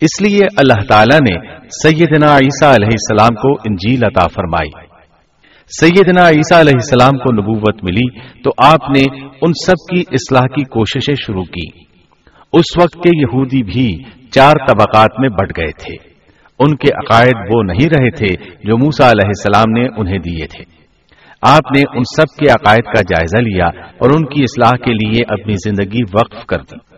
اس 0.00 0.22
لیے 0.22 0.40
اللہ 0.56 0.82
تعالی 0.88 1.18
نے 1.30 1.56
سیدنا 1.82 2.36
عیسیٰ 2.36 2.68
علیہ 2.68 2.88
السلام 2.88 3.34
کو 3.34 3.52
انجیل 3.52 4.00
عطا 4.04 4.26
فرمائی۔ 4.28 4.70
سیدنا 5.80 6.28
عیسیٰ 6.28 6.58
علیہ 6.58 6.72
السلام 6.74 7.18
کو 7.18 7.34
نبوت 7.34 7.84
ملی 7.84 8.20
تو 8.42 8.50
آپ 8.58 8.90
نے 8.90 9.02
ان 9.40 9.52
سب 9.66 9.94
کی 9.94 10.00
اصلاح 10.10 10.46
کی 10.46 10.64
کوششیں 10.64 11.14
شروع 11.14 11.44
کی۔ 11.44 11.68
اس 12.52 12.82
وقت 12.82 12.94
کے 12.94 13.10
یہودی 13.22 13.62
بھی 13.62 14.02
چار 14.30 14.52
طبقات 14.68 15.20
میں 15.20 15.28
بٹ 15.28 15.58
گئے 15.58 15.70
تھے۔ 15.70 16.16
ان 16.58 16.76
کے 16.76 16.88
عقائد 16.94 17.54
وہ 17.54 17.62
نہیں 17.62 17.88
رہے 17.98 18.10
تھے 18.10 18.50
جو 18.64 18.78
موسا 18.78 19.10
علیہ 19.10 19.26
السلام 19.26 19.72
نے 19.72 19.88
انہیں 19.96 20.18
دیے 20.18 20.46
تھے۔ 20.46 20.75
آپ 21.48 21.72
نے 21.76 21.82
ان 21.96 22.02
سب 22.04 22.36
کے 22.36 22.50
عقائد 22.50 22.84
کا 22.84 23.02
جائزہ 23.02 23.36
لیا 23.36 23.66
اور 23.98 24.10
ان 24.10 24.24
کی 24.24 24.42
اصلاح 24.42 24.84
کے 24.84 24.92
لیے 24.92 25.22
اپنی 25.28 25.52
زندگی 25.52 26.00
وقف 26.14 26.46
کر 26.46 26.58
دی۔ 26.58 26.96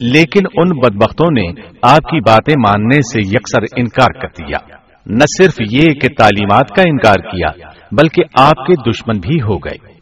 لیکن 0.00 0.40
ان 0.56 0.68
بدبختوں 0.68 1.32
نے 1.32 1.62
آپ 1.82 2.02
کی 2.02 2.20
باتیں 2.20 2.54
ماننے 2.58 3.02
سے 3.02 3.20
یکسر 3.20 3.62
انکار 3.76 4.20
کر 4.20 4.44
دیا۔ 4.44 4.58
نہ 5.06 5.24
صرف 5.38 5.54
یہ 5.70 5.80
کہ 5.80 6.08
تعلیمات 6.18 6.68
کا 6.68 6.82
انکار 6.82 7.14
کیا، 7.14 7.48
بلکہ 7.92 8.22
آپ 8.38 8.66
کے 8.66 8.90
دشمن 8.90 9.20
بھی 9.20 9.42
ہو 9.42 9.58
گئے۔ 9.58 10.00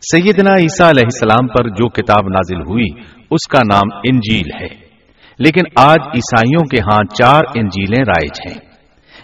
سیدنا 0.00 0.54
عیسیٰ 0.54 0.88
علیہ 0.88 1.04
السلام 1.04 1.46
پر 1.46 1.68
جو 1.68 1.88
کتاب 1.88 2.28
نازل 2.28 2.60
ہوئی، 2.60 2.88
اس 3.30 3.48
کا 3.48 3.58
نام 3.72 3.98
انجیل 4.04 4.62
ہے۔ 4.62 4.82
لیکن 5.38 5.60
آج 5.76 5.98
عیسائیوں 6.14 6.64
کے 6.64 6.76
ہاں 6.80 7.04
چار 7.04 7.40
انجیلیں 7.54 8.04
رائج 8.04 8.50
ہیں۔ 8.50 8.72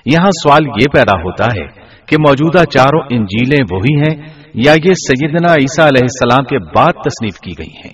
یہاں 0.07 0.30
سوال 0.30 0.66
یہ 0.66 0.86
پیدا 0.92 1.20
ہوتا 1.20 1.44
ہے 1.44 1.78
کہ 2.09 2.16
موجودہ 2.16 2.64
چاروں 2.64 3.02
انجیلیں 3.11 3.64
وہی 3.70 4.00
ہیں 4.00 4.28
یا 4.54 4.72
یہ 4.72 4.92
سیدنا 4.92 5.52
عیسیٰ 5.52 5.86
علیہ 5.86 6.02
السلام 6.02 6.44
کے 6.44 6.59
بعد 6.59 6.92
تصنیف 6.92 7.38
کی 7.38 7.50
گئی 7.59 7.76
ہیں۔ 7.84 7.92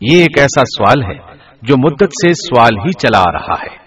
یہ 0.00 0.22
ایک 0.22 0.38
ایسا 0.38 0.60
سوال 0.60 1.02
ہے 1.02 1.36
جو 1.62 1.76
مدت 1.76 2.04
سے 2.04 2.32
سوال 2.32 2.78
ہی 2.78 2.92
چلا 2.92 3.18
آ 3.18 3.32
رہا 3.32 3.54
ہے۔ 3.62 3.82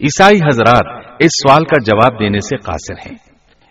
عیسائی 0.00 0.36
حضرات 0.36 1.16
اس 1.18 1.30
سوال 1.42 1.64
کا 1.64 1.82
جواب 1.82 2.20
دینے 2.20 2.38
سے 2.40 2.56
قاصر 2.56 2.94
ہیں۔ 2.94 3.16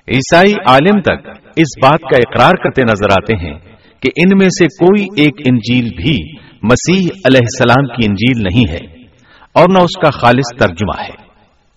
عیسائی 0.08 0.54
عالم 0.68 1.02
تک 1.02 1.30
اس 1.58 1.84
بات 1.84 2.02
کا 2.02 2.18
اقرار 2.18 2.64
کرتے 2.64 2.84
نظر 2.84 3.10
آتے 3.12 3.34
ہیں 3.36 3.60
کہ 4.02 4.10
ان 4.16 4.38
میں 4.38 4.50
سے 4.50 4.66
کوئی 4.66 5.04
ایک 5.18 5.34
انجیل 5.46 5.90
بھی 5.90 6.18
مسیح 6.64 7.10
علیہ 7.26 7.40
السلام 7.42 7.86
کی 7.88 8.06
انجیل 8.06 8.44
نہیں 8.44 8.72
ہے 8.72 9.02
اور 9.54 9.66
نہ 9.70 9.78
اس 9.78 10.02
کا 10.02 10.10
خالص 10.10 10.60
ترجمہ 10.60 11.02
ہے۔ 11.02 11.32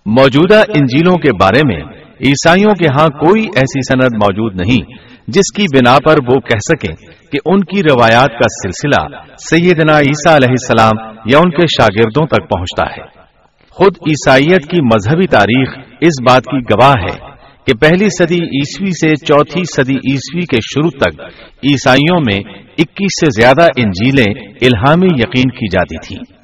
موجودہ 0.06 0.58
انجیلوں 0.58 1.14
کے 1.14 1.32
بارے 1.32 1.60
میں 1.66 2.03
عیسائیوں 2.20 2.70
کے 2.70 2.86
ہاں 2.98 3.08
کوئی 3.08 3.42
ایسی 3.42 3.92
سند 3.92 4.14
موجود 4.14 4.60
نہیں 4.60 4.92
جس 5.28 5.52
کی 5.56 5.62
بنا 5.62 5.96
پر 6.04 6.16
وہ 6.28 6.40
کہہ 6.40 6.58
سکیں 6.58 6.94
کہ 7.32 7.38
ان 7.46 7.60
کی 7.64 7.80
روایات 7.80 8.30
کا 8.30 8.68
سلسلہ 8.68 9.16
سیدنا 9.50 9.98
عیسیٰ 9.98 10.34
علیہ 10.34 10.48
السلام 10.48 11.18
یا 11.26 11.38
ان 11.38 11.50
کے 11.50 11.66
شاگردوں 11.66 12.26
تک 12.26 12.48
پہنچتا 12.48 12.90
ہے۔ 12.96 13.24
خود 13.70 13.96
عیسائیت 14.06 14.70
کی 14.70 14.82
مذہبی 14.82 15.26
تاریخ 15.26 15.68
اس 16.00 16.22
بات 16.30 16.44
کی 16.44 16.58
گواہ 16.58 16.94
ہے 17.02 17.34
کہ 17.66 17.74
پہلی 17.74 18.08
صدی 18.18 18.44
عیسوی 18.44 18.90
سے 18.90 19.16
چوتھی 19.16 19.62
صدی 19.76 19.94
عیسوی 19.94 20.40
کے 20.40 20.56
شروع 20.56 20.90
تک 20.90 21.20
عیسائیوں 21.64 22.20
میں 22.20 22.40
اکیس 22.78 23.20
سے 23.20 23.40
زیادہ 23.40 23.66
انجیلیں 23.76 24.48
الہامی 24.62 25.06
یقین 25.06 25.50
کی 25.50 25.68
جاتی 25.68 25.96
تھیں۔ 26.06 26.34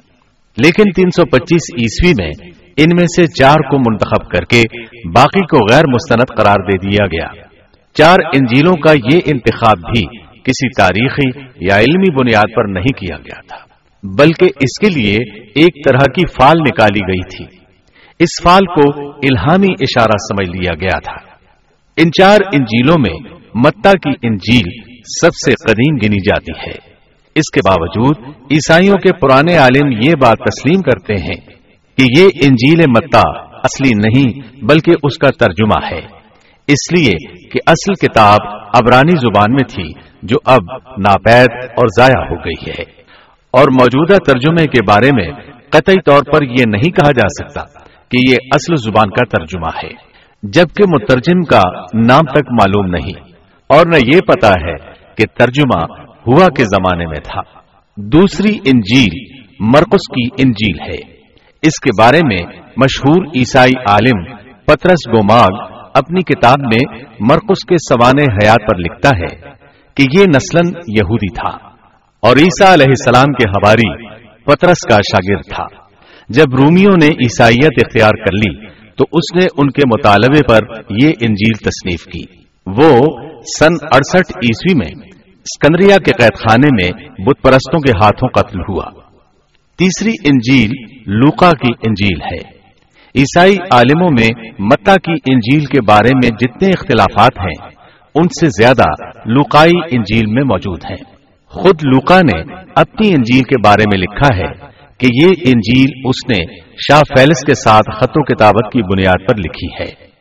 لیکن 0.57 0.91
تین 0.91 1.09
سو 1.15 1.25
پچیس 1.25 1.61
عیسوی 1.73 2.23
میں 2.23 2.51
ان 2.81 2.95
میں 2.95 3.03
سے 3.03 3.25
چار 3.27 3.55
کو 3.55 3.77
منتخب 3.77 4.29
کر 4.29 4.45
کے 4.45 4.61
باقی 5.15 5.39
کو 5.39 5.73
غیر 5.73 5.83
مستند 5.87 6.37
قرار 6.37 6.55
دے 6.55 6.89
دیا 6.89 7.05
گیا۔ 7.05 7.43
چار 7.93 8.17
انجیلوں 8.33 8.75
کا 8.75 8.91
یہ 8.91 9.19
انتخاب 9.25 9.77
بھی 9.77 10.17
کسی 10.43 10.69
تاریخی 10.69 11.39
یا 11.69 11.79
علمی 11.79 12.11
بنیاد 12.11 12.55
پر 12.55 12.65
نہیں 12.65 12.99
کیا 12.99 13.17
گیا 13.17 13.41
تھا، 13.47 13.57
بلکہ 14.03 14.45
اس 14.45 14.79
کے 14.79 14.99
لیے 14.99 15.17
ایک 15.55 15.89
طرح 15.89 16.11
کی 16.15 16.25
فال 16.25 16.59
نکالی 16.59 16.99
گئی 16.99 17.37
تھی۔ 17.37 17.57
اس 18.19 18.43
فال 18.43 18.65
کو 18.65 19.09
الہامی 19.09 19.73
اشارہ 19.79 20.17
سمجھ 20.29 20.57
لیا 20.57 20.73
گیا 20.81 20.99
تھا۔ 20.99 21.31
ان 21.97 22.11
چار 22.11 22.39
انجیلوں 22.53 22.95
میں 22.99 23.29
متا 23.55 23.91
کی 23.91 24.27
انجیل 24.27 24.69
سب 25.21 25.29
سے 25.45 25.51
قدیم 25.51 25.95
گنی 25.95 26.17
جاتی 26.17 26.51
ہے۔ 26.67 26.91
اس 27.35 27.51
کے 27.51 27.59
باوجود 27.69 28.17
عیسائیوں 28.51 28.95
کے 28.95 29.13
پرانے 29.13 29.57
عالم 29.57 29.91
یہ 30.01 30.11
بات 30.21 30.37
تسلیم 30.37 30.81
کرتے 30.81 31.13
ہیں 31.13 31.60
کہ 31.97 32.19
یہ 32.19 32.27
انجیل 32.43 32.89
متا 32.89 33.21
اصلی 33.39 33.91
نہیں 34.07 34.39
بلکہ 34.65 34.91
اس 35.03 35.17
کا 35.17 35.29
ترجمہ 35.39 35.85
ہے۔ 35.91 36.01
اس 36.67 36.93
لیے 36.93 37.35
کہ 37.49 37.59
اصل 37.67 38.07
کتاب 38.07 38.37
ابرانی 38.73 39.19
زبان 39.19 39.53
میں 39.53 39.69
تھی، 39.69 39.91
جو 40.23 40.37
اب 40.45 40.61
ناپید 40.97 41.47
اور 41.63 41.87
ضائع 41.97 42.25
ہو 42.29 42.35
گئی 42.35 42.71
ہے۔ 42.71 43.01
اور 43.51 43.67
موجودہ 43.67 44.17
ترجمے 44.31 44.67
کے 44.67 44.83
بارے 44.87 45.09
میں 45.13 45.31
قطعی 45.69 46.01
طور 46.05 46.23
پر 46.33 46.43
یہ 46.43 46.63
نہیں 46.67 46.91
کہا 46.91 47.11
جا 47.11 47.27
سکتا 47.27 47.61
کہ 48.11 48.31
یہ 48.31 48.37
اصل 48.51 48.75
زبان 48.75 49.09
کا 49.09 49.37
ترجمہ 49.37 49.69
ہے، 49.83 49.89
جبکہ 50.43 50.83
مترجم 50.93 51.43
کا 51.43 51.61
نام 51.93 52.25
تک 52.25 52.51
معلوم 52.51 52.85
نہیں۔ 52.85 53.31
اور 53.67 53.85
نہ 53.85 53.95
یہ 54.13 54.19
پتا 54.27 54.47
ہے 54.47 54.75
کہ 55.17 55.23
ترجمہ 55.39 55.83
ہوا 56.27 56.47
کے 56.57 56.63
زمانے 56.63 57.05
میں 57.05 57.19
تھا۔ 57.23 57.41
دوسری 57.97 58.57
انجیل 58.65 59.41
مرکز 59.59 59.99
کی 60.07 60.43
انجیل 60.43 60.79
ہے۔ 60.79 61.10
اس 61.63 61.79
کے 61.83 61.89
بارے 62.01 62.19
میں 62.23 62.43
مشہور 62.77 63.25
عیسائی 63.35 63.71
عالم 63.89 64.23
پترس 64.65 65.07
گوماگ 65.07 65.77
اپنی 65.93 66.21
کتاب 66.21 66.59
میں 66.59 67.03
مرکز 67.19 67.65
کے 67.69 67.75
سوان 67.75 68.19
حیات 68.19 68.67
پر 68.71 68.77
لکھتا 68.77 69.09
ہے 69.09 69.53
کہ 69.95 70.19
یہ 70.19 70.25
نسلن 70.35 70.67
یہودی 70.87 71.33
تھا 71.33 71.49
اور 72.23 72.37
عیسیٰ 72.37 72.73
علیہ 72.73 72.85
السلام 72.89 73.33
کے 73.33 73.49
ہواری 73.49 74.05
پترس 74.43 74.87
کا 74.89 74.97
شاگرد 74.97 75.55
تھا۔ 75.55 75.65
جب 76.29 76.45
رومیوں 76.55 76.97
نے 77.01 77.07
عیسائیت 77.07 77.85
اختیار 77.85 78.09
کر 78.09 78.33
لی 78.33 78.67
تو 78.95 79.03
اس 79.11 79.35
نے 79.35 79.45
ان 79.57 79.71
کے 79.71 79.81
مطالبے 79.87 80.41
پر 80.49 80.81
یہ 80.89 81.09
انجیل 81.21 81.53
تصنیف 81.53 82.05
کی۔ 82.05 82.23
وہ 82.67 83.17
سن 83.59 83.73
اڑسٹھ 83.91 84.31
عیسوی 84.37 84.75
میں 84.75 85.09
اسکندریا 85.45 85.97
کے 85.97 86.11
قید 86.11 86.37
خانے 86.37 86.67
میں 86.73 87.09
بت 87.25 87.41
پرستوں 87.41 87.79
کے 87.79 87.91
ہاتھوں 87.91 88.29
قتل 88.29 88.59
ہوا۔ 88.69 88.85
تیسری 89.77 90.11
انجیل 90.23 90.90
لوکا 91.07 91.49
کی 91.49 91.73
انجیل 91.87 92.21
ہے۔ 92.21 92.61
عیسائی 93.15 93.55
عالموں 93.71 94.09
میں 94.19 94.27
متا 94.59 94.95
کی 94.95 95.31
انجیل 95.31 95.65
کے 95.65 95.81
بارے 95.81 96.09
میں 96.13 96.29
جتنے 96.29 96.69
اختلافات 96.69 97.39
ہیں، 97.39 97.67
ان 98.15 98.23
سے 98.23 98.47
زیادہ 98.47 99.09
لوکائی 99.25 99.71
انجیل 99.91 100.25
میں 100.25 100.43
موجود 100.43 100.79
ہیں۔ 100.89 100.97
خود 101.47 101.83
لوکا 101.83 102.21
نے 102.21 102.41
اپنی 102.75 103.13
انجیل 103.13 103.43
کے 103.43 103.61
بارے 103.63 103.83
میں 103.83 103.97
لکھا 103.97 104.37
ہے 104.37 104.71
کہ 104.97 105.07
یہ 105.23 105.27
انجیل 105.27 105.89
اس 106.05 106.37
نے 106.37 106.55
شاہ 106.57 106.99
فیلس 106.99 107.45
کے 107.45 107.53
ساتھ 107.53 107.97
خط 107.97 108.11
و 108.15 108.23
کتابت 108.23 108.71
کی 108.73 108.81
بنیاد 108.81 109.27
پر 109.27 109.37
لکھی 109.37 109.67
ہے۔ 109.79 110.11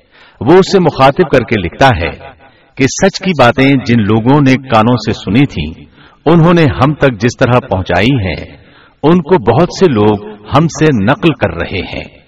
وہ 0.40 0.58
اسے 0.58 0.78
مخاطب 0.78 1.30
کر 1.30 1.38
کے 1.38 1.60
لکھتا 1.60 1.88
ہے 1.88 2.40
کہ 2.74 2.84
سچ 2.84 3.18
کی 3.18 3.30
باتیں 3.38 3.68
جن 3.68 4.02
لوگوں 4.02 4.40
نے 4.40 4.54
کانوں 4.54 4.96
سے 4.96 5.12
سنی 5.12 5.46
تھی 5.46 5.84
انہوں 6.26 6.52
نے 6.54 6.62
ہم 6.62 6.94
تک 6.94 7.20
جس 7.20 7.36
طرح 7.38 7.68
پہنچائی 7.70 8.28
ہیں 8.28 8.59
ان 9.02 9.22
کو 9.22 9.38
بہت 9.38 9.68
سے 9.80 9.92
لوگ 9.92 10.30
ہم 10.32 10.66
سے 10.66 11.04
نقل 11.04 11.34
کر 11.34 11.54
رہے 11.54 11.78
ہیں۔ 11.78 12.20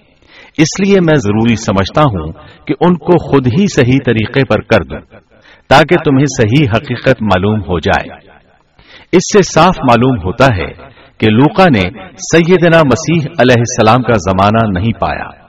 اس 0.57 0.87
لیے 0.87 0.95
میں 0.95 1.17
ضروری 1.17 1.55
سمجھتا 1.55 2.01
ہوں 2.01 2.31
کہ 2.65 2.73
ان 2.81 2.93
کو 2.93 3.31
خود 3.31 3.47
ہی 3.47 3.65
صحیح 3.75 3.97
طریقے 4.05 4.41
پر 4.45 4.61
کر 4.61 4.83
دوں 4.83 4.99
تاکہ 5.69 5.95
تمہیں 6.05 6.25
صحیح 6.25 6.67
حقیقت 6.75 7.21
معلوم 7.21 7.59
ہو 7.59 7.79
جائے۔ 7.79 8.27
اس 9.11 9.33
سے 9.33 9.41
صاف 9.41 9.77
معلوم 9.79 10.17
ہوتا 10.17 10.45
ہے 10.45 10.93
کہ 11.17 11.31
لوکا 11.31 11.65
نے 11.65 11.81
سیدنا 12.13 12.77
مسیح 12.77 13.27
علیہ 13.39 13.59
السلام 13.59 14.01
کا 14.01 14.13
زمانہ 14.13 14.79
نہیں 14.79 14.93
پایا۔ 14.93 15.43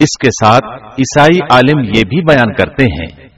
اس 0.00 0.18
کے 0.20 0.28
ساتھ 0.28 0.64
عیسائی 0.98 1.38
عالم 1.50 1.78
یہ 1.78 2.02
بھی 2.08 2.20
بیان 2.20 2.54
کرتے 2.54 2.84
ہیں 2.84 3.28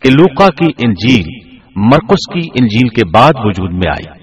کہ 0.00 0.10
لوکا 0.10 0.46
کی 0.46 0.86
انجیل 0.86 1.48
مرکز 1.76 2.32
کی 2.32 2.48
انجیل 2.60 2.88
کے 2.88 3.02
بعد 3.14 3.32
وجود 3.36 3.72
میں 3.72 3.90
آئی۔ 3.90 4.17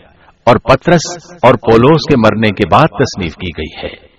اور 0.45 0.55
پترس 0.55 1.33
اور 1.43 1.53
پولوس 1.53 2.01
کے 2.09 2.17
مرنے 2.17 2.47
کے 2.47 2.69
بعد 2.71 2.87
تصنیف 2.87 3.35
کی 3.35 3.49
گئی 3.57 3.87
ہے۔ 3.87 4.15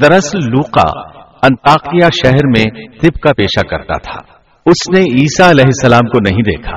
دراصل 0.00 0.38
لوکا 0.38 1.00
انتاقیہ 1.42 2.08
شہر 2.22 2.46
میں 2.46 2.88
طب 3.02 3.20
کا 3.20 3.32
پیشہ 3.32 3.66
کرتا 3.66 3.98
تھا۔ 3.98 4.34
اس 4.66 4.90
نے 4.94 5.00
عیسیٰ 5.00 5.50
علیہ 5.50 5.64
السلام 5.64 6.08
کو 6.08 6.18
نہیں 6.30 6.42
دیکھا 6.42 6.76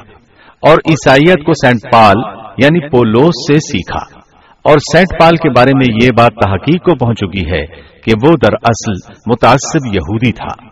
اور 0.62 0.78
عیسائیت 0.78 1.46
کو 1.46 1.52
سینٹ 1.54 1.94
پال 1.94 2.16
یعنی 2.58 2.90
پولوس 2.90 3.54
سے 3.54 3.54
سیکھا۔ 3.54 4.20
اور 4.64 4.76
سینٹ 4.92 5.22
پال 5.22 5.36
کے 5.36 5.50
بارے 5.50 5.72
میں 5.76 5.96
یہ 6.04 6.10
بات 6.18 6.32
تحقیق 6.46 6.84
کو 6.84 6.96
پہنچ 6.96 7.20
چکی 7.20 7.52
ہے 7.52 7.66
کہ 8.02 8.12
وہ 8.24 8.36
دراصل 8.42 9.14
متاثر 9.28 9.88
یہودی 9.94 10.32
تھا۔ 10.32 10.66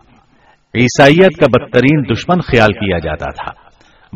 عیسائیت 0.76 1.38
کا 1.38 1.46
بدترین 1.50 2.04
دشمن 2.14 2.42
خیال 2.42 2.74
کیا 2.74 2.98
جاتا 3.00 3.26
تھا۔ 3.26 3.65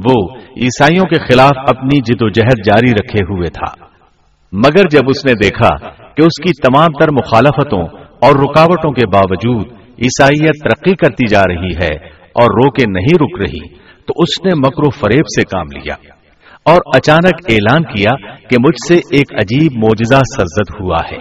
وہ 0.05 0.35
عیسائیوں 0.35 1.05
کے 1.05 1.15
خلاف 1.15 1.51
اپنی 1.57 1.97
جد 1.97 2.21
و 2.21 2.29
جہد 2.29 2.65
جاری 2.65 2.91
رکھے 2.91 3.23
ہوئے 3.29 3.49
تھا۔ 3.49 3.85
مگر 4.53 4.83
جب 4.91 5.01
اس 5.07 5.25
نے 5.25 5.33
دیکھا 5.33 5.87
کہ 5.87 6.21
اس 6.21 6.43
کی 6.43 6.51
تمام 6.61 6.87
تر 6.99 7.11
مخالفتوں 7.11 7.81
اور 8.21 8.35
رکاوٹوں 8.35 8.91
کے 8.91 9.07
باوجود 9.07 9.65
عیسائیت 9.81 10.63
ترقی 10.63 10.95
کرتی 10.95 11.27
جا 11.27 11.41
رہی 11.49 11.75
ہے 11.81 11.95
اور 12.09 12.43
رو 12.43 12.71
کے 12.71 12.85
نہیں 12.91 13.17
رک 13.21 13.41
رہی، 13.41 13.67
تو 13.77 14.13
اس 14.17 14.45
نے 14.45 14.49
مکر 14.57 14.87
و 14.87 14.89
فریب 14.89 15.23
سے 15.35 15.43
کام 15.43 15.65
لیا 15.77 15.95
اور 16.65 16.77
اچانک 16.95 17.51
اعلان 17.51 17.83
کیا 17.83 18.11
کہ 18.49 18.55
مجھ 18.59 18.87
سے 18.87 19.17
ایک 19.17 19.33
عجیب 19.33 19.71
موجزہ 19.75 20.21
سرزد 20.35 20.81
ہوا 20.81 20.97
ہے۔ 21.11 21.17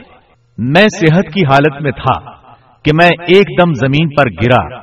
میں 0.58 0.86
صحت 0.98 1.32
کی 1.34 1.40
حالت 1.40 1.82
میں 1.82 1.90
تھا 1.90 2.30
کہ 2.84 2.92
میں 2.94 3.08
ایک 3.08 3.46
دم 3.62 3.74
زمین 3.74 4.08
پر 4.08 4.30
گرا، 4.42 4.80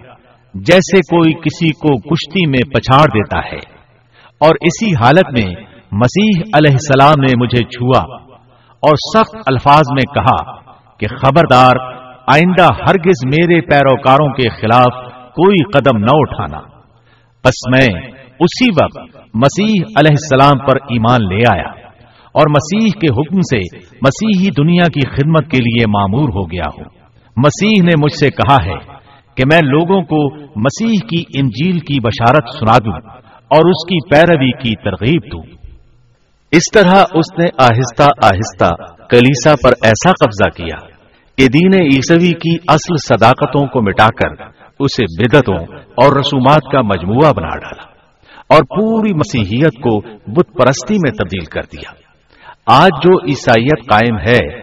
جیسے 0.54 0.98
کوئی 0.98 1.34
کسی 1.34 1.70
کو 1.70 1.98
کشتی 1.98 2.50
میں 2.50 2.70
پچھاڑ 2.70 3.06
دیتا 3.06 3.39
ہے۔ 3.39 3.74
اور 4.46 4.56
اسی 4.62 4.91
حالت 4.91 5.26
میں 5.26 5.56
مسیح 5.91 6.41
علیہ 6.58 6.72
السلام 6.72 7.22
نے 7.22 7.38
مجھے 7.38 7.64
چھوا 7.64 8.16
اور 8.76 8.93
سخت 9.18 9.36
الفاظ 9.36 9.84
میں 9.91 10.14
کہا 10.14 10.56
کہ 10.98 11.08
خبردار، 11.08 11.76
آئندہ 12.28 12.64
ہرگز 12.64 13.26
میرے 13.26 13.62
پیروکاروں 13.62 14.34
کے 14.34 14.50
خلاف 14.50 15.14
کوئی 15.14 15.72
قدم 15.72 15.98
نہ 15.98 16.10
اٹھانا۔ 16.14 16.60
بس 17.43 17.68
میں 17.70 18.02
اسی 18.39 18.70
وقت 18.84 19.18
مسیح 19.34 19.84
علیہ 19.98 20.12
السلام 20.12 20.66
پر 20.66 20.76
ایمان 20.76 21.22
لے 21.22 21.43
آیا 21.54 21.86
اور 22.34 22.50
مسیح 22.50 23.00
کے 23.00 23.08
حکم 23.08 23.39
سے 23.39 23.78
مسیحی 23.78 24.50
دنیا 24.58 24.88
کی 24.88 25.08
خدمت 25.08 25.52
کے 25.52 25.58
لیے 25.58 25.86
معمور 25.88 26.30
ہو 26.30 26.52
گیا 26.52 26.64
ہوں۔ 26.78 26.86
مسیح 27.38 27.84
نے 27.84 27.91
مجھ 28.04 28.20
سے 28.20 28.30
کہا 28.30 28.66
ہے 28.66 28.96
کہ 29.36 29.43
میں 29.52 29.60
لوگوں 29.64 30.02
کو 30.02 30.38
مسیح 30.38 31.08
کی 31.10 31.24
انجیل 31.39 31.80
کی 31.80 32.00
بشارت 32.00 32.50
سنا 32.60 32.78
دوں۔ 32.78 33.24
اور 33.50 33.70
اس 33.70 33.88
کی 33.88 34.10
پیروی 34.10 34.52
کی 34.52 34.76
ترغیب 34.76 35.32
دوں۔ 35.32 35.56
اس 36.52 36.72
طرح 36.74 37.04
اس 37.14 37.39
نے 37.39 37.46
آہستہ 37.58 38.04
آہستہ 38.24 38.93
کلیسا 39.10 39.54
پر 39.64 39.70
ایسا 39.84 40.10
قبضہ 40.10 40.64
کیا 40.64 40.88
کہ 41.38 41.48
دین 41.48 41.84
عیسوی 41.84 42.32
کی 42.32 42.58
اصل 42.68 42.96
صداقتوں 43.08 43.68
کو 43.68 43.82
مٹا 43.82 44.08
کر 44.08 44.43
اسے 44.80 45.04
بدتوں 45.04 45.76
اور 45.76 46.20
رسومات 46.20 46.72
کا 46.72 46.82
مجموعہ 46.82 47.34
بنا 47.34 47.58
ڈالا 47.58 47.84
اور 48.50 48.62
پوری 48.62 49.14
مسیحیت 49.14 49.74
کو 49.74 50.02
بت 50.08 50.54
پرستی 50.54 50.93
میں 50.93 51.12
تبدیل 51.12 51.46
کر 51.46 51.62
دیا۔ 51.62 51.91
آج 52.66 52.91
جو 53.04 53.28
عیسائیت 53.30 53.89
قائم 53.89 54.18
ہے، 54.18 54.58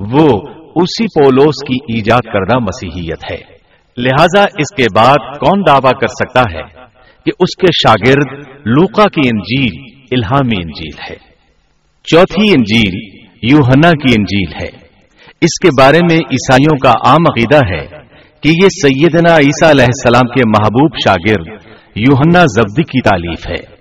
وہ 0.00 0.40
اسی 0.74 1.04
پولوس 1.04 1.64
کی 1.68 1.94
ایجاد 1.94 2.20
کردہ 2.32 2.58
مسیحیت 2.58 3.32
ہے۔ 3.32 3.58
لہذا 3.96 4.42
اس 4.42 4.74
کے 4.74 4.86
بعد 4.96 5.38
کون 5.38 5.62
دعویٰ 5.66 6.00
کر 6.00 6.06
سکتا 6.06 6.40
ہے؟ 6.40 6.87
کہ 7.28 7.42
اس 7.42 7.56
کے 7.56 7.66
شاگرد 7.72 8.48
لوکا 8.64 9.02
کی 9.02 9.28
انجیل 9.28 9.94
الہامی 10.10 10.62
انجیل 10.62 11.00
ہے۔ 11.10 11.16
چوتھی 12.04 12.50
انجیل 12.50 13.18
یوہنا 13.42 13.90
کی 13.90 14.14
انجیل 14.18 14.52
ہے۔ 14.54 14.88
اس 15.40 15.58
کے 15.62 15.68
بارے 15.78 15.98
میں 16.10 16.16
عیسائیوں 16.16 16.78
کا 16.78 16.90
عام 16.90 17.20
عقیدہ 17.20 17.66
ہے 17.66 17.86
کہ 18.40 18.48
یہ 18.48 18.68
سیدنا 18.68 19.36
عیسیٰ 19.36 19.70
علیہ 19.70 19.84
السلام 19.84 20.28
کے 20.28 20.48
محبوب 20.48 20.96
شاگرد 21.04 21.46
یوہنا 21.94 22.44
زبدی 22.44 22.82
کی 22.82 23.00
تعلیف 23.00 23.48
ہے۔ 23.48 23.76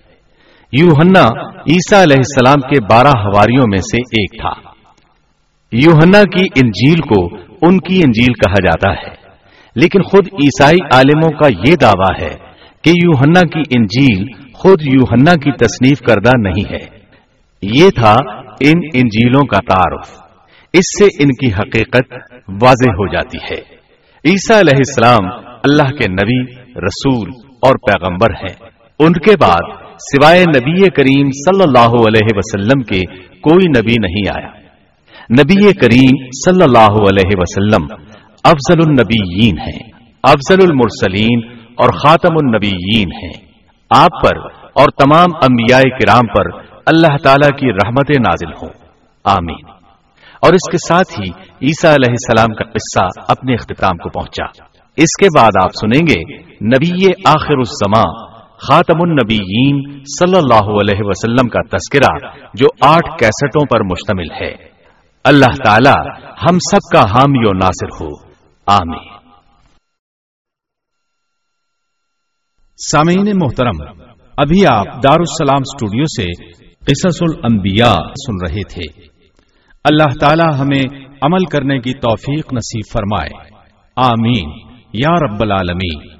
یوہنا 0.71 1.27
عیسیٰ 1.53 2.01
علیہ 2.01 2.17
السلام 2.17 2.69
کے 2.69 2.85
بارہ 2.89 3.07
ہواریوں 3.07 3.65
میں 3.69 3.77
سے 3.77 3.97
ایک 3.97 4.41
تھا۔ 4.41 4.69
یوہنا 5.71 6.23
کی 6.23 6.45
انجیل 6.61 6.99
کو 6.99 7.35
ان 7.61 7.77
کی 7.79 7.95
انجیل 7.95 8.33
کہا 8.33 8.65
جاتا 8.65 9.07
ہے۔ 9.07 9.27
لیکن 9.75 10.01
خود 10.01 10.27
عیسائی 10.33 10.77
عالموں 10.93 11.31
کا 11.31 11.47
یہ 11.47 11.75
دعویٰ 11.81 12.21
ہے 12.21 12.46
کہ 12.81 12.89
یوہنا 12.89 13.41
کی 13.41 13.77
انجیل 13.77 14.27
خود 14.53 14.81
یوہنا 14.81 15.33
کی 15.33 15.51
تصنیف 15.51 15.99
کردہ 15.99 16.29
نہیں 16.39 16.71
ہے۔ 16.71 16.97
یہ 17.61 17.89
تھا 17.89 18.15
ان 18.61 18.79
انجیلوں 18.93 19.47
کا 19.47 19.57
تعارف۔ 19.57 20.09
اس 20.73 20.99
سے 20.99 21.23
ان 21.23 21.29
کی 21.29 21.53
حقیقت 21.53 22.13
واضح 22.63 22.89
ہو 22.89 23.13
جاتی 23.13 23.37
ہے۔ 23.37 23.77
عیسیٰ 24.25 24.59
علیہ 24.59 24.77
السلام 24.77 25.45
اللہ 25.63 25.95
کے 25.95 26.11
نبی، 26.11 26.53
رسول 26.61 27.29
اور 27.45 27.75
پیغمبر 27.75 28.31
ہیں۔ 28.31 28.69
ان 28.99 29.13
کے 29.13 29.31
بعد 29.41 29.91
سوائے 29.91 30.41
نبی 30.41 30.89
کریم 30.89 31.29
صلی 31.31 31.63
اللہ 31.63 31.89
علیہ 31.89 32.27
وسلم 32.35 32.81
کے 32.81 33.01
کوئی 33.21 33.67
نبی 33.67 33.93
نہیں 34.01 34.39
آیا۔ 34.39 34.67
نبی 35.31 35.73
کریم 35.73 36.29
صلی 36.45 36.63
اللہ 36.63 36.89
علیہ 36.89 37.31
وسلم 37.37 37.85
افضل 38.43 38.79
النبیین 38.85 39.59
ہیں۔ 39.59 39.91
افضل 40.23 40.57
المرسلین 40.61 41.56
اور 41.77 41.89
خاتم 41.89 42.33
النبیین 42.43 43.11
ہیں۔ 43.11 43.51
آپ 43.89 44.23
پر 44.23 44.37
اور 44.49 44.87
تمام 44.97 45.29
انبیاء 45.35 45.79
کرام 45.79 46.27
پر 46.27 46.61
اللہ 46.85 47.17
تعالی 47.23 47.51
کی 47.51 47.71
رحمت 47.71 48.09
نازل 48.09 48.51
ہوں۔ 48.51 48.69
آمین۔ 49.23 49.69
اور 50.41 50.53
اس 50.53 50.71
کے 50.71 50.77
ساتھ 50.87 51.19
ہی 51.19 51.29
عیسیٰ 51.41 51.91
علیہ 51.91 52.11
السلام 52.11 52.55
کا 52.55 52.63
قصہ 52.63 53.21
اپنے 53.27 53.53
اختتام 53.53 53.97
کو 53.97 54.09
پہنچا۔ 54.09 54.45
اس 54.97 55.17
کے 55.19 55.39
بعد 55.39 55.51
آپ 55.63 55.69
سنیں 55.69 56.07
گے، 56.07 56.37
نبی 56.43 57.05
آخر 57.25 57.57
الزمان، 57.57 58.25
خاتم 58.57 59.01
النبیین 59.01 59.99
صلی 60.19 60.37
اللہ 60.37 60.69
علیہ 60.81 60.99
وسلم 60.99 61.49
کا 61.49 61.61
تذکرہ 61.61 62.29
جو 62.53 62.65
آٹھ 62.81 63.19
کیسٹوں 63.19 63.65
پر 63.65 63.83
مشتمل 63.83 64.31
ہے۔ 64.41 64.55
اللہ 65.23 65.65
تعالی 65.65 66.09
ہم 66.19 66.57
سب 66.71 66.93
کا 66.93 67.01
حامی 67.01 67.49
و 67.49 67.53
ناصر 67.53 68.03
ہو۔ 68.03 68.09
آمین۔ 68.65 69.16
سامعین 72.77 73.31
محترم، 73.35 74.01
ابھی 74.37 74.65
آپ 74.65 74.85
دارالسلام 74.85 75.57
اسٹوڈیو 75.57 76.03
سے 76.03 76.51
قصص 76.75 77.21
الانبیاء 77.21 77.95
سن 77.95 78.45
رہے 78.45 78.63
تھے۔ 78.63 79.01
اللہ 79.83 80.19
تعالی 80.19 80.59
ہمیں 80.59 80.99
عمل 81.21 81.45
کرنے 81.45 81.79
کی 81.79 81.93
توفیق 81.93 82.53
نصیب 82.53 82.91
فرمائے۔ 82.93 83.29
آمین۔ 83.95 84.49
یا 84.93 85.27
رب 85.27 85.41
العالمین۔ 85.41 86.16